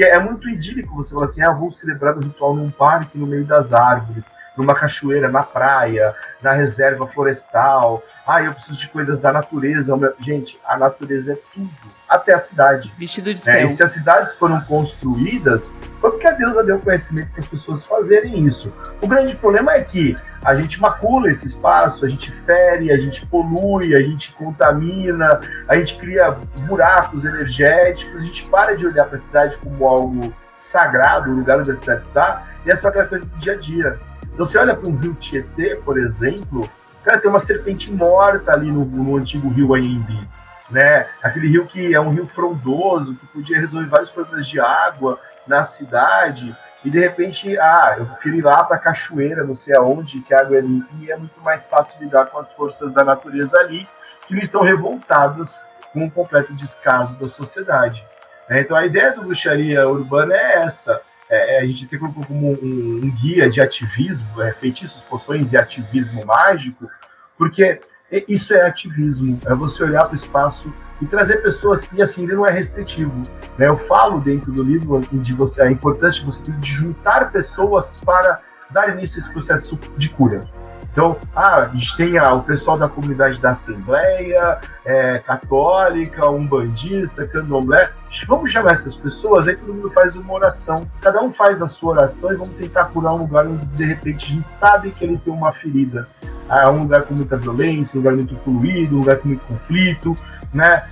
[0.00, 3.26] Porque é muito idílico você falar assim: ah, vou celebrar um ritual num parque no
[3.26, 8.02] meio das árvores, numa cachoeira, na praia, na reserva florestal.
[8.26, 9.94] Ah, eu preciso de coisas da natureza.
[10.18, 11.70] Gente, a natureza é tudo,
[12.10, 12.92] até a cidade.
[12.98, 13.52] Vestido de né?
[13.52, 13.66] céu.
[13.66, 17.86] E se as cidades foram construídas, foi porque a deusa deu conhecimento para as pessoas
[17.86, 18.72] fazerem isso.
[19.00, 23.24] O grande problema é que a gente macula esse espaço, a gente fere, a gente
[23.26, 25.38] polui, a gente contamina,
[25.68, 26.32] a gente cria
[26.66, 31.60] buracos energéticos, a gente para de olhar para a cidade como algo sagrado, o lugar
[31.60, 34.00] onde a cidade está, e é só aquela coisa do dia a dia.
[34.34, 36.68] Então, você olha para um rio Tietê, por exemplo,
[37.04, 40.28] cara, tem uma serpente morta ali no, no antigo rio Anhembi
[40.70, 41.08] né?
[41.22, 45.64] Aquele rio que é um rio frondoso, que podia resolver vários problemas de água na
[45.64, 46.56] cidade.
[46.82, 50.32] e de repente, ah, eu prefiro ir lá para a cachoeira, não sei aonde, que
[50.32, 53.58] a água é limpa, e é muito mais fácil lidar com as forças da natureza
[53.58, 53.86] ali,
[54.26, 58.06] que não estão revoltadas com o completo descaso da sociedade.
[58.48, 61.00] É, então a ideia do bruxaria urbana é essa.
[61.28, 65.52] É, é a gente tem como um, um, um guia de ativismo, é, feitiços, poções
[65.52, 66.88] e ativismo mágico,
[67.36, 67.80] porque
[68.28, 72.34] isso é ativismo, é você olhar para o espaço e trazer pessoas, e assim, ele
[72.34, 73.22] não é restritivo.
[73.56, 73.68] Né?
[73.68, 78.42] Eu falo dentro do livro de você, a importância de você de juntar pessoas para
[78.70, 80.46] dar início a esse processo de cura.
[80.92, 87.26] Então, ah, a gente tem ah, o pessoal da comunidade da Assembleia, é, católica, umbandista,
[87.28, 87.92] candomblé.
[88.26, 90.90] Vamos chamar essas pessoas, aí todo mundo faz uma oração.
[91.00, 94.32] Cada um faz a sua oração e vamos tentar curar um lugar onde, de repente,
[94.32, 96.08] a gente sabe que ele tem uma ferida.
[96.50, 100.16] Ah, um lugar com muita violência, um lugar muito poluído, um lugar com muito conflito,
[100.52, 100.82] né?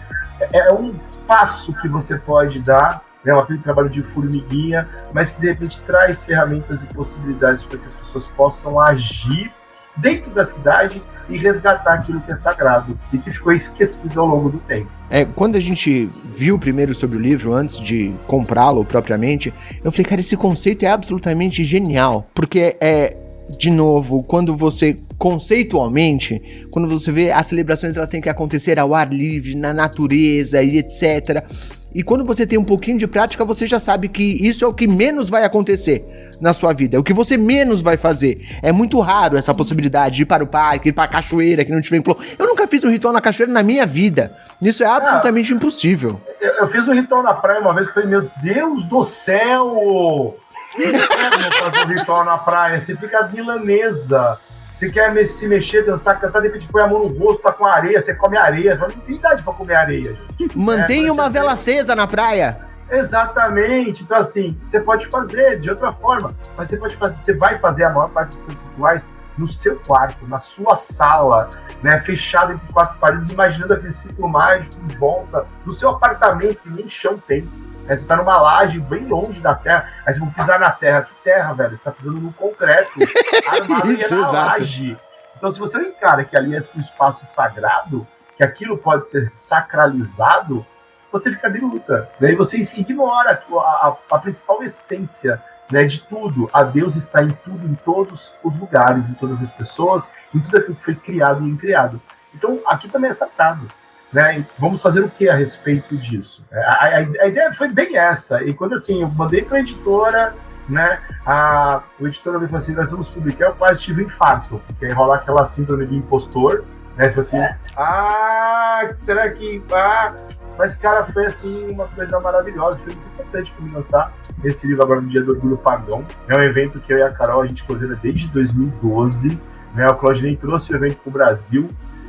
[0.40, 0.92] É, é um
[1.26, 6.24] passo que você pode dar né, aquele trabalho de formiguinha, mas que de repente traz
[6.24, 9.52] ferramentas e possibilidades para que as pessoas possam agir
[9.96, 14.48] dentro da cidade e resgatar aquilo que é sagrado e que ficou esquecido ao longo
[14.48, 14.88] do tempo.
[15.10, 19.52] É, quando a gente viu primeiro sobre o livro, antes de comprá-lo propriamente,
[19.82, 23.16] eu falei, cara, esse conceito é absolutamente genial, porque é,
[23.56, 28.94] de novo, quando você conceitualmente, quando você vê as celebrações elas têm que acontecer ao
[28.94, 31.44] ar livre, na natureza e etc.
[31.94, 34.74] E quando você tem um pouquinho de prática, você já sabe que isso é o
[34.74, 36.04] que menos vai acontecer
[36.38, 38.46] na sua vida, é o que você menos vai fazer.
[38.62, 41.72] É muito raro essa possibilidade de ir para o parque, ir para a cachoeira, que
[41.72, 42.20] não tiver falou.
[42.38, 44.36] Eu nunca fiz um ritual na cachoeira na minha vida.
[44.60, 46.20] Isso é absolutamente ah, impossível.
[46.40, 50.36] Eu, eu, fiz um ritual na praia uma vez que falei, meu Deus do céu!
[50.78, 54.38] Não fazer um ritual na praia, você fica milanesa.
[54.78, 57.66] Você quer se mexer, dançar, cantar, de repente põe a mão no rosto, tá com
[57.66, 58.76] areia, você come areia.
[58.76, 60.16] Você não tem idade pra comer areia.
[60.54, 62.60] Mantém é, uma vela acesa na praia.
[62.88, 64.04] Exatamente.
[64.04, 67.84] Então, assim, você pode fazer de outra forma, mas você pode fazer, você vai fazer
[67.84, 71.50] a maior parte dos seus rituais no seu quarto, na sua sala,
[71.82, 76.70] né, fechado entre quatro paredes, imaginando aquele ciclo mágico em volta, no seu apartamento, que
[76.70, 77.48] nem chão tem.
[77.88, 77.96] Né?
[77.96, 81.02] Você tá numa laje bem longe da terra, aí você vai pisar na terra.
[81.02, 81.76] Que terra, velho?
[81.76, 82.92] Você tá pisando no concreto,
[83.48, 84.34] armado Isso, na exato.
[84.34, 84.98] laje.
[85.36, 88.06] Então, se você não encara que ali é um espaço sagrado,
[88.36, 90.66] que aquilo pode ser sacralizado,
[91.10, 92.10] você fica de luta.
[92.20, 92.32] Né?
[92.32, 96.50] E você ignora a, a, a principal essência né, de tudo.
[96.52, 100.58] A Deus está em tudo, em todos os lugares, em todas as pessoas, em tudo
[100.58, 102.00] aquilo que foi criado e incriado.
[102.34, 103.70] Então, aqui também é sagrado.
[104.12, 104.46] Né?
[104.58, 106.44] Vamos fazer o que a respeito disso?
[106.50, 108.42] É, a, a, a, ideia foi bem essa.
[108.42, 110.34] E quando assim, eu mandei para a editora,
[110.68, 110.98] né?
[111.26, 113.46] A, o editor me falou assim: nós vamos publicar.
[113.46, 116.64] Eu quase tive um infarto, porque aí rola aquela síndrome de impostor,
[116.96, 117.08] né?
[117.08, 117.56] Tipo assim, é.
[117.76, 119.62] ah, será que.
[119.72, 120.14] Ah,
[120.58, 122.78] mas, cara, foi assim uma coisa maravilhosa.
[122.78, 124.12] Foi muito importante para mim lançar
[124.42, 126.04] esse livro agora no Dia do Orgulho Pagão.
[126.26, 129.40] É um evento que eu e a Carol a gente coordena desde 2012.
[129.74, 129.86] Né?
[129.86, 131.68] O Claudinei trouxe o evento para o Brasil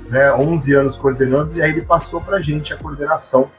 [0.09, 3.49] né, 11 anos coordenando, e aí ele passou para a gente a coordenação.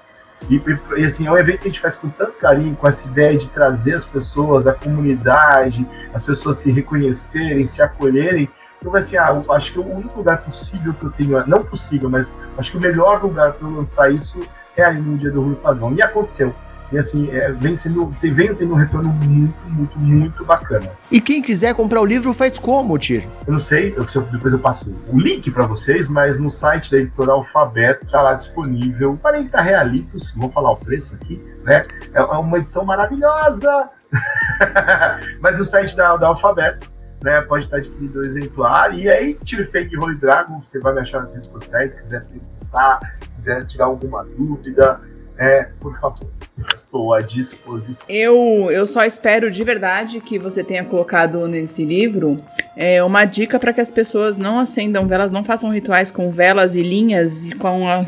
[0.49, 0.63] E,
[0.97, 3.37] e, assim, é um evento que a gente faz com tanto carinho, com essa ideia
[3.37, 8.49] de trazer as pessoas, a comunidade, as pessoas se reconhecerem, se acolherem.
[8.81, 12.09] Então, assim, ah, eu acho que o único lugar possível que eu tenho, não possível,
[12.09, 14.41] mas acho que o melhor lugar para eu lançar isso
[14.77, 15.95] é ali no dia do Rui Padrão.
[15.95, 16.55] E aconteceu.
[16.93, 20.91] E assim, é, vem, sendo, vem tendo um retorno muito, muito, muito bacana.
[21.11, 23.31] E quem quiser comprar o livro faz como, Tiro?
[23.47, 26.99] Eu não sei, eu, depois eu passo o link para vocês, mas no site da
[26.99, 31.83] editora Alfabeto tá lá disponível 40 realitos, vou falar o preço aqui, né?
[32.13, 33.91] É, é uma edição maravilhosa!
[35.41, 36.91] mas no site da, da Alfabeto,
[37.23, 38.99] né, pode estar disponível o exemplar.
[38.99, 42.25] E aí, tire fake Holy Dragon, você vai me achar nas redes sociais, se quiser
[42.25, 43.01] perguntar,
[43.35, 45.01] quiser tirar alguma dúvida,
[45.41, 46.29] é, por favor,
[46.75, 48.05] estou à disposição.
[48.11, 52.37] Eu, eu só espero de verdade que você tenha colocado nesse livro
[52.77, 56.75] é, uma dica para que as pessoas não acendam velas, não façam rituais com velas
[56.75, 58.03] e linhas e com a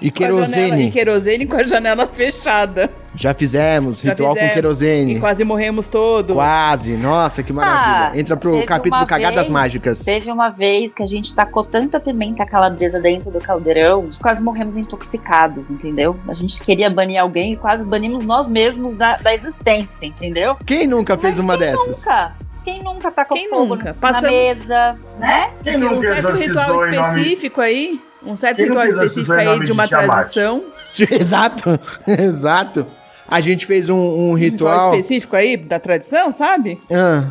[0.00, 0.88] e querosene.
[0.88, 2.90] e querosene com a janela fechada.
[3.14, 5.16] Já fizemos, Já ritual fizemos, com querosene.
[5.16, 6.34] E quase morremos todos.
[6.34, 8.12] Quase, nossa, que maravilha.
[8.12, 10.04] Ah, Entra pro capítulo Cagadas vez, Mágicas.
[10.04, 14.76] Teve uma vez que a gente tacou tanta pimenta calabresa dentro do caldeirão, quase morremos
[14.76, 16.16] intoxicados, entendeu?
[16.28, 20.56] A gente queria banir alguém e quase banimos nós mesmos da, da existência, entendeu?
[20.64, 21.98] Quem nunca fez Mas uma quem dessas?
[21.98, 22.32] Nunca?
[22.64, 23.96] Quem nunca tacou quem fogo nunca?
[24.00, 25.50] na mesa, né?
[25.64, 28.00] Quem nunca um certo ritual específico aí?
[28.24, 30.64] Um certo ritual específico aí de uma de tradição.
[31.10, 32.86] Exato, exato.
[33.26, 34.72] A gente fez um, um ritual...
[34.74, 36.78] ritual específico aí da tradição, sabe?
[36.92, 37.28] Ah.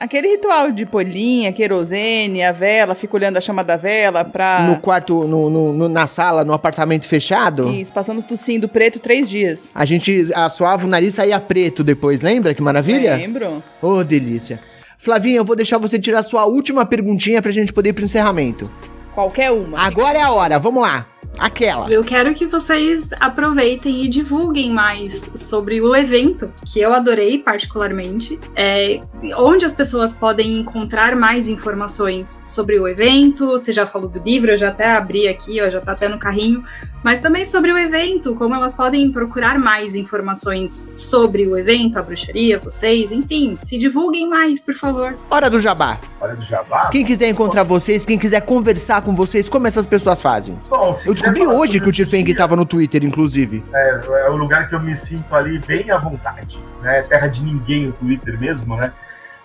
[0.00, 4.62] Aquele ritual de polhinha, querosene, a vela, fica olhando a chama da vela pra.
[4.62, 9.30] No quarto, no, no- no- na sala, no apartamento fechado, Isso, passamos tossindo preto três
[9.30, 9.70] dias.
[9.72, 12.52] a gente assoava o nariz e saía preto depois, lembra?
[12.52, 13.14] Que maravilha?
[13.14, 13.62] Lembro?
[13.80, 14.58] Ô, delícia.
[14.98, 18.68] Flavinha, eu vou deixar você tirar sua última perguntinha pra gente poder ir pro encerramento.
[19.14, 19.78] Qualquer uma.
[19.78, 21.06] Agora é a hora, vamos lá.
[21.38, 21.90] Aquela.
[21.90, 28.38] Eu quero que vocês aproveitem e divulguem mais sobre o evento, que eu adorei particularmente.
[28.54, 29.00] É,
[29.36, 33.46] onde as pessoas podem encontrar mais informações sobre o evento.
[33.46, 36.18] Você já falou do livro, eu já até abri aqui, ó, já tá até no
[36.18, 36.64] carrinho.
[37.02, 42.02] Mas também sobre o evento, como elas podem procurar mais informações sobre o evento, a
[42.02, 45.16] bruxaria, vocês, enfim, se divulguem mais, por favor.
[45.28, 45.98] Hora do jabá.
[46.20, 46.90] Hora do jabá.
[46.90, 50.56] Quem quiser encontrar vocês, quem quiser conversar com vocês, como essas pessoas fazem?
[50.68, 53.62] Bom, se Eu descobri hoje que o Tifeng bruxaria, tava no Twitter, inclusive.
[53.74, 57.02] É, é o lugar que eu me sinto ali bem à vontade, né?
[57.02, 58.90] Terra de ninguém o Twitter mesmo, né?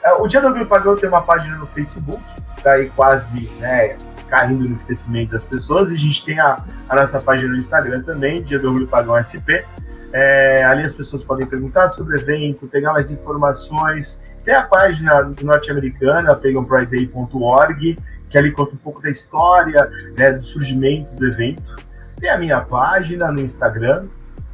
[0.02, 2.24] É, O Dia do Orgulho Pagão tem uma página no Facebook,
[2.56, 3.98] que tá aí quase, né,
[4.30, 8.02] caindo no esquecimento das pessoas, e a gente tem a, a nossa página no Instagram
[8.04, 9.66] também, Dia do Orgulho Pagão SP.
[10.14, 14.24] É, ali as pessoas podem perguntar sobre o evento, pegar mais informações.
[14.46, 18.00] Tem a página norte-americana, paganpride.org,
[18.30, 21.76] que ali conta um pouco da história, né, do surgimento do evento.
[22.20, 24.08] Tem a minha página no Instagram,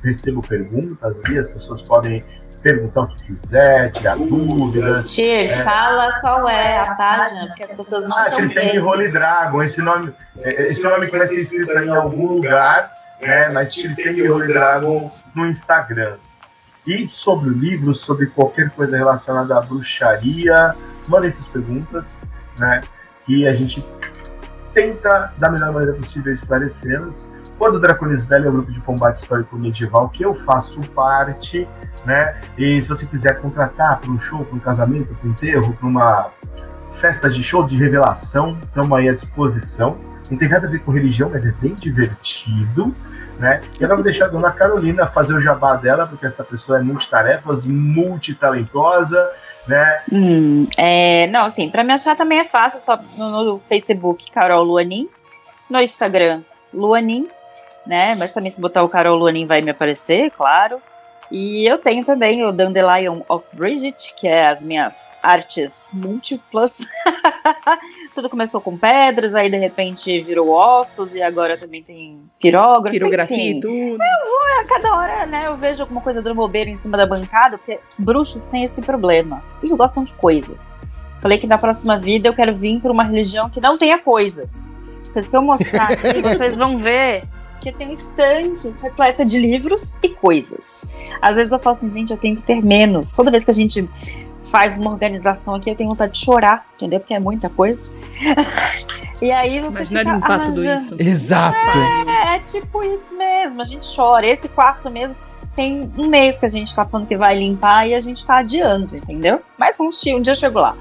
[0.04, 2.24] recebo perguntas ali, as pessoas podem
[2.62, 5.14] perguntar o que quiser, tirar dúvidas.
[5.14, 8.88] Tir, fala qual é a página, porque as pessoas não Ah, estão Tifeng vendo.
[8.88, 12.90] Holy Dragon, esse nome, é, esse nome que vai ser escrito aí em algum lugar,
[13.22, 13.50] né?
[13.50, 16.16] Mas Tifeng Holy Dragon no Instagram.
[16.88, 20.76] E sobre o livro, sobre qualquer coisa relacionada à bruxaria,
[21.08, 22.22] mandem suas perguntas,
[22.58, 22.82] né?
[23.26, 23.86] Que a gente
[24.74, 27.32] tenta, da melhor maneira possível, esclarecê-las.
[27.58, 31.68] Quando o Draconis Velho é um grupo de combate histórico medieval que eu faço parte,
[32.06, 32.40] né?
[32.58, 35.88] E se você quiser contratar para um show, para um casamento, para um enterro, para
[35.88, 36.32] uma
[36.94, 39.98] festa de show de revelação, estamos aí à disposição.
[40.30, 42.94] Não tem nada a ver com religião, mas é bem divertido,
[43.40, 43.62] né?
[43.80, 46.82] E agora vou deixar a dona Carolina fazer o jabá dela, porque essa pessoa é
[46.82, 49.30] multitarefas, multitalentosa,
[49.68, 50.02] né?
[50.12, 54.64] Hum, é, não, assim, pra me achar também é fácil, só no, no Facebook, Carol
[54.64, 55.10] Luanin,
[55.70, 56.42] no Instagram,
[56.74, 57.28] Luanin,
[57.86, 58.16] né?
[58.16, 60.82] Mas também se botar o Carol Luanin vai me aparecer, claro.
[61.34, 66.86] E eu tenho também o Dandelion of Bridget, que é as minhas artes múltiplas.
[68.14, 72.92] Tudo começou com pedras, aí de repente virou ossos, e agora também tem pirógrafo.
[72.92, 73.58] Pirografia enfim.
[73.58, 73.98] e tudo.
[74.60, 77.80] A cada hora, né, eu vejo alguma coisa dando bobeira em cima da bancada, porque
[77.98, 79.44] bruxos têm esse problema.
[79.60, 80.78] Eles gostam de coisas.
[81.20, 84.70] Falei que na próxima vida eu quero vir para uma religião que não tenha coisas.
[85.06, 87.24] Porque se eu mostrar aqui, vocês vão ver
[87.64, 90.86] que tem estantes repletas de livros e coisas.
[91.22, 93.14] Às vezes eu falo assim, gente, eu tenho que ter menos.
[93.14, 93.90] Toda vez que a gente
[94.52, 97.00] faz uma organização aqui, eu tenho vontade de chorar, entendeu?
[97.00, 97.82] Porque é muita coisa.
[99.22, 100.96] e aí você Imagina fica limpar tudo isso.
[101.00, 101.80] Exato.
[102.06, 104.28] é, é tipo isso mesmo, a gente chora.
[104.28, 105.16] Esse quarto mesmo
[105.56, 108.40] tem um mês que a gente tá falando que vai limpar e a gente tá
[108.40, 109.42] adiando, entendeu?
[109.58, 110.76] Mas um dia, um dia eu chego lá.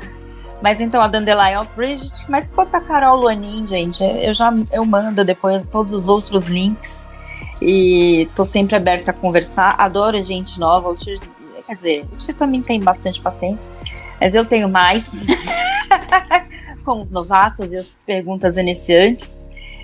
[0.62, 5.24] Mas então a Dandelion of Bridget, mas botar Carol Luanin, gente, eu já eu mando
[5.24, 7.10] depois todos os outros links
[7.60, 9.74] e tô sempre aberta a conversar.
[9.76, 10.88] Adoro gente nova.
[10.88, 11.18] O Tir,
[11.66, 13.72] quer dizer, o Tir também tem bastante paciência,
[14.20, 15.10] mas eu tenho mais
[16.84, 19.42] com os novatos e as perguntas iniciantes.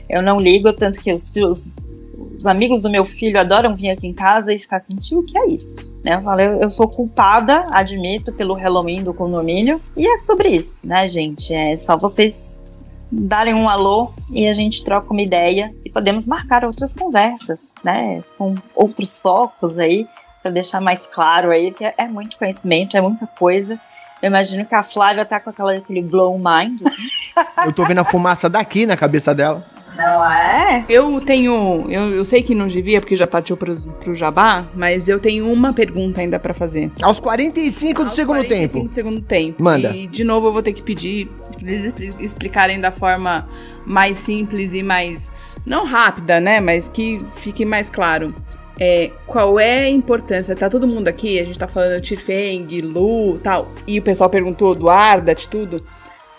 [0.08, 1.88] Eu não ligo, tanto que os, filhos,
[2.18, 5.38] os amigos do meu filho adoram vir aqui em casa e ficar assim, o que
[5.38, 5.94] é isso?
[6.04, 6.16] Né?
[6.16, 9.80] Eu falo, eu, eu sou culpada, admito, pelo Halloween do condomínio.
[9.96, 11.54] E é sobre isso, né, gente?
[11.54, 12.62] É só vocês
[13.10, 18.22] darem um alô e a gente troca uma ideia e podemos marcar outras conversas, né?
[18.36, 20.06] Com outros focos aí,
[20.42, 23.80] para deixar mais claro aí, porque é muito conhecimento, é muita coisa.
[24.20, 27.40] Eu imagino que a Flávia tá com aquela, aquele blow mind, assim.
[27.64, 29.64] Eu tô vendo a fumaça daqui na cabeça dela.
[29.98, 30.84] Não é?
[30.88, 31.84] Eu tenho.
[31.90, 35.50] Eu, eu sei que não devia, porque já partiu pro, pro jabá, mas eu tenho
[35.52, 36.90] uma pergunta ainda pra fazer.
[37.02, 38.88] Aos 45 do Aos segundo 45 tempo.
[38.88, 39.62] do segundo tempo.
[39.62, 39.94] Manda.
[39.94, 43.48] E de novo eu vou ter que pedir pra eles expli- explicarem da forma
[43.84, 45.32] mais simples e mais.
[45.66, 46.60] Não rápida, né?
[46.60, 48.34] Mas que fique mais claro.
[48.80, 50.54] É, qual é a importância?
[50.54, 53.72] Tá todo mundo aqui, a gente tá falando Tifeng, Lu tal.
[53.86, 55.82] E o pessoal perguntou do Ardat, tudo.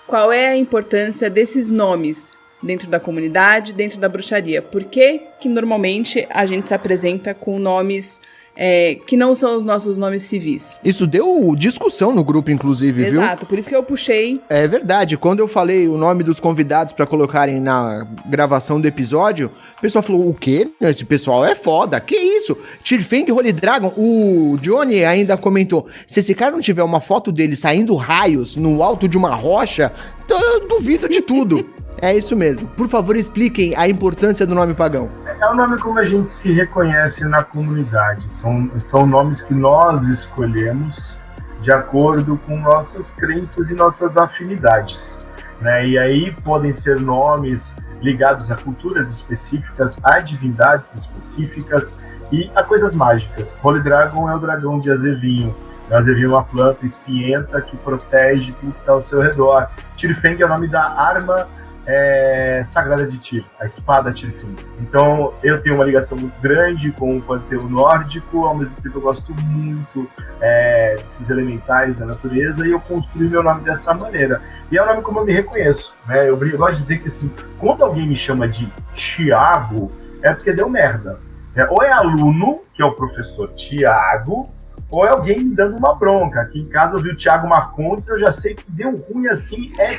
[0.08, 2.32] Qual é a importância desses nomes
[2.62, 4.62] dentro da comunidade, dentro da bruxaria?
[4.62, 8.22] Por que, que normalmente a gente se apresenta com nomes
[8.62, 10.82] é, que não são os nossos nomes civis.
[10.84, 13.22] Isso deu discussão no grupo, inclusive, viu?
[13.22, 14.42] Exato, por isso que eu puxei.
[14.50, 15.18] É verdade.
[15.18, 20.04] Quando eu falei o nome dos convidados pra colocarem na gravação do episódio, o pessoal
[20.04, 20.70] falou: o quê?
[20.82, 22.02] Esse pessoal é foda.
[22.02, 22.58] Que isso?
[22.84, 23.94] Tirfeng e Holy Dragon.
[23.96, 28.84] O Johnny ainda comentou: se esse cara não tiver uma foto dele saindo raios no
[28.84, 29.94] alto de uma rocha,
[30.28, 31.66] eu duvido de tudo.
[32.02, 32.68] é isso mesmo.
[32.70, 35.10] Por favor, expliquem a importância do nome pagão.
[35.26, 38.26] É o nome como a gente se reconhece na comunidade.
[38.34, 41.18] São, são nomes que nós escolhemos
[41.62, 45.26] de acordo com nossas crenças e nossas afinidades.
[45.62, 45.88] Né?
[45.88, 51.98] E aí podem ser nomes ligados a culturas específicas, a divindades específicas
[52.32, 53.58] e a coisas mágicas.
[53.62, 55.56] Holy Dragon é o dragão de Azevinho.
[55.90, 59.70] O Azevinho é uma planta espinhenta que protege tudo que está ao seu redor.
[59.96, 61.48] Tirfeng é o nome da arma
[61.92, 64.56] é, sagrada de Tyr, a espada Tirfing.
[64.80, 69.02] Então eu tenho uma ligação muito grande com o panteão nórdico, ao mesmo tempo eu
[69.02, 70.08] gosto muito
[70.40, 74.40] é, desses elementais da natureza e eu construí meu nome dessa maneira.
[74.72, 75.98] E é o nome como eu me reconheço.
[76.08, 76.30] Né?
[76.30, 79.92] Eu, eu gosto de dizer que assim, quando alguém me chama de Tiago,
[80.22, 81.20] é porque deu merda.
[81.56, 84.48] É, ou é aluno, que é o professor Tiago,
[84.92, 86.42] ou é alguém me dando uma bronca.
[86.42, 89.72] Aqui em casa eu vi o Thiago Marcondes, eu já sei que deu ruim assim,
[89.78, 89.90] é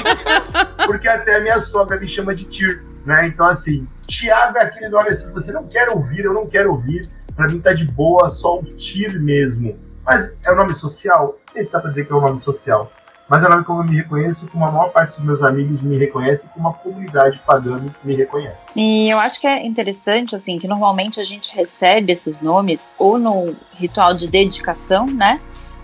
[0.86, 3.26] porque até a minha sogra me chama de Tir, né?
[3.26, 7.08] Então, assim, Thiago é aquele nome assim, você não quer ouvir, eu não quero ouvir,
[7.34, 9.78] pra mim tá de boa, só o Tir mesmo.
[10.04, 11.38] Mas é o nome social?
[11.46, 12.90] Não sei se dá pra dizer que é um nome social
[13.30, 15.96] mas é nome como eu me reconheço, como a maior parte dos meus amigos me
[15.96, 18.72] reconhece, como a comunidade pagã me reconhece.
[18.74, 23.20] E eu acho que é interessante, assim, que normalmente a gente recebe esses nomes ou
[23.20, 25.40] no ritual de dedicação, né?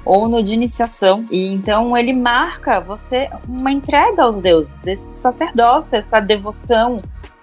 [0.06, 1.24] Ou no de iniciação.
[1.30, 6.96] E então ele marca você uma entrega aos deuses, esse sacerdócio, essa devoção,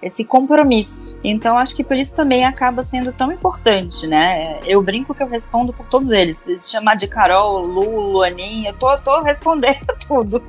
[0.04, 1.16] esse compromisso.
[1.24, 4.58] Então acho que por isso também acaba sendo tão importante, né?
[4.66, 6.38] Eu brinco que eu respondo por todos eles.
[6.38, 10.42] Se chamar de Carol, Lu, Luanin, eu tô, tô respondendo tudo.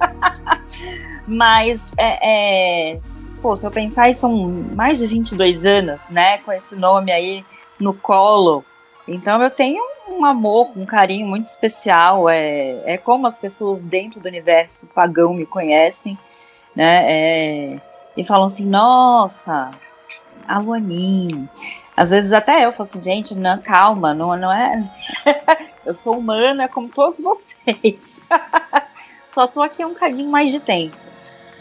[1.28, 3.00] Mas é, é,
[3.42, 4.36] pô, se eu pensar, são
[4.76, 6.40] mais de 22 anos, né?
[6.40, 7.46] Com esse nome aí
[7.80, 8.64] no colo.
[9.08, 12.30] Então eu tenho um amor, um carinho muito especial.
[12.30, 16.18] É, é como as pessoas dentro do universo pagão me conhecem,
[16.76, 17.06] né?
[17.08, 17.82] É,
[18.18, 19.72] e falam assim: nossa,
[20.48, 21.48] a Luanin.
[21.96, 24.76] Às vezes até eu falo assim, gente, não, calma, não, não é.
[25.86, 28.22] eu sou humana como todos vocês.
[29.30, 30.96] Só tô aqui um carinho mais de tempo.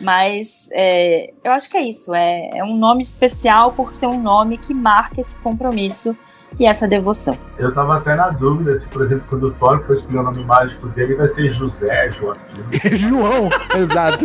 [0.01, 2.15] Mas é, eu acho que é isso.
[2.15, 6.17] É, é um nome especial por ser um nome que marca esse compromisso
[6.59, 7.37] e essa devoção.
[7.59, 10.45] Eu tava até na dúvida se, por exemplo, quando o Thor for escolher o nome
[10.45, 12.63] mágico dele, vai ser José, Joaquim.
[12.97, 14.25] João, exato.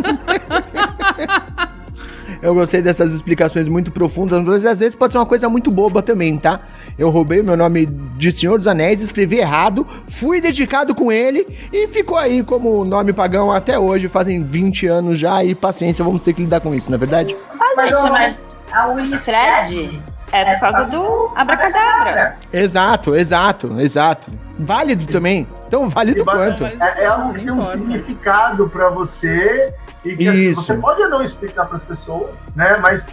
[2.42, 6.00] Eu gostei dessas explicações muito profundas, mas às vezes pode ser uma coisa muito boba
[6.00, 6.60] também, tá?
[6.98, 11.46] Eu roubei o meu nome de Senhor dos Anéis, escrevi errado, fui dedicado com ele
[11.70, 16.22] e ficou aí como nome pagão até hoje, fazem 20 anos já e paciência, vamos
[16.22, 17.36] ter que lidar com isso, não é verdade?
[17.58, 20.02] Mas, gente, mas a Winifred
[20.32, 22.36] é por causa do abracadabra.
[22.52, 24.30] Exato, exato, exato.
[24.58, 25.46] Válido também.
[25.68, 26.64] Tão válido quanto.
[26.64, 29.74] É, é algo que tem um significado para você
[30.04, 32.76] e que assim, você pode não explicar para as pessoas, né?
[32.78, 33.06] Mas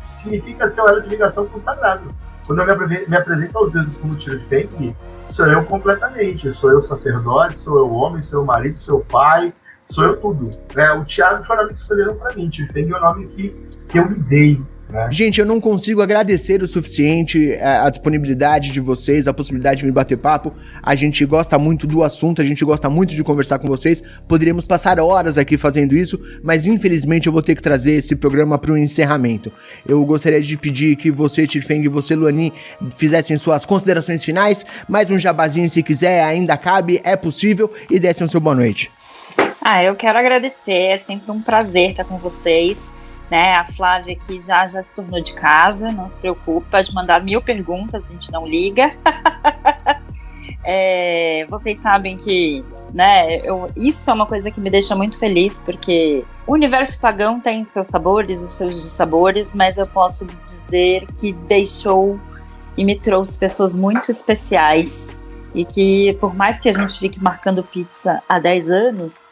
[0.00, 2.14] significa seu elo de ligação com o sagrado.
[2.46, 4.96] Quando eu me, me apresento aos deuses como Tirfeng,
[5.26, 6.52] sou eu completamente.
[6.52, 9.52] Sou eu sacerdote, sou eu homem, sou eu marido, sou eu pai,
[9.86, 10.50] sou eu tudo.
[10.74, 10.90] Né?
[10.92, 12.48] O Tiago foi o nome que escolheram para mim.
[12.48, 13.50] Tirfeng é o nome que,
[13.88, 14.60] que eu me dei.
[14.92, 15.08] Né?
[15.10, 19.80] Gente, eu não consigo agradecer o suficiente a, é, a, disponibilidade de vocês, a possibilidade
[19.80, 20.52] de me bater papo.
[20.82, 24.02] A gente gosta muito do assunto, a gente gosta muito de conversar com vocês.
[24.28, 28.58] Poderíamos passar horas aqui fazendo isso, mas infelizmente eu vou ter que trazer esse programa
[28.58, 29.50] para o encerramento.
[29.86, 32.52] Eu gostaria de pedir que você, Tirfeng, e você, Luani,
[32.96, 34.66] fizessem suas considerações finais.
[34.86, 38.90] Mais um jabazinho, se quiser, ainda cabe, é possível, e dessem o seu boa noite.
[39.62, 42.90] Ah, eu quero agradecer, é sempre um prazer estar com vocês
[43.32, 43.54] né?
[43.54, 47.40] A Flávia aqui já, já se tornou de casa, não se preocupe, pode mandar mil
[47.40, 48.90] perguntas, a gente não liga.
[50.62, 55.58] é, vocês sabem que, né, eu, isso é uma coisa que me deixa muito feliz,
[55.64, 61.32] porque o universo pagão tem seus sabores e seus dissabores, mas eu posso dizer que
[61.32, 62.20] deixou
[62.76, 65.16] e me trouxe pessoas muito especiais
[65.54, 69.26] e que, por mais que a gente fique marcando pizza há 10 anos,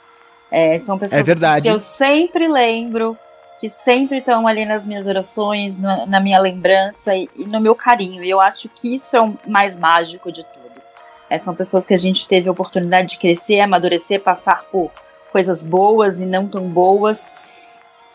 [0.51, 3.15] é, são pessoas é que eu sempre lembro,
[3.61, 7.74] que sempre estão ali nas minhas orações, na, na minha lembrança e, e, no meu
[7.74, 8.24] carinho.
[8.24, 10.81] E eu acho que isso é o mais mágico de tudo.
[11.28, 14.91] É, são pessoas que a gente teve a oportunidade de crescer, amadurecer, passar por
[15.31, 17.32] coisas boas e não tão boas,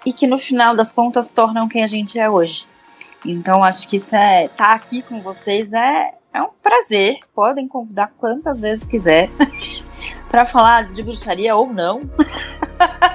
[0.03, 2.65] e que no final das contas tornam quem a gente é hoje.
[3.23, 4.47] Então acho que isso é.
[4.47, 7.17] Tá aqui com vocês é, É um prazer.
[7.35, 9.30] Podem convidar quantas vezes quiser
[10.27, 12.01] para falar de bruxaria ou não.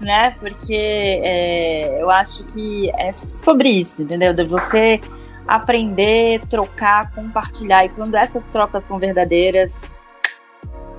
[0.00, 0.30] né?
[0.38, 4.32] Porque é, eu acho que é sobre isso, entendeu?
[4.32, 5.00] De você
[5.46, 7.84] aprender, trocar, compartilhar.
[7.84, 10.02] E quando essas trocas são verdadeiras,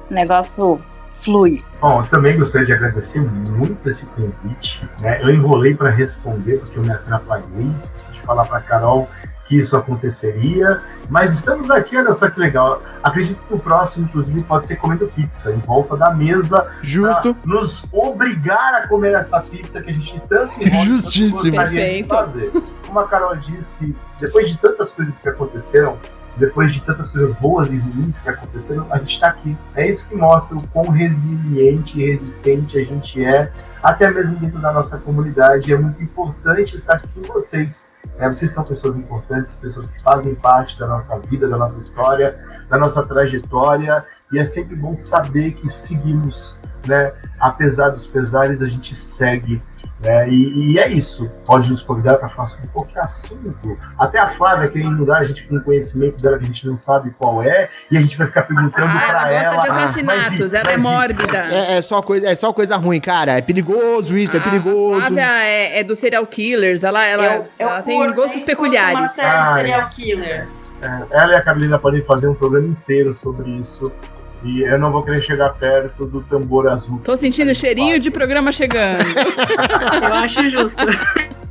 [0.10, 0.82] o negócio
[1.16, 1.64] flui.
[1.82, 4.88] Bom, eu também gostaria de agradecer muito esse convite.
[5.02, 5.20] Né?
[5.24, 9.10] Eu enrolei para responder porque eu me atrapalhei, esqueci de falar para Carol
[9.48, 10.82] que isso aconteceria.
[11.10, 12.82] Mas estamos aqui, olha só que legal.
[13.02, 16.68] Acredito que o próximo, inclusive, pode ser comendo pizza em volta da mesa.
[16.82, 17.36] Justo.
[17.46, 20.54] Nos obrigar a comer essa pizza que a gente tanto
[20.84, 21.54] Justíssimo.
[21.54, 22.52] tanto gostaria de fazer.
[22.86, 25.98] Como a Carol disse, depois de tantas coisas que aconteceram,
[26.38, 29.58] depois de tantas coisas boas e ruins que aconteceram, a gente está aqui.
[29.76, 33.52] É isso que mostra o quão resiliente e resistente a gente é,
[33.82, 35.74] até mesmo dentro da nossa comunidade.
[35.74, 37.88] É muito importante estar aqui com vocês.
[38.20, 42.40] É, vocês são pessoas importantes, pessoas que fazem parte da nossa vida, da nossa história,
[42.70, 47.14] da nossa trajetória, e é sempre bom saber que seguimos, né?
[47.40, 49.62] Apesar dos pesares, a gente segue
[50.04, 50.30] né?
[50.30, 51.30] E, e, é isso.
[51.46, 53.78] Pode nos convidar para falar sobre qualquer assunto.
[53.98, 57.10] Até a Flávia querendo mudar a gente com conhecimento dela que a gente não sabe
[57.18, 59.56] qual é, e a gente vai ficar perguntando Ah, para ela ela.
[59.56, 61.38] gosta de assassinatos, mas e- ela é mórbida.
[61.38, 63.38] É, é só coisa, é só coisa ruim, cara.
[63.38, 65.00] É perigoso isso, é A perigoso.
[65.02, 69.00] Flávia é, é do serial killers, ela, ela, Eu- eu ela tem gostos peculiares.
[69.00, 69.54] Uma série Ai.
[69.62, 70.48] serial killer.
[70.80, 73.92] É, ela e a Carolina podem fazer um programa inteiro sobre isso.
[74.44, 77.02] E eu não vou querer chegar perto do tambor azul.
[77.04, 79.00] Tô sentindo cheirinho de programa chegando.
[80.04, 80.84] Eu acho justo.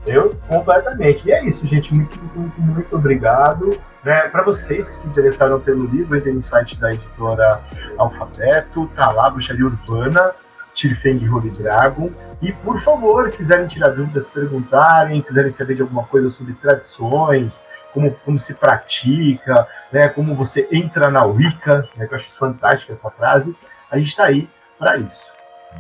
[0.07, 1.29] Eu completamente.
[1.29, 1.93] E é isso, gente.
[1.93, 3.71] Muito, muito, muito obrigado.
[4.05, 7.61] Né, para vocês que se interessaram pelo livro, entrem no site da editora
[7.99, 10.31] Alfabeto, tá lá, Bruxaria Urbana,
[10.73, 12.11] Tirfeng Holy Dragon.
[12.41, 18.13] E, por favor, quiserem tirar dúvidas, perguntarem, quiserem saber de alguma coisa sobre tradições, como,
[18.27, 23.11] como se pratica, né, como você entra na Wicca, né, que eu acho fantástica essa
[23.11, 23.57] frase,
[23.91, 24.47] a gente está aí
[24.79, 25.33] para isso.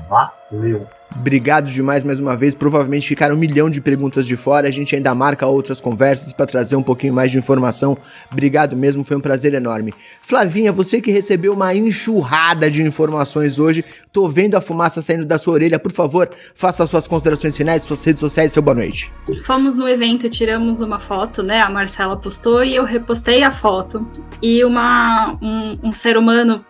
[0.08, 0.88] Valeu!
[1.18, 2.54] Obrigado demais mais uma vez.
[2.54, 4.68] Provavelmente ficaram um milhão de perguntas de fora.
[4.68, 7.96] A gente ainda marca outras conversas para trazer um pouquinho mais de informação.
[8.30, 9.92] Obrigado mesmo, foi um prazer enorme.
[10.22, 15.38] Flavinha, você que recebeu uma enxurrada de informações hoje, tô vendo a fumaça saindo da
[15.38, 15.78] sua orelha.
[15.78, 19.10] Por favor, faça suas considerações finais, suas redes sociais, seu boa noite.
[19.44, 21.60] Fomos no evento, tiramos uma foto, né?
[21.60, 24.06] A Marcela postou e eu repostei a foto.
[24.42, 26.64] E uma, um, um ser humano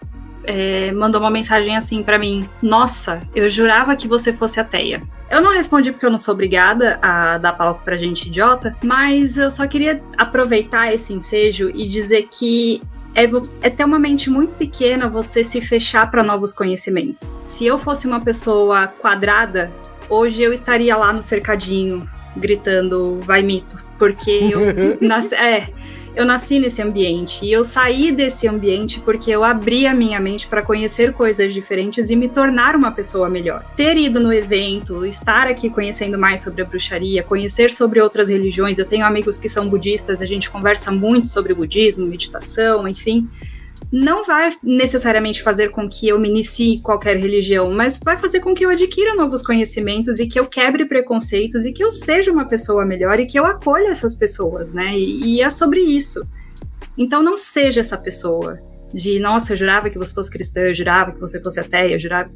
[0.46, 5.02] é, mandou uma mensagem assim pra mim: Nossa, eu jurava que você fosse ateia.
[5.28, 9.36] Eu não respondi porque eu não sou obrigada a dar palco pra gente idiota, mas
[9.36, 12.80] eu só queria aproveitar esse ensejo e dizer que
[13.14, 13.24] é,
[13.62, 17.36] é ter uma mente muito pequena você se fechar para novos conhecimentos.
[17.42, 19.72] Se eu fosse uma pessoa quadrada,
[20.08, 24.60] hoje eu estaria lá no cercadinho gritando vai mito, porque eu
[25.00, 25.68] nasci, é,
[26.16, 27.44] eu nasci nesse ambiente.
[27.44, 32.10] E eu saí desse ambiente porque eu abri a minha mente para conhecer coisas diferentes
[32.10, 33.62] e me tornar uma pessoa melhor.
[33.76, 38.78] Ter ido no evento, estar aqui conhecendo mais sobre a bruxaria, conhecer sobre outras religiões,
[38.78, 43.28] eu tenho amigos que são budistas, a gente conversa muito sobre budismo, meditação, enfim
[43.92, 48.54] não vai necessariamente fazer com que eu me inicie qualquer religião, mas vai fazer com
[48.54, 52.48] que eu adquira novos conhecimentos e que eu quebre preconceitos e que eu seja uma
[52.48, 54.96] pessoa melhor e que eu acolha essas pessoas, né?
[54.96, 56.26] E, e é sobre isso.
[56.98, 58.58] Então não seja essa pessoa
[58.92, 62.00] de, nossa, eu jurava que você fosse cristã, eu jurava que você fosse ateia, eu
[62.00, 62.30] jurava.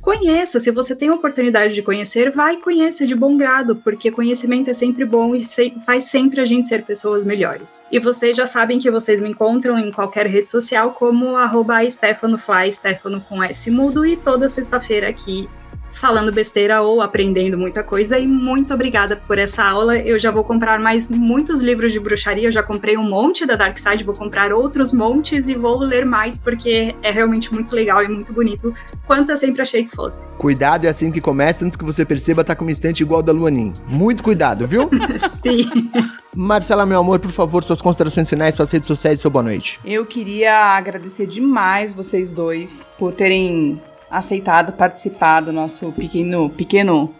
[0.00, 4.10] Conheça, se você tem a oportunidade de conhecer, vai e conheça de bom grado, porque
[4.10, 7.82] conhecimento é sempre bom e se- faz sempre a gente ser pessoas melhores.
[7.90, 12.72] E vocês já sabem que vocês me encontram em qualquer rede social como arroba StefanoFly,
[12.72, 15.48] Stefano com S mudo, e toda sexta-feira aqui
[15.92, 18.18] falando besteira ou aprendendo muita coisa.
[18.18, 19.96] E muito obrigada por essa aula.
[19.98, 22.48] Eu já vou comprar mais muitos livros de bruxaria.
[22.48, 26.04] Eu já comprei um monte da Dark Side, vou comprar outros montes e vou ler
[26.04, 28.72] mais porque é realmente muito legal e muito bonito,
[29.06, 30.26] quanto eu sempre achei que fosse.
[30.38, 33.32] Cuidado, é assim que começa, antes que você perceba, tá com uma estante igual da
[33.32, 33.72] Luanin.
[33.86, 34.88] Muito cuidado, viu?
[35.42, 35.90] Sim.
[36.34, 39.80] Marcela, meu amor, por favor, suas considerações finais, suas redes sociais, seu boa noite.
[39.84, 47.14] Eu queria agradecer demais vocês dois por terem aceitado participar do nosso pequeno, pequeno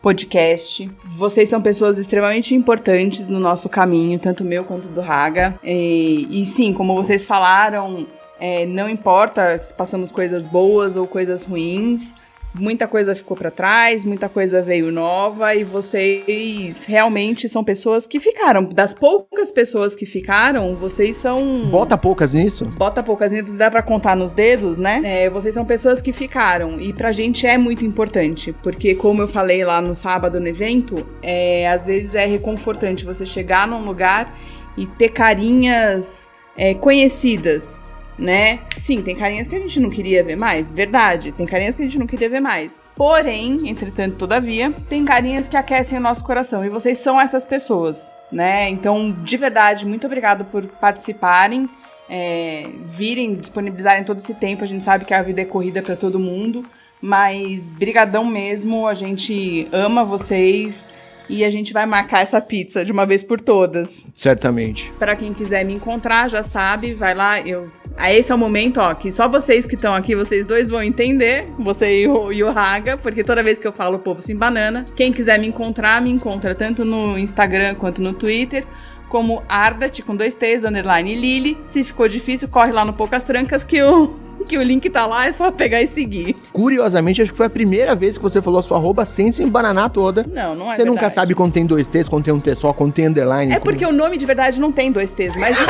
[0.00, 0.90] podcast.
[1.04, 5.58] Vocês são pessoas extremamente importantes no nosso caminho, tanto meu quanto do Raga.
[5.62, 8.06] E, e sim, como vocês falaram,
[8.40, 12.16] é, não importa se passamos coisas boas ou coisas ruins.
[12.54, 18.20] Muita coisa ficou pra trás, muita coisa veio nova e vocês realmente são pessoas que
[18.20, 18.64] ficaram.
[18.64, 22.66] Das poucas pessoas que ficaram, vocês são Bota poucas nisso.
[22.76, 25.00] Bota poucas vezes, dá pra contar nos dedos, né?
[25.04, 26.78] É, vocês são pessoas que ficaram.
[26.78, 28.54] E pra gente é muito importante.
[28.62, 33.24] Porque, como eu falei lá no sábado no evento, é, às vezes é reconfortante você
[33.24, 34.36] chegar num lugar
[34.76, 37.82] e ter carinhas é, conhecidas,
[38.18, 38.60] né?
[38.76, 41.32] Sim, tem carinhas que a gente não queria ver mais, verdade.
[41.32, 42.80] Tem carinhas que a gente não queria ver mais.
[42.94, 46.64] Porém, entretanto, todavia, tem carinhas que aquecem o nosso coração.
[46.64, 48.68] E vocês são essas pessoas, né?
[48.68, 51.68] Então, de verdade, muito obrigado por participarem.
[52.08, 54.62] É, virem, disponibilizarem todo esse tempo.
[54.62, 56.64] A gente sabe que a vida é corrida para todo mundo,
[57.00, 58.86] mas brigadão mesmo.
[58.86, 60.90] A gente ama vocês
[61.28, 64.06] e a gente vai marcar essa pizza de uma vez por todas.
[64.14, 64.92] Certamente.
[64.98, 68.80] Para quem quiser me encontrar, já sabe, vai lá, eu Aí esse é o momento,
[68.80, 72.42] ó, que só vocês que estão aqui, vocês dois vão entender, você e o, e
[72.42, 76.00] o Raga, porque toda vez que eu falo povo sem banana, quem quiser me encontrar,
[76.00, 78.64] me encontra tanto no Instagram quanto no Twitter,
[79.08, 81.58] como Ardat, com dois T's, underline Lili.
[81.64, 85.26] Se ficou difícil, corre lá no Poucas Trancas que o, que o link tá lá,
[85.26, 86.34] é só pegar e seguir.
[86.52, 89.42] Curiosamente, acho que foi a primeira vez que você falou a sua arroba sem se
[89.42, 90.24] embananar toda.
[90.28, 91.14] Não, não é Você nunca verdade.
[91.14, 93.52] sabe quando tem dois T's, quando tem um T só, quando tem underline.
[93.52, 95.56] É porque o nome de verdade não tem dois T's, mas.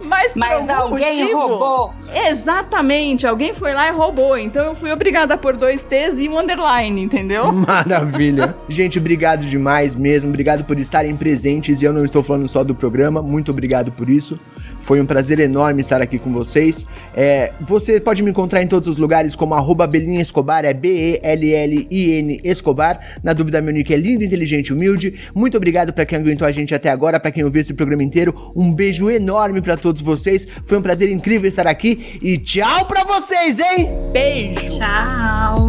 [0.00, 1.94] mas por Mas algum alguém motivo- roubou.
[2.28, 4.36] Exatamente, alguém foi lá e roubou.
[4.36, 7.50] Então eu fui obrigada a pôr dois T's e um underline, entendeu?
[7.52, 8.54] Maravilha.
[8.68, 10.28] Gente, obrigado demais mesmo.
[10.28, 11.80] Obrigado por estarem presentes.
[11.80, 13.22] E eu não estou falando só do programa.
[13.22, 14.38] Muito obrigado por isso.
[14.84, 16.86] Foi um prazer enorme estar aqui com vocês.
[17.14, 22.40] É, você pode me encontrar em todos os lugares como arroba Belinha Escobar, é B-E-L-L-I-N
[22.44, 23.00] Escobar.
[23.22, 25.14] Na dúvida, meu nick é lindo, inteligente e humilde.
[25.34, 28.52] Muito obrigado para quem aguentou a gente até agora, para quem ouviu esse programa inteiro.
[28.54, 30.46] Um beijo enorme para todos vocês.
[30.64, 32.18] Foi um prazer incrível estar aqui.
[32.22, 33.88] E tchau pra vocês, hein?
[34.12, 34.78] Beijo!
[34.78, 35.68] Tchau.